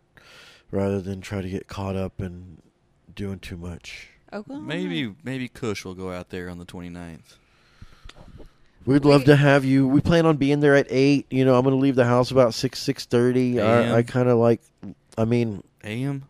rather 0.72 1.01
than 1.01 1.22
try 1.22 1.41
to 1.41 1.49
get 1.49 1.68
caught 1.68 1.95
up 1.95 2.22
in 2.22 2.61
doing 3.13 3.39
too 3.39 3.57
much. 3.57 4.09
Oklahoma. 4.32 4.68
Maybe 4.68 5.13
maybe 5.24 5.47
Kush 5.47 5.86
will 5.86 5.95
go 5.95 6.11
out 6.11 6.30
there 6.30 6.49
on 6.49 6.57
the 6.57 6.66
29th. 6.66 7.38
We'd 8.86 9.03
love 9.03 9.24
to 9.26 9.36
have 9.36 9.66
you. 9.66 9.88
We 9.88 9.99
plan 9.99 10.28
on 10.28 10.38
being 10.38 10.59
there 10.59 10.76
at 10.76 10.86
eight. 10.89 11.26
You 11.32 11.43
know, 11.43 11.55
I'm 11.55 11.63
going 11.63 11.76
to 11.76 11.82
leave 11.82 11.95
the 11.95 12.05
house 12.05 12.30
about 12.30 12.53
six 12.53 12.80
six 12.80 13.05
thirty. 13.05 13.59
AM. 13.59 13.91
I, 13.91 13.97
I 13.97 14.03
kind 14.03 14.30
of 14.30 14.38
like. 14.38 14.61
I 15.18 15.26
mean, 15.26 15.63
AM? 15.84 16.26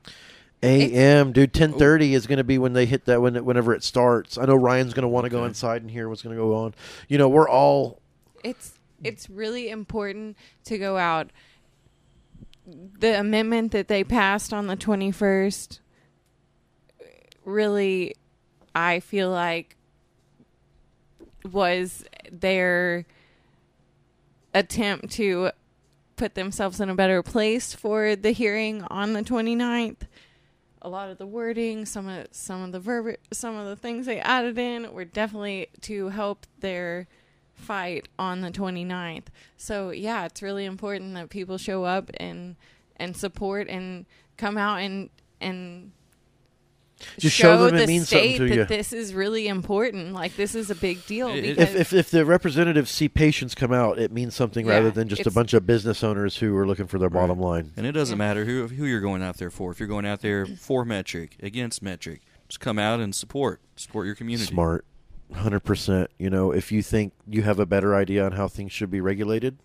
A.M. 0.63 1.31
dude, 1.31 1.49
oh. 1.49 1.57
ten 1.57 1.73
thirty 1.73 2.13
is 2.13 2.27
going 2.27 2.38
to 2.38 2.43
be 2.43 2.57
when 2.57 2.73
they 2.73 2.86
hit 2.86 3.05
that 3.05 3.21
when 3.21 3.36
it, 3.36 3.45
whenever 3.45 3.73
it 3.73 3.83
starts. 3.83 4.38
I 4.38 4.45
know 4.45 4.55
Ryan's 4.55 4.93
going 4.93 5.03
to 5.03 5.07
want 5.07 5.25
to 5.25 5.29
go 5.29 5.45
inside 5.45 5.81
and 5.81 5.91
hear 5.91 6.09
what's 6.09 6.21
going 6.21 6.36
to 6.36 6.41
go 6.41 6.55
on. 6.55 6.73
You 7.07 7.17
know, 7.17 7.29
we're 7.29 7.49
all 7.49 8.01
it's 8.43 8.79
it's 9.03 9.29
really 9.29 9.69
important 9.69 10.38
to 10.65 10.77
go 10.77 10.97
out. 10.97 11.29
The 12.65 13.19
amendment 13.19 13.73
that 13.73 13.88
they 13.88 14.03
passed 14.03 14.51
on 14.51 14.65
the 14.65 14.75
21st 14.75 15.79
really 17.43 18.15
I 18.73 18.99
feel 18.99 19.29
like 19.29 19.77
was 21.51 22.03
their 22.31 23.05
attempt 24.53 25.11
to 25.11 25.51
put 26.16 26.36
themselves 26.36 26.80
in 26.80 26.89
a 26.89 26.95
better 26.95 27.22
place 27.22 27.74
for 27.74 28.16
the 28.16 28.32
hearing 28.32 28.84
on 28.84 29.13
the 29.13 29.22
29th. 29.22 30.07
A 30.82 30.89
lot 30.89 31.09
of 31.09 31.18
the 31.18 31.26
wording, 31.26 31.86
some 31.86 32.07
of 32.07 32.28
some 32.32 32.61
of 32.61 32.72
the 32.72 32.80
verb, 32.80 33.16
some 33.34 33.55
of 33.55 33.68
the 33.68 33.76
things 33.76 34.05
they 34.05 34.20
added 34.20 34.57
in 34.57 34.93
were 34.93 35.05
definitely 35.05 35.68
to 35.82 36.09
help 36.09 36.45
their 36.59 37.07
fight 37.53 38.07
on 38.20 38.41
the 38.41 38.51
29th. 38.51 39.28
So, 39.57 39.89
yeah, 39.89 40.26
it's 40.26 40.43
really 40.43 40.66
important 40.66 41.16
that 41.16 41.30
people 41.30 41.57
show 41.57 41.86
up 41.86 42.11
and 42.18 42.55
and 42.97 43.18
support 43.18 43.68
and 43.68 44.05
come 44.38 44.57
out 44.57 44.78
and 44.82 45.09
and 45.41 45.91
Just 47.19 47.35
show 47.35 47.65
them 47.65 47.75
it 47.75 47.79
the 47.81 47.87
means 47.87 48.07
something 48.09 48.35
state 48.35 48.37
to 48.37 48.47
that 48.49 48.55
you. 48.55 48.65
this 48.65 48.93
is 48.93 49.13
really 49.13 49.47
important. 49.47 50.13
Like 50.13 50.35
this 50.37 50.55
is 50.55 50.69
a 50.71 50.75
big 50.75 51.05
deal 51.05 51.27
It- 51.29 51.43
it- 51.43 51.57
because 51.57 51.75
if, 51.75 51.81
if 51.81 51.93
if 51.93 52.11
the 52.11 52.25
representatives 52.25 52.89
see 52.91 53.09
patients 53.09 53.53
come 53.53 53.73
out, 53.73 53.99
it 53.99 54.11
means 54.11 54.33
something 54.35 54.65
rather 54.65 54.89
than 54.91 55.09
just 55.09 55.25
a 55.27 55.31
bunch 55.31 55.53
of 55.53 55.65
business 55.67 56.03
owners 56.03 56.37
who 56.37 56.55
are 56.57 56.65
looking 56.65 56.87
for 56.87 56.97
their 56.97 57.09
bottom 57.09 57.39
line. 57.39 57.71
And 57.75 57.85
it 57.85 57.91
doesn't 57.91 58.17
matter 58.17 58.45
who 58.45 58.67
who 58.67 58.85
you're 58.85 59.01
going 59.01 59.21
out 59.21 59.37
there 59.37 59.51
for. 59.51 59.71
If 59.71 59.79
you're 59.79 59.89
going 59.89 60.05
out 60.05 60.21
there 60.21 60.45
for 60.45 60.85
Metrc, 60.85 61.31
against 61.43 61.83
Metrc, 61.83 62.19
just 62.47 62.59
come 62.59 62.79
out 62.79 62.99
and 62.99 63.13
support. 63.13 63.59
Support 63.75 64.05
your 64.05 64.15
community. 64.15 64.47
Smart. 64.51 64.85
100%. 65.33 66.07
You 66.17 66.29
know, 66.29 66.51
if 66.51 66.71
you 66.71 66.81
think 66.81 67.13
you 67.27 67.41
have 67.41 67.59
a 67.59 67.65
better 67.65 67.95
idea 67.95 68.23
on 68.25 68.33
how 68.33 68.47
things 68.47 68.71
should 68.71 68.91
be 68.91 69.01
regulated, 69.01 69.57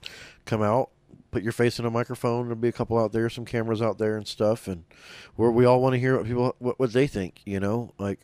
come 0.47 0.63
out, 0.63 0.91
put 1.31 1.43
your 1.43 1.53
face 1.53 1.79
in 1.79 1.85
a 1.85 1.91
microphone. 1.91 2.45
There'll 2.45 2.57
be 2.57 2.69
a 2.69 2.73
couple 2.73 2.99
out 2.99 3.13
there, 3.13 3.29
some 3.29 3.45
cameras 3.45 3.83
out 3.83 3.99
there 3.99 4.17
and 4.17 4.27
stuff. 4.27 4.67
And 4.69 4.85
where 5.37 5.51
we 5.51 5.65
all 5.65 5.81
want 5.81 5.95
to 5.95 5.99
hear 5.99 6.17
what 6.17 6.27
people, 6.27 6.57
what, 6.59 6.79
what 6.79 6.93
they 6.93 7.07
think, 7.07 7.41
you 7.45 7.61
know? 7.61 7.93
Like, 7.99 8.21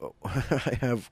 I 0.24 0.78
have 0.80 1.10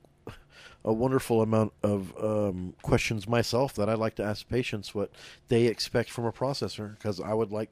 a 0.85 0.93
wonderful 0.93 1.41
amount 1.41 1.73
of 1.83 2.13
um, 2.23 2.73
questions 2.81 3.27
myself 3.27 3.73
that 3.73 3.89
I 3.89 3.93
like 3.93 4.15
to 4.15 4.23
ask 4.23 4.47
patients 4.47 4.95
what 4.95 5.11
they 5.49 5.65
expect 5.65 6.09
from 6.09 6.25
a 6.25 6.31
processor 6.31 6.97
because 6.97 7.19
I 7.19 7.33
would 7.33 7.51
like 7.51 7.71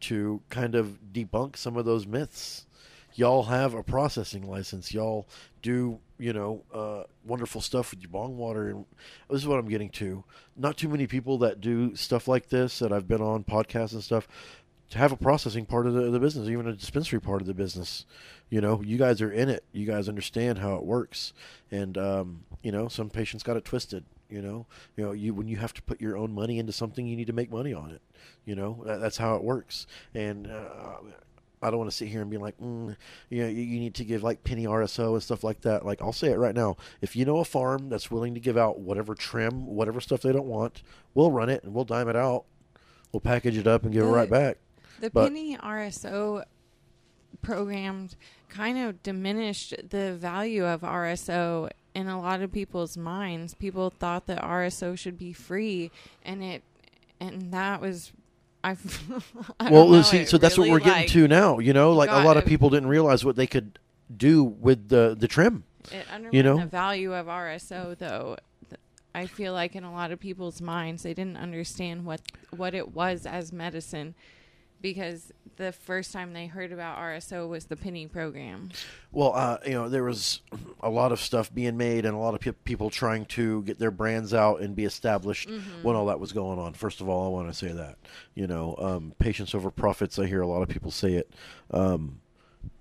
to 0.00 0.42
kind 0.50 0.74
of 0.74 0.98
debunk 1.12 1.56
some 1.56 1.76
of 1.76 1.84
those 1.84 2.06
myths. 2.06 2.66
Y'all 3.14 3.44
have 3.44 3.74
a 3.74 3.82
processing 3.82 4.48
license. 4.48 4.92
Y'all 4.92 5.26
do, 5.60 5.98
you 6.18 6.32
know, 6.32 6.62
uh, 6.72 7.02
wonderful 7.24 7.60
stuff 7.60 7.90
with 7.90 8.00
your 8.00 8.10
bong 8.10 8.36
water. 8.36 8.70
And 8.70 8.84
this 9.30 9.40
is 9.40 9.46
what 9.46 9.58
I'm 9.58 9.68
getting 9.68 9.90
to. 9.90 10.24
Not 10.56 10.76
too 10.76 10.88
many 10.88 11.06
people 11.06 11.38
that 11.38 11.60
do 11.60 11.94
stuff 11.94 12.28
like 12.28 12.48
this 12.48 12.78
that 12.78 12.92
I've 12.92 13.08
been 13.08 13.20
on 13.20 13.44
podcasts 13.44 13.92
and 13.92 14.02
stuff 14.02 14.26
to 14.90 14.98
have 14.98 15.12
a 15.12 15.16
processing 15.16 15.64
part 15.64 15.86
of 15.86 15.94
the, 15.94 16.10
the 16.10 16.20
business, 16.20 16.48
even 16.48 16.66
a 16.66 16.74
dispensary 16.74 17.20
part 17.20 17.40
of 17.40 17.46
the 17.46 17.54
business. 17.54 18.04
You 18.50 18.60
know, 18.60 18.82
you 18.82 18.98
guys 18.98 19.22
are 19.22 19.32
in 19.32 19.48
it. 19.48 19.64
You 19.72 19.86
guys 19.86 20.08
understand 20.08 20.58
how 20.58 20.76
it 20.76 20.84
works. 20.84 21.32
And, 21.70 21.96
um, 21.96 22.44
you 22.62 22.72
know, 22.72 22.88
some 22.88 23.08
patients 23.08 23.42
got 23.42 23.56
it 23.56 23.64
twisted. 23.64 24.04
You 24.28 24.40
know, 24.40 24.66
you 24.96 25.04
know, 25.04 25.12
you 25.12 25.34
when 25.34 25.46
you 25.46 25.58
have 25.58 25.74
to 25.74 25.82
put 25.82 26.00
your 26.00 26.16
own 26.16 26.34
money 26.34 26.58
into 26.58 26.72
something, 26.72 27.06
you 27.06 27.16
need 27.16 27.26
to 27.26 27.34
make 27.34 27.50
money 27.50 27.74
on 27.74 27.90
it. 27.90 28.00
You 28.46 28.54
know, 28.54 28.82
that, 28.86 28.98
that's 28.98 29.18
how 29.18 29.36
it 29.36 29.44
works. 29.44 29.86
And 30.14 30.46
uh, 30.46 30.96
I 31.62 31.70
don't 31.70 31.78
want 31.78 31.90
to 31.90 31.96
sit 31.96 32.08
here 32.08 32.20
and 32.20 32.30
be 32.30 32.38
like, 32.38 32.58
mm, 32.58 32.96
you 33.30 33.42
know, 33.42 33.48
you, 33.48 33.80
need 33.80 33.94
to 33.94 34.04
give 34.04 34.22
like 34.22 34.44
penny 34.44 34.64
RSO 34.66 35.14
and 35.14 35.22
stuff 35.22 35.44
like 35.44 35.60
that. 35.62 35.84
Like, 35.86 36.02
I'll 36.02 36.12
say 36.12 36.28
it 36.28 36.38
right 36.38 36.54
now. 36.54 36.76
If 37.00 37.14
you 37.16 37.24
know 37.24 37.38
a 37.38 37.44
farm 37.44 37.88
that's 37.88 38.10
willing 38.10 38.34
to 38.34 38.40
give 38.40 38.56
out 38.56 38.80
whatever 38.80 39.14
trim, 39.14 39.66
whatever 39.66 40.00
stuff 40.00 40.22
they 40.22 40.32
don't 40.32 40.46
want, 40.46 40.82
we'll 41.14 41.30
run 41.30 41.48
it 41.48 41.62
and 41.64 41.72
we'll 41.74 41.84
dime 41.84 42.08
it 42.08 42.16
out. 42.16 42.44
We'll 43.12 43.20
package 43.20 43.56
it 43.58 43.66
up 43.66 43.84
and 43.84 43.92
give 43.92 44.04
it 44.04 44.08
right 44.08 44.30
back. 44.30 44.58
The 45.00 45.10
But- 45.10 45.28
penny 45.28 45.56
RSO 45.56 46.44
programs 47.42 48.16
kind 48.48 48.78
of 48.78 49.02
diminished 49.02 49.74
the 49.90 50.14
value 50.14 50.64
of 50.66 50.82
RSO 50.82 51.70
in 51.94 52.08
a 52.08 52.20
lot 52.20 52.40
of 52.40 52.52
people's 52.52 52.96
minds. 52.96 53.54
People 53.54 53.90
thought 53.90 54.26
that 54.26 54.42
RSO 54.42 54.96
should 54.96 55.18
be 55.18 55.32
free, 55.32 55.90
and 56.24 56.42
it, 56.42 56.62
and 57.20 57.52
that 57.52 57.80
was, 57.80 58.12
I. 58.64 58.76
I 59.60 59.70
well, 59.70 60.02
see, 60.02 60.24
so 60.24 60.38
that's 60.38 60.58
really, 60.58 60.70
what 60.70 60.74
we're 60.74 60.84
getting 60.84 61.02
like, 61.02 61.10
to 61.10 61.28
now. 61.28 61.58
You 61.58 61.72
know, 61.72 61.92
like 61.92 62.10
a 62.10 62.24
lot 62.24 62.36
of 62.36 62.44
people 62.44 62.70
didn't 62.70 62.88
realize 62.88 63.24
what 63.24 63.36
they 63.36 63.46
could 63.46 63.78
do 64.14 64.44
with 64.44 64.88
the 64.88 65.16
the 65.18 65.28
trim. 65.28 65.64
It 65.90 66.06
undermined 66.10 66.34
you 66.34 66.42
know? 66.42 66.58
the 66.58 66.66
value 66.66 67.12
of 67.14 67.26
RSO, 67.26 67.98
though. 67.98 68.36
I 69.14 69.26
feel 69.26 69.52
like 69.52 69.76
in 69.76 69.84
a 69.84 69.92
lot 69.92 70.10
of 70.10 70.20
people's 70.20 70.62
minds, 70.62 71.02
they 71.02 71.12
didn't 71.12 71.36
understand 71.36 72.04
what 72.04 72.20
what 72.50 72.74
it 72.74 72.94
was 72.94 73.26
as 73.26 73.52
medicine. 73.52 74.14
Because 74.82 75.32
the 75.56 75.70
first 75.72 76.12
time 76.12 76.32
they 76.32 76.46
heard 76.46 76.72
about 76.72 76.98
RSO 76.98 77.48
was 77.48 77.66
the 77.66 77.76
penny 77.76 78.06
program. 78.06 78.70
Well, 79.12 79.32
uh, 79.34 79.58
you 79.64 79.72
know, 79.72 79.88
there 79.88 80.02
was 80.02 80.40
a 80.80 80.90
lot 80.90 81.12
of 81.12 81.20
stuff 81.20 81.54
being 81.54 81.76
made 81.76 82.04
and 82.04 82.14
a 82.14 82.18
lot 82.18 82.34
of 82.34 82.40
pe- 82.40 82.52
people 82.64 82.90
trying 82.90 83.26
to 83.26 83.62
get 83.62 83.78
their 83.78 83.90
brands 83.92 84.34
out 84.34 84.60
and 84.60 84.74
be 84.74 84.84
established 84.84 85.48
when 85.82 85.94
all 85.94 86.06
that 86.06 86.18
was 86.18 86.32
going 86.32 86.58
on. 86.58 86.72
First 86.74 87.00
of 87.00 87.08
all, 87.08 87.26
I 87.26 87.30
want 87.30 87.48
to 87.48 87.54
say 87.54 87.70
that, 87.72 87.96
you 88.34 88.46
know, 88.46 88.74
um, 88.78 89.12
patients 89.18 89.54
over 89.54 89.70
profits. 89.70 90.18
I 90.18 90.26
hear 90.26 90.40
a 90.40 90.46
lot 90.46 90.62
of 90.62 90.68
people 90.68 90.90
say 90.90 91.12
it. 91.14 91.32
Um, 91.70 92.20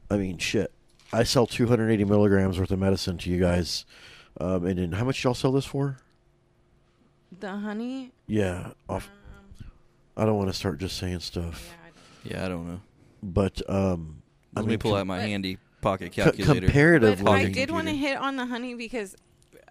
I 0.09 0.17
mean, 0.17 0.37
shit. 0.39 0.71
I 1.13 1.23
sell 1.23 1.45
280 1.45 2.05
milligrams 2.05 2.57
worth 2.57 2.71
of 2.71 2.79
medicine 2.79 3.17
to 3.19 3.29
you 3.29 3.39
guys. 3.39 3.85
Um, 4.39 4.65
and 4.65 4.79
then 4.79 4.91
how 4.93 5.03
much 5.03 5.23
y'all 5.23 5.33
sell 5.33 5.51
this 5.51 5.65
for? 5.65 5.97
The 7.39 7.49
honey. 7.49 8.11
Yeah, 8.27 8.71
off. 8.89 9.09
I 10.17 10.25
don't 10.25 10.37
want 10.37 10.49
to 10.49 10.53
start 10.53 10.79
just 10.79 10.97
saying 10.97 11.19
stuff, 11.21 11.69
Yeah, 11.69 11.80
Yeah, 12.23 12.45
I 12.45 12.49
don't 12.49 12.67
know. 12.67 12.81
but 13.23 13.61
um, 13.69 14.21
I 14.55 14.59
Let 14.59 14.65
mean, 14.65 14.69
me 14.73 14.77
pull 14.77 14.91
com- 14.91 14.99
out 15.01 15.07
my 15.07 15.19
handy 15.21 15.57
pocket 15.81 16.13
co- 16.15 16.23
calculator. 16.25 16.65
comparatively, 16.67 17.23
But 17.23 17.31
I 17.31 17.45
did 17.49 17.71
want 17.71 17.87
to 17.87 17.95
hit 17.95 18.17
on 18.17 18.35
the 18.35 18.45
honey 18.45 18.73
because 18.75 19.15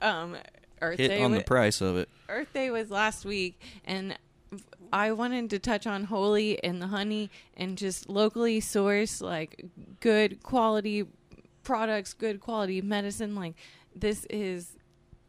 um, 0.03 0.37
Earth 0.83 0.99
Hit 0.99 1.09
Day 1.09 1.23
on 1.23 1.33
wa- 1.33 1.39
the 1.39 1.45
price 1.45 1.81
of 1.81 1.97
it. 1.97 2.09
Earth 2.29 2.53
Day 2.53 2.71
was 2.71 2.91
last 2.91 3.25
week, 3.25 3.61
and 3.85 4.17
I 4.93 5.13
wanted 5.13 5.51
to 5.51 5.59
touch 5.61 5.87
on 5.87 6.05
holy 6.05 6.63
and 6.65 6.81
the 6.83 6.89
honey 6.89 7.31
and 7.57 7.79
just 7.79 8.09
locally 8.09 8.61
sourced 8.61 9.21
like 9.23 9.65
good 10.01 10.43
quality 10.43 11.07
products, 11.63 12.13
good 12.15 12.41
quality 12.41 12.81
medicine. 12.83 13.35
Like 13.37 13.55
this 13.95 14.25
is 14.31 14.73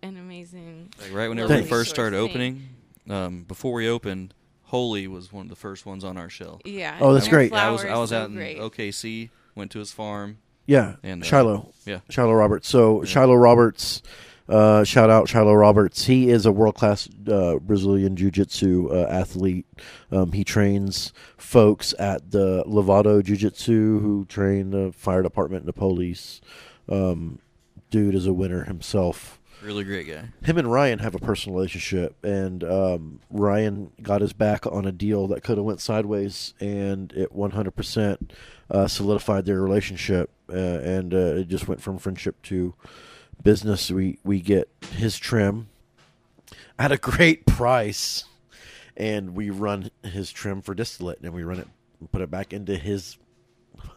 an 0.02 0.18
amazing. 0.18 0.92
Like 1.00 1.14
right 1.14 1.28
whenever 1.30 1.50
Thanks. 1.50 1.66
we 1.66 1.70
first 1.70 1.90
started 1.92 2.16
Thing. 2.18 2.30
opening, 2.30 2.70
um, 3.10 3.44
before 3.44 3.74
we 3.74 3.88
opened, 3.88 4.34
Holy 4.72 5.06
was 5.08 5.32
one 5.34 5.44
of 5.46 5.50
the 5.50 5.56
first 5.56 5.86
ones 5.86 6.04
on 6.06 6.18
our 6.18 6.30
shelf. 6.30 6.62
Yeah. 6.66 6.98
Oh, 7.02 7.14
that's 7.14 7.26
and 7.26 7.34
great. 7.34 7.54
I 7.54 7.70
was 7.72 7.84
I 7.84 7.92
is 7.92 7.98
was 8.00 8.10
so 8.12 8.18
out 8.22 8.30
in 8.30 8.36
great. 8.36 8.58
OKC, 8.58 9.30
went 9.54 9.70
to 9.72 9.80
his 9.80 9.92
farm. 9.92 10.38
Yeah, 10.66 10.96
And, 11.04 11.22
uh, 11.22 11.26
Shiloh. 11.26 11.74
Yeah, 11.86 12.00
Shiloh 12.10 12.34
Roberts. 12.34 12.70
So 12.70 13.04
Yeah. 13.04 13.10
Shiloh 13.10 13.36
Roberts, 13.36 14.02
uh, 14.48 14.86
shout 14.86 15.10
out 15.10 15.28
Shiloh 15.28 15.54
Roberts. 15.56 16.06
He 16.06 16.30
is 16.30 16.46
a 16.46 16.52
world 16.54 16.76
class 16.76 17.10
uh, 17.28 17.56
Brazilian 17.58 18.16
Jiu 18.16 18.32
Jitsu 18.32 18.90
uh, 18.92 19.08
athlete. 19.10 19.66
Um, 20.12 20.32
he 20.32 20.46
trains 20.46 21.12
folks 21.36 21.94
at 22.00 22.32
the 22.32 22.64
Lovato 22.66 23.22
Jiu 23.22 23.36
Jitsu 23.36 24.00
who 24.00 24.24
train 24.26 24.70
the 24.72 24.94
fire 24.94 25.22
department 25.24 25.64
and 25.64 25.68
the 25.68 25.74
police. 25.74 26.40
Um, 26.88 27.40
dude 27.90 28.16
is 28.16 28.26
a 28.26 28.34
winner 28.34 28.64
himself. 28.64 29.41
Really 29.64 29.84
great 29.84 30.08
guy. 30.08 30.30
Him 30.44 30.58
and 30.58 30.72
Ryan 30.72 31.00
have 31.00 31.16
a 31.16 31.20
personal 31.20 31.56
relationship, 31.56 32.16
and 32.24 32.64
um, 32.64 33.20
Ryan 33.30 33.92
got 34.02 34.22
his 34.22 34.34
back 34.34 34.66
on 34.66 34.86
a 34.86 34.92
deal 34.92 35.28
that 35.28 35.44
could 35.44 35.58
have 35.58 35.66
went 35.66 35.82
sideways, 35.82 36.54
and 36.60 37.12
it 37.14 37.36
100% 37.36 38.32
uh, 38.70 38.88
solidified 38.88 39.46
their 39.46 39.62
relationship, 39.62 40.30
uh, 40.50 40.56
and 40.56 41.14
uh, 41.14 41.36
it 41.36 41.48
just 41.48 41.68
went 41.68 41.82
from 41.82 41.98
friendship 41.98 42.42
to 42.44 42.74
business. 43.44 43.92
We 43.92 44.20
we 44.24 44.42
get 44.42 44.70
his 44.96 45.18
trim 45.18 45.70
at 46.78 46.92
a 46.92 46.98
great 46.98 47.46
price, 47.46 48.26
and 48.98 49.36
we 49.36 49.50
run 49.50 49.92
his 50.04 50.32
trim 50.32 50.62
for 50.62 50.74
distillate, 50.74 51.20
and 51.22 51.34
we 51.34 51.44
run 51.44 51.60
it, 51.60 51.68
put 52.12 52.22
it 52.22 52.32
back 52.32 52.54
into 52.54 52.78
his 52.78 53.18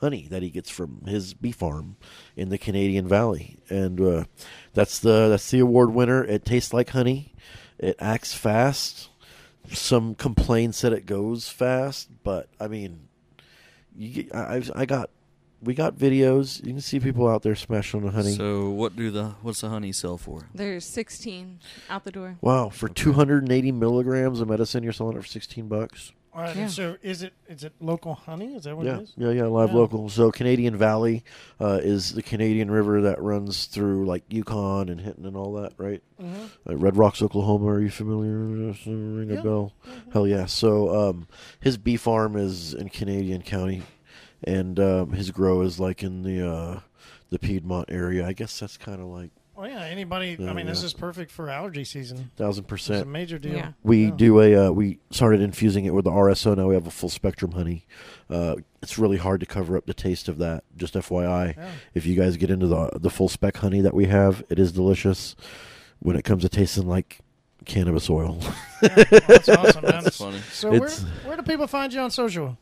honey 0.00 0.26
that 0.30 0.42
he 0.42 0.50
gets 0.50 0.70
from 0.70 1.02
his 1.06 1.34
bee 1.34 1.52
farm 1.52 1.96
in 2.36 2.48
the 2.48 2.58
Canadian 2.58 3.06
Valley, 3.08 3.58
and 3.68 4.00
uh, 4.00 4.24
that's 4.72 4.98
the 4.98 5.28
that's 5.28 5.50
the 5.50 5.60
award 5.60 5.92
winner. 5.94 6.24
It 6.24 6.44
tastes 6.44 6.72
like 6.72 6.90
honey. 6.90 7.34
It 7.78 7.96
acts 7.98 8.34
fast. 8.34 9.08
Some 9.70 10.14
complaints 10.14 10.82
that 10.82 10.92
it 10.92 11.06
goes 11.06 11.48
fast, 11.48 12.08
but 12.22 12.48
I 12.60 12.68
mean, 12.68 13.08
you 13.96 14.28
I 14.34 14.56
I've- 14.56 14.70
I 14.74 14.84
got 14.84 15.08
we 15.62 15.72
got 15.72 15.96
videos. 15.96 16.58
You 16.62 16.72
can 16.72 16.80
see 16.82 17.00
people 17.00 17.26
out 17.26 17.42
there 17.42 17.54
smashing 17.54 18.02
the 18.02 18.10
honey. 18.10 18.34
So 18.34 18.68
what 18.68 18.94
do 18.94 19.10
the 19.10 19.36
what's 19.40 19.62
the 19.62 19.70
honey 19.70 19.92
sell 19.92 20.18
for? 20.18 20.50
There's 20.54 20.84
16 20.84 21.60
out 21.88 22.04
the 22.04 22.10
door. 22.12 22.36
wow, 22.42 22.68
for 22.68 22.88
280 22.90 23.72
milligrams 23.72 24.40
of 24.42 24.48
medicine, 24.48 24.82
you're 24.84 24.92
selling 24.92 25.16
it 25.16 25.22
for 25.22 25.26
16 25.28 25.66
bucks. 25.68 26.12
All 26.34 26.42
right. 26.42 26.56
Yeah. 26.56 26.66
So 26.66 26.96
is 27.00 27.22
it 27.22 27.32
is 27.48 27.62
it 27.62 27.72
local 27.80 28.14
honey? 28.14 28.54
Is 28.56 28.64
that 28.64 28.76
what 28.76 28.84
Yeah, 28.86 28.96
it 28.96 29.02
is? 29.02 29.12
yeah, 29.16 29.30
yeah. 29.30 29.44
Live 29.46 29.68
Yeah. 29.70 29.76
local. 29.76 30.08
So 30.08 30.32
Canadian 30.32 30.76
Valley 30.76 31.22
uh, 31.60 31.78
is 31.82 32.14
the 32.14 32.22
Canadian 32.22 32.70
River 32.70 33.00
that 33.02 33.22
runs 33.22 33.66
through 33.66 34.04
like 34.06 34.24
Yukon 34.28 34.88
and 34.88 35.00
Hinton 35.00 35.26
and 35.26 35.36
all 35.36 35.52
that, 35.54 35.74
right? 35.78 36.02
Mhm. 36.20 36.48
Uh, 36.68 36.76
Red 36.76 36.96
Rocks, 36.96 37.22
Oklahoma. 37.22 37.66
Are 37.66 37.80
you 37.80 37.90
familiar? 37.90 38.72
Does 38.72 38.84
it 38.84 38.90
Ring 38.90 39.30
a 39.30 39.34
Yeah. 39.34 39.42
bell? 39.42 39.72
Hell 40.12 40.26
yeah. 40.26 40.46
So 40.46 41.08
um, 41.10 41.28
his 41.60 41.76
bee 41.78 41.96
farm 41.96 42.34
is 42.36 42.74
in 42.74 42.88
Canadian 42.88 43.42
County, 43.42 43.82
and 44.42 44.80
um, 44.80 45.12
his 45.12 45.30
grow 45.30 45.60
is 45.62 45.78
like 45.78 46.02
in 46.02 46.22
the 46.22 46.44
uh, 46.44 46.80
the 47.30 47.38
Piedmont 47.38 47.90
area. 47.92 48.26
I 48.26 48.32
guess 48.32 48.58
that's 48.58 48.76
kind 48.76 49.00
of 49.00 49.06
like 49.06 49.30
Oh 49.56 49.64
yeah. 49.64 49.82
Anybody? 49.84 50.36
Yeah, 50.38 50.50
I 50.50 50.52
mean, 50.52 50.66
this 50.66 50.82
is 50.82 50.92
perfect 50.92 51.30
for 51.30 51.48
allergy 51.48 51.84
season. 51.84 52.30
thousand 52.36 52.62
It's 52.64 52.66
a 52.66 52.68
percent. 52.68 53.08
major 53.08 53.38
deal. 53.38 53.54
Yeah. 53.54 53.72
We 53.82 54.06
Yeah. 54.06 54.10
do 54.16 54.40
a 54.40 54.66
uh, 54.66 54.70
we 54.72 54.98
started 55.10 55.40
infusing 55.40 55.84
it 55.84 55.94
with 55.94 56.04
the 56.04 56.10
RSO. 56.10 56.56
Now 56.56 56.66
we 56.68 56.74
have 56.74 56.86
a 56.86 56.90
full 56.90 57.08
spectrum 57.08 57.52
honey. 57.52 57.86
Uh, 58.28 58.56
it's 58.82 58.98
really 58.98 59.16
hard 59.18 59.40
to 59.40 59.46
cover 59.46 59.76
up 59.76 59.86
the 59.86 59.94
taste 59.94 60.28
of 60.28 60.38
that. 60.38 60.64
Just 60.76 60.94
FYI, 60.94 61.54
Yeah. 61.56 61.70
if 61.94 62.04
you 62.04 62.16
guys 62.16 62.36
get 62.36 62.50
into 62.50 62.66
the 62.66 62.90
the 62.98 63.10
full 63.10 63.28
spec 63.28 63.56
honey 63.58 63.80
that 63.80 63.94
we 63.94 64.06
have, 64.06 64.42
it 64.48 64.58
is 64.58 64.72
delicious. 64.72 65.36
When 66.00 66.16
it 66.16 66.22
comes 66.24 66.42
to 66.42 66.48
tasting 66.48 66.86
like 66.88 67.20
cannabis 67.64 68.10
oil, 68.10 68.38
Yeah. 68.82 68.88
That's 69.28 69.48
awesome, 69.48 69.82
man. 69.84 70.02
That's 70.04 70.18
funny. 70.18 70.38
So 70.52 70.70
where, 70.70 70.90
where 71.24 71.36
do 71.36 71.42
people 71.42 71.66
find 71.66 71.92
you 71.92 72.00
on 72.00 72.10
social? 72.10 72.58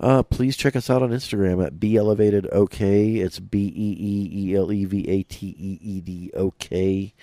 Uh, 0.00 0.22
please 0.22 0.56
check 0.56 0.76
us 0.76 0.90
out 0.90 1.02
on 1.02 1.10
Instagram 1.10 1.64
at 1.64 1.78
B 1.78 1.96
Elevated 1.96 2.48
OK. 2.52 3.14
It's 3.16 3.38
B 3.38 3.72
E 3.74 3.96
E 3.98 4.50
E 4.50 4.56
L 4.56 4.72
E 4.72 4.84
V 4.84 5.08
A 5.08 5.22
T 5.22 5.54
E 5.58 5.78
E 5.80 6.00
D 6.00 6.30
O 6.34 6.50
K. 6.58 7.14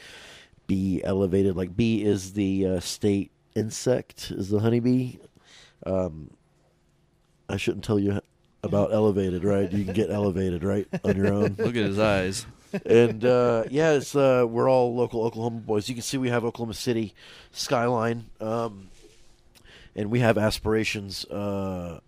Bee 0.67 1.01
elevated, 1.03 1.57
like 1.57 1.75
bee 1.75 2.01
is 2.01 2.31
the 2.31 2.65
uh, 2.65 2.79
state 2.79 3.31
insect, 3.55 4.31
is 4.31 4.47
the 4.47 4.59
honeybee. 4.59 5.17
Um, 5.85 6.29
I 7.49 7.57
shouldn't 7.57 7.83
tell 7.83 7.99
you 7.99 8.21
about 8.63 8.93
elevated, 8.93 9.43
right? 9.43 9.69
You 9.69 9.83
can 9.83 9.93
get 9.93 10.09
elevated, 10.09 10.63
right, 10.63 10.87
on 11.03 11.17
your 11.17 11.33
own. 11.33 11.55
Look 11.57 11.75
at 11.75 11.75
his 11.75 11.99
eyes. 11.99 12.45
and 12.85 13.25
uh, 13.25 13.65
yeah, 13.69 13.93
it's 13.93 14.15
uh, 14.15 14.45
we're 14.47 14.69
all 14.69 14.95
local 14.95 15.23
Oklahoma 15.25 15.59
boys. 15.59 15.89
You 15.89 15.95
can 15.95 16.03
see 16.03 16.17
we 16.17 16.29
have 16.29 16.45
Oklahoma 16.45 16.73
City 16.73 17.13
skyline, 17.51 18.27
um, 18.39 18.87
and 19.93 20.09
we 20.09 20.19
have 20.19 20.37
aspirations. 20.37 21.25
Uh, 21.25 21.99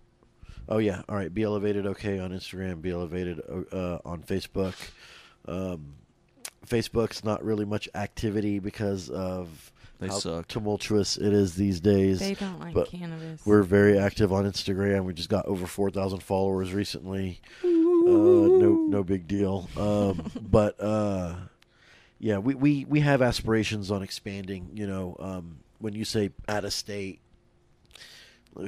oh 0.69 0.77
yeah, 0.77 1.01
all 1.09 1.15
right. 1.15 1.33
Be 1.33 1.43
elevated, 1.43 1.85
okay, 1.87 2.19
on 2.19 2.31
Instagram. 2.31 2.81
Be 2.81 2.91
elevated 2.91 3.41
uh, 3.71 3.99
on 4.05 4.23
Facebook. 4.23 4.73
Um, 5.47 5.95
Facebook's 6.65 7.23
not 7.23 7.43
really 7.43 7.65
much 7.65 7.89
activity 7.93 8.59
because 8.59 9.09
of 9.09 9.71
They 9.99 10.07
how 10.07 10.19
suck. 10.19 10.47
tumultuous 10.47 11.17
it 11.17 11.33
is 11.33 11.55
these 11.55 11.79
days. 11.81 12.19
They 12.19 12.33
don't 12.35 12.59
like 12.59 12.73
but 12.73 12.87
cannabis. 12.89 13.45
We're 13.45 13.63
very 13.63 13.97
active 13.99 14.31
on 14.31 14.45
Instagram. 14.45 15.03
We 15.03 15.13
just 15.13 15.29
got 15.29 15.45
over 15.45 15.67
four 15.67 15.89
thousand 15.91 16.23
followers 16.23 16.73
recently. 16.73 17.41
Uh, 17.63 17.67
no, 17.67 18.85
no 18.89 19.03
big 19.03 19.27
deal. 19.27 19.69
Um, 19.77 20.31
but 20.41 20.79
uh, 20.79 21.35
yeah, 22.19 22.37
we, 22.37 22.55
we 22.55 22.85
we 22.85 23.01
have 23.01 23.21
aspirations 23.21 23.91
on 23.91 24.01
expanding. 24.03 24.69
You 24.73 24.87
know, 24.87 25.17
um, 25.19 25.57
when 25.79 25.93
you 25.93 26.05
say 26.05 26.31
out 26.47 26.63
of 26.63 26.71
state, 26.71 27.19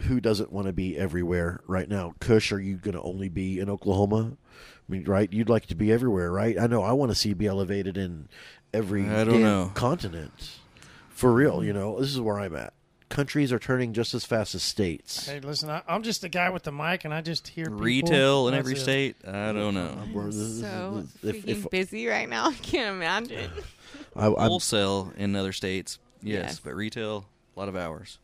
who 0.03 0.19
doesn't 0.19 0.51
want 0.51 0.67
to 0.67 0.73
be 0.73 0.97
everywhere 0.97 1.61
right 1.67 1.88
now? 1.89 2.13
Kush, 2.19 2.51
are 2.51 2.59
you 2.59 2.75
going 2.77 2.95
to 2.95 3.01
only 3.01 3.29
be 3.29 3.59
in 3.59 3.69
Oklahoma? 3.69 4.33
I 4.33 4.91
mean, 4.91 5.03
right? 5.05 5.31
You'd 5.31 5.49
like 5.49 5.65
to 5.67 5.75
be 5.75 5.91
everywhere, 5.91 6.31
right? 6.31 6.59
I 6.59 6.67
know. 6.67 6.83
I 6.83 6.91
want 6.91 7.11
to 7.11 7.15
see 7.15 7.29
you 7.29 7.36
be 7.36 7.47
elevated 7.47 7.97
in 7.97 8.27
every 8.73 9.03
I 9.07 9.23
don't 9.23 9.33
damn 9.33 9.41
know. 9.41 9.71
continent. 9.73 10.57
For 11.09 11.31
real, 11.33 11.63
you 11.63 11.73
know, 11.73 11.99
this 11.99 12.09
is 12.09 12.19
where 12.19 12.39
I'm 12.39 12.55
at. 12.55 12.73
Countries 13.07 13.53
are 13.53 13.59
turning 13.59 13.93
just 13.93 14.13
as 14.13 14.25
fast 14.25 14.55
as 14.55 14.63
states. 14.63 15.27
Hey, 15.27 15.39
listen, 15.39 15.69
I, 15.69 15.81
I'm 15.88 16.01
just 16.03 16.21
the 16.21 16.29
guy 16.29 16.49
with 16.49 16.63
the 16.63 16.71
mic, 16.71 17.05
and 17.05 17.13
I 17.13 17.21
just 17.21 17.47
hear 17.47 17.65
people. 17.65 17.79
Retail 17.81 18.47
in 18.47 18.53
That's 18.53 18.59
every 18.61 18.73
it. 18.73 18.79
state? 18.81 19.15
I 19.25 19.53
don't 19.53 19.73
know. 19.75 19.97
I'm 20.01 20.31
so 20.31 21.03
if- 21.23 21.47
if- 21.47 21.69
busy 21.69 22.07
right 22.07 22.27
now. 22.27 22.47
I 22.49 22.53
can't 22.53 22.95
imagine. 22.95 23.49
I, 24.15 24.27
I'm, 24.27 24.33
Wholesale 24.33 25.13
in 25.17 25.36
other 25.36 25.51
states, 25.53 25.99
yes, 26.21 26.43
Yes. 26.43 26.59
but 26.59 26.73
retail, 26.75 27.25
a 27.55 27.59
lot 27.59 27.69
of 27.69 27.75
hours. 27.75 28.17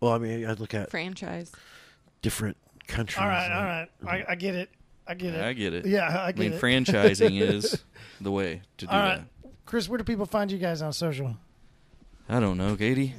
Well, 0.00 0.12
I 0.12 0.18
mean, 0.18 0.46
I 0.46 0.52
look 0.54 0.74
at 0.74 0.90
Franchise. 0.90 1.52
different 2.22 2.56
countries. 2.86 3.18
All 3.20 3.28
right, 3.28 3.50
all 3.52 3.64
like- 3.64 3.88
right. 4.02 4.24
I, 4.28 4.32
I 4.32 4.34
get 4.34 4.54
it. 4.54 4.70
I 5.06 5.14
get 5.14 5.34
it. 5.34 5.42
I 5.42 5.52
get 5.54 5.74
it. 5.74 5.86
Yeah, 5.86 6.06
I 6.08 6.28
I 6.28 6.32
mean, 6.32 6.52
it. 6.52 6.60
franchising 6.62 7.40
is 7.40 7.82
the 8.20 8.30
way 8.30 8.62
to 8.78 8.86
do 8.86 8.90
All 8.92 9.00
that. 9.00 9.24
Chris, 9.66 9.88
where 9.88 9.98
do 9.98 10.04
people 10.04 10.26
find 10.26 10.50
you 10.52 10.58
guys 10.58 10.82
on 10.82 10.92
social? 10.92 11.36
I 12.28 12.38
don't 12.40 12.56
know, 12.58 12.76
Katie. 12.76 13.14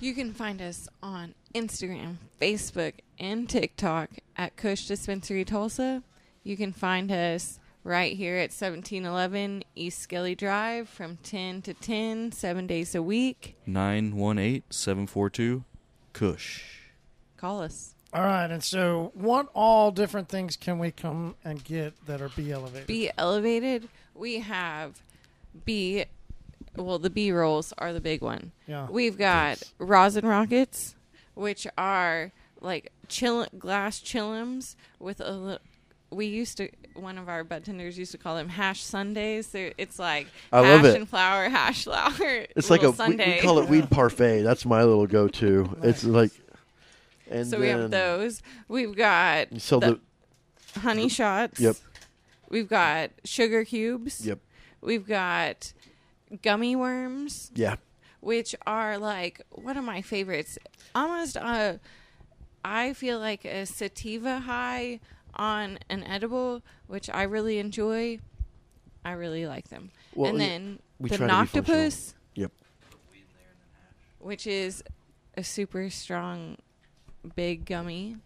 You 0.00 0.14
can 0.14 0.32
find 0.32 0.60
us 0.60 0.88
on 1.02 1.34
Instagram, 1.54 2.16
Facebook, 2.40 2.94
and 3.18 3.48
TikTok 3.48 4.10
at 4.36 4.56
Kush 4.56 4.86
Dispensary 4.86 5.44
Tulsa. 5.44 6.02
You 6.42 6.56
can 6.56 6.72
find 6.72 7.10
us 7.10 7.58
right 7.84 8.16
here 8.16 8.34
at 8.36 8.50
1711 8.50 9.62
East 9.76 10.00
Skelly 10.00 10.34
Drive 10.34 10.88
from 10.88 11.18
10 11.22 11.62
to 11.62 11.74
10, 11.74 12.32
seven 12.32 12.66
days 12.66 12.94
a 12.94 13.02
week. 13.02 13.56
918 13.66 14.64
742 14.70 15.64
Kush. 16.16 16.62
Call 17.36 17.60
us. 17.60 17.94
All 18.14 18.22
right, 18.22 18.50
and 18.50 18.64
so 18.64 19.10
what 19.12 19.48
all 19.52 19.90
different 19.90 20.30
things 20.30 20.56
can 20.56 20.78
we 20.78 20.90
come 20.90 21.34
and 21.44 21.62
get 21.62 21.92
that 22.06 22.22
are 22.22 22.30
B 22.30 22.50
elevated? 22.50 22.86
Be 22.86 23.10
elevated. 23.18 23.90
We 24.14 24.38
have 24.38 25.02
B. 25.66 26.06
Well, 26.74 26.98
the 26.98 27.10
B 27.10 27.32
rolls 27.32 27.74
are 27.76 27.92
the 27.92 28.00
big 28.00 28.22
one. 28.22 28.52
Yeah. 28.66 28.86
We've 28.88 29.18
got 29.18 29.62
rosin 29.78 30.24
rockets, 30.24 30.94
which 31.34 31.66
are 31.76 32.32
like 32.62 32.92
chill 33.08 33.46
glass 33.58 34.00
chillums 34.00 34.74
with 34.98 35.20
a. 35.20 35.32
Li- 35.32 35.58
we 36.16 36.26
used 36.26 36.56
to 36.56 36.68
one 36.94 37.18
of 37.18 37.28
our 37.28 37.44
bartenders 37.44 37.98
used 37.98 38.12
to 38.12 38.18
call 38.18 38.36
them 38.36 38.48
hash 38.48 38.82
Sundays. 38.82 39.48
They're, 39.48 39.72
it's 39.78 39.98
like 39.98 40.26
I 40.52 40.62
hash 40.62 40.76
love 40.76 40.84
it. 40.86 40.96
and 40.96 41.08
flower, 41.08 41.48
hash 41.50 41.84
flower. 41.84 42.46
It's 42.56 42.70
like 42.70 42.82
a 42.82 42.90
we, 42.90 43.16
we 43.16 43.38
call 43.40 43.58
it 43.58 43.68
weed 43.68 43.90
parfait. 43.90 44.42
That's 44.42 44.64
my 44.64 44.82
little 44.82 45.06
go-to. 45.06 45.76
It's 45.82 46.04
like, 46.04 46.30
and 47.30 47.46
so 47.46 47.60
we 47.60 47.68
have 47.68 47.82
then- 47.82 47.90
those. 47.90 48.42
We've 48.68 48.96
got 48.96 49.60
So 49.60 49.78
the 49.78 50.00
the 50.74 50.80
honey 50.80 51.08
shots. 51.08 51.60
Yep. 51.60 51.76
We've 52.48 52.68
got 52.68 53.10
sugar 53.24 53.64
cubes. 53.64 54.24
yep, 54.26 54.38
We've 54.80 55.06
got 55.06 55.72
gummy 56.42 56.76
worms, 56.76 57.50
yeah. 57.54 57.76
which 58.20 58.54
are 58.66 58.98
like 58.98 59.40
one 59.50 59.76
of 59.76 59.84
my 59.84 60.00
favorites. 60.00 60.56
Almost, 60.94 61.36
uh, 61.36 61.74
I 62.64 62.92
feel 62.92 63.18
like 63.18 63.44
a 63.44 63.66
sativa 63.66 64.38
high 64.40 65.00
on 65.36 65.78
an 65.88 66.02
edible, 66.04 66.62
which 66.86 67.08
I 67.10 67.22
really 67.24 67.58
enjoy. 67.58 68.18
I 69.04 69.12
really 69.12 69.46
like 69.46 69.68
them. 69.68 69.90
Well, 70.14 70.30
and 70.30 70.40
then 70.40 70.78
we 70.98 71.08
the 71.10 71.18
try 71.18 71.26
to 71.28 71.32
be 71.32 71.46
functional. 71.60 71.64
Noctopus, 71.80 72.14
Yep. 72.34 72.52
which 74.18 74.46
is 74.46 74.82
a 75.36 75.44
super 75.44 75.88
strong, 75.90 76.56
big 77.34 77.64
gummy. 77.66 78.16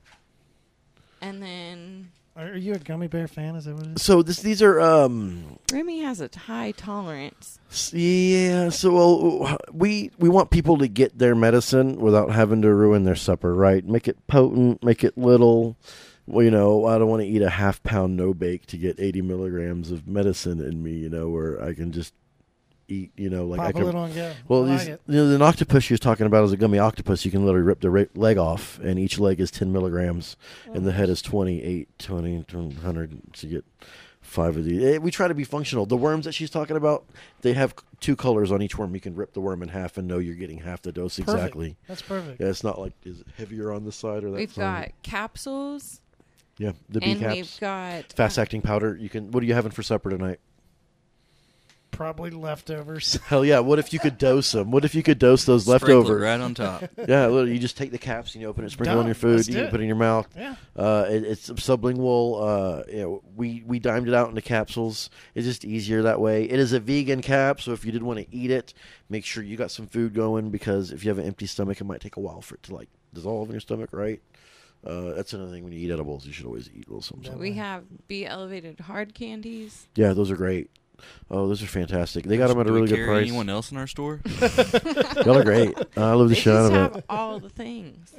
And 1.20 1.42
then 1.42 2.10
Are 2.34 2.56
you 2.56 2.72
a 2.74 2.78
gummy 2.78 3.08
bear 3.08 3.28
fan? 3.28 3.56
Is 3.56 3.66
that 3.66 3.74
what 3.74 3.86
it 3.86 3.96
is? 3.96 4.02
So 4.02 4.22
this 4.22 4.40
these 4.40 4.62
are 4.62 4.80
um 4.80 5.58
Remy 5.72 6.00
has 6.00 6.20
a 6.22 6.30
high 6.34 6.70
tolerance. 6.72 7.58
yeah. 7.92 8.70
So 8.70 8.94
well, 8.94 9.58
we 9.72 10.10
we 10.18 10.28
want 10.30 10.50
people 10.50 10.78
to 10.78 10.88
get 10.88 11.18
their 11.18 11.34
medicine 11.34 11.96
without 12.00 12.30
having 12.30 12.62
to 12.62 12.72
ruin 12.72 13.04
their 13.04 13.16
supper, 13.16 13.54
right? 13.54 13.84
Make 13.84 14.08
it 14.08 14.26
potent, 14.28 14.82
make 14.82 15.04
it 15.04 15.18
little. 15.18 15.76
Well, 16.30 16.44
you 16.44 16.50
know, 16.50 16.86
I 16.86 16.98
don't 16.98 17.08
want 17.08 17.22
to 17.22 17.28
eat 17.28 17.42
a 17.42 17.50
half 17.50 17.82
pound 17.82 18.16
no 18.16 18.32
bake 18.34 18.66
to 18.66 18.76
get 18.76 18.98
eighty 19.00 19.22
milligrams 19.22 19.90
of 19.90 20.06
medicine 20.06 20.60
in 20.60 20.82
me. 20.82 20.92
You 20.92 21.08
know, 21.10 21.28
where 21.28 21.62
I 21.62 21.74
can 21.74 21.92
just 21.92 22.14
eat. 22.88 23.10
You 23.16 23.30
know, 23.30 23.46
like 23.46 23.60
I 23.60 23.64
Pop 23.66 23.70
a 23.70 23.72
can. 23.78 23.84
little 23.84 24.04
and. 24.04 24.36
Well, 24.48 24.64
I 24.64 24.76
these, 24.76 24.88
like 24.90 25.00
you 25.08 25.14
know, 25.16 25.28
the 25.38 25.44
octopus 25.44 25.84
she 25.84 25.92
was 25.94 26.00
talking 26.00 26.26
about 26.26 26.44
is 26.44 26.52
a 26.52 26.56
gummy 26.56 26.78
octopus. 26.78 27.24
You 27.24 27.30
can 27.30 27.44
literally 27.44 27.66
rip 27.66 27.80
the 27.80 27.90
ra- 27.90 28.04
leg 28.14 28.38
off, 28.38 28.78
and 28.80 28.98
each 28.98 29.18
leg 29.18 29.40
is 29.40 29.50
10 29.50 29.72
milligrams, 29.72 30.36
and 30.72 30.86
the 30.86 30.92
head 30.92 31.08
is 31.08 31.20
28, 31.22 31.88
20, 31.98 32.36
100. 32.36 33.20
So 33.34 33.46
you 33.46 33.54
get 33.54 33.64
five 34.20 34.56
of 34.56 34.64
these. 34.64 34.82
Eh, 34.84 34.98
We 34.98 35.10
try 35.10 35.26
to 35.28 35.34
be 35.34 35.44
functional. 35.44 35.86
The 35.86 35.96
worms 35.96 36.24
that 36.26 36.32
she's 36.32 36.50
talking 36.50 36.76
about, 36.76 37.04
they 37.40 37.54
have 37.54 37.74
two 38.00 38.14
colors 38.14 38.52
on 38.52 38.62
each 38.62 38.78
worm. 38.78 38.94
You 38.94 39.00
can 39.00 39.14
rip 39.16 39.32
the 39.32 39.40
worm 39.40 39.62
in 39.62 39.70
half 39.70 39.96
and 39.98 40.06
know 40.06 40.18
you're 40.18 40.34
getting 40.36 40.58
half 40.58 40.82
the 40.82 40.92
dose 40.92 41.18
Perfect. 41.18 41.36
exactly. 41.36 41.76
That's 41.88 42.02
perfect. 42.02 42.40
Yeah, 42.40 42.48
it's 42.48 42.62
not 42.62 42.78
like 42.78 42.92
is 43.04 43.20
it 43.22 43.26
heavier 43.36 43.72
on 43.72 43.84
this 43.84 43.96
side 43.96 44.22
or 44.22 44.30
that 44.30 44.36
We've 44.36 44.52
side. 44.52 44.92
got 44.92 45.02
capsules, 45.02 46.00
yeah, 46.60 46.72
the 46.90 47.00
B 47.00 47.12
and 47.12 47.20
caps. 47.20 47.34
we've 47.36 47.58
got 47.60 48.12
Fast 48.12 48.38
acting 48.38 48.60
powder. 48.62 48.96
You 49.00 49.08
can. 49.08 49.30
What 49.32 49.42
are 49.42 49.46
you 49.46 49.54
having 49.54 49.72
for 49.72 49.82
supper 49.82 50.10
tonight? 50.10 50.38
Probably 51.90 52.30
leftovers. 52.30 53.14
Hell 53.26 53.44
yeah! 53.44 53.58
What 53.58 53.78
if 53.78 53.92
you 53.92 53.98
could 53.98 54.16
dose 54.16 54.52
them? 54.52 54.70
What 54.70 54.84
if 54.86 54.94
you 54.94 55.02
could 55.02 55.18
dose 55.18 55.44
those 55.44 55.64
Sprinkle 55.64 55.88
it 55.90 55.94
leftovers? 55.96 56.22
right 56.22 56.40
on 56.40 56.54
top. 56.54 56.84
Yeah, 57.08 57.26
literally, 57.26 57.52
you 57.52 57.58
just 57.58 57.76
take 57.76 57.90
the 57.90 57.98
caps 57.98 58.34
and 58.34 58.40
you 58.40 58.48
open 58.48 58.64
it, 58.64 58.70
sprinkle 58.70 58.94
it 58.94 58.98
on 58.98 59.02
Done. 59.02 59.06
your 59.08 59.14
food, 59.16 59.36
Let's 59.36 59.48
you 59.48 59.54
do 59.54 59.58
can 59.60 59.66
it. 59.68 59.70
put 59.70 59.80
it 59.80 59.82
in 59.82 59.88
your 59.88 59.96
mouth. 59.96 60.28
yeah. 60.36 60.54
Uh, 60.76 61.06
it, 61.10 61.24
it's 61.24 61.50
sublingual. 61.50 62.40
Uh, 62.80 62.82
you 62.90 63.02
know, 63.02 63.22
we 63.36 63.64
we 63.66 63.78
dimed 63.80 64.08
it 64.08 64.14
out 64.14 64.28
into 64.30 64.40
capsules. 64.40 65.10
It's 65.34 65.46
just 65.46 65.64
easier 65.64 66.02
that 66.02 66.20
way. 66.20 66.44
It 66.44 66.58
is 66.60 66.72
a 66.72 66.80
vegan 66.80 67.22
cap, 67.22 67.60
so 67.60 67.72
if 67.72 67.84
you 67.84 67.92
did 67.92 68.02
want 68.02 68.18
to 68.20 68.26
eat 68.34 68.50
it, 68.50 68.72
make 69.10 69.24
sure 69.26 69.42
you 69.42 69.56
got 69.56 69.70
some 69.70 69.86
food 69.86 70.14
going 70.14 70.50
because 70.50 70.92
if 70.92 71.04
you 71.04 71.10
have 71.10 71.18
an 71.18 71.26
empty 71.26 71.46
stomach, 71.46 71.80
it 71.80 71.84
might 71.84 72.00
take 72.00 72.16
a 72.16 72.20
while 72.20 72.40
for 72.40 72.54
it 72.54 72.62
to 72.64 72.74
like 72.74 72.88
dissolve 73.12 73.48
in 73.48 73.54
your 73.54 73.60
stomach. 73.60 73.90
Right. 73.92 74.22
Uh, 74.84 75.12
that's 75.14 75.32
another 75.34 75.50
thing 75.52 75.62
when 75.64 75.72
you 75.72 75.78
eat 75.80 75.90
edibles, 75.92 76.24
you 76.26 76.32
should 76.32 76.46
always 76.46 76.68
eat 76.74 76.86
a 76.86 76.90
little 76.90 77.02
something. 77.02 77.24
something. 77.26 77.40
we 77.40 77.52
have 77.52 77.84
B 78.08 78.24
elevated 78.24 78.80
hard 78.80 79.14
candies. 79.14 79.86
Yeah, 79.94 80.12
those 80.14 80.30
are 80.30 80.36
great. 80.36 80.70
Oh, 81.30 81.48
those 81.48 81.62
are 81.62 81.66
fantastic. 81.66 82.24
They 82.26 82.36
got 82.36 82.48
them 82.48 82.58
at 82.60 82.66
a 82.66 82.68
Do 82.68 82.72
we 82.74 82.80
really 82.80 82.88
good 82.90 82.96
carry 82.96 83.06
price. 83.08 83.28
Anyone 83.28 83.48
else 83.48 83.70
in 83.72 83.78
our 83.78 83.86
store? 83.86 84.20
Y'all 85.24 85.38
are 85.38 85.44
great. 85.44 85.74
I 85.96 86.12
love 86.12 86.28
the 86.28 86.34
They 86.34 86.40
shit 86.40 86.52
out 86.54 86.70
just 86.70 86.72
of 86.72 86.72
have 86.92 86.96
it. 86.96 87.04
all 87.08 87.40
the 87.40 87.48
things. 87.48 88.12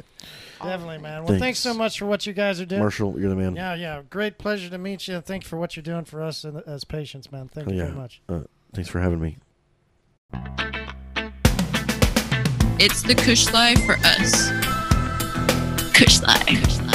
All 0.59 0.67
the 0.67 0.71
Definitely, 0.73 0.97
man. 0.99 1.19
Well, 1.19 1.27
Thanks. 1.27 1.41
thanks 1.41 1.59
so 1.59 1.73
much 1.75 1.99
for 1.99 2.05
what 2.07 2.25
you 2.25 2.33
guys 2.33 2.59
are 2.59 2.65
doing. 2.65 2.81
Marshall, 2.81 3.19
you're 3.19 3.29
the 3.29 3.35
man. 3.35 3.55
Yeah, 3.55 3.75
yeah. 3.75 4.01
Great 4.09 4.37
pleasure 4.39 4.69
to 4.69 4.77
meet 4.79 5.07
you. 5.07 5.21
Thanks 5.21 5.47
for 5.47 5.57
what 5.57 5.75
you're 5.75 5.83
doing 5.83 6.05
for 6.05 6.21
us 6.23 6.43
and- 6.43 6.63
as 6.65 6.83
patients, 6.83 7.31
man. 7.31 7.49
Thank 7.49 7.67
Oh, 7.67 7.71
you 7.71 7.77
yeah. 7.77 7.83
very 7.85 7.97
much. 7.97 8.21
Uh, 8.27 8.41
thanks 8.73 8.89
for 8.89 8.99
having 8.99 9.19
me. 9.19 9.37
It's 12.79 13.03
the 13.03 13.13
Kush 13.15 13.51
Life 13.53 13.83
for 13.85 13.93
us. 14.03 14.49
Push 16.01 16.21
Lie. 16.23 16.90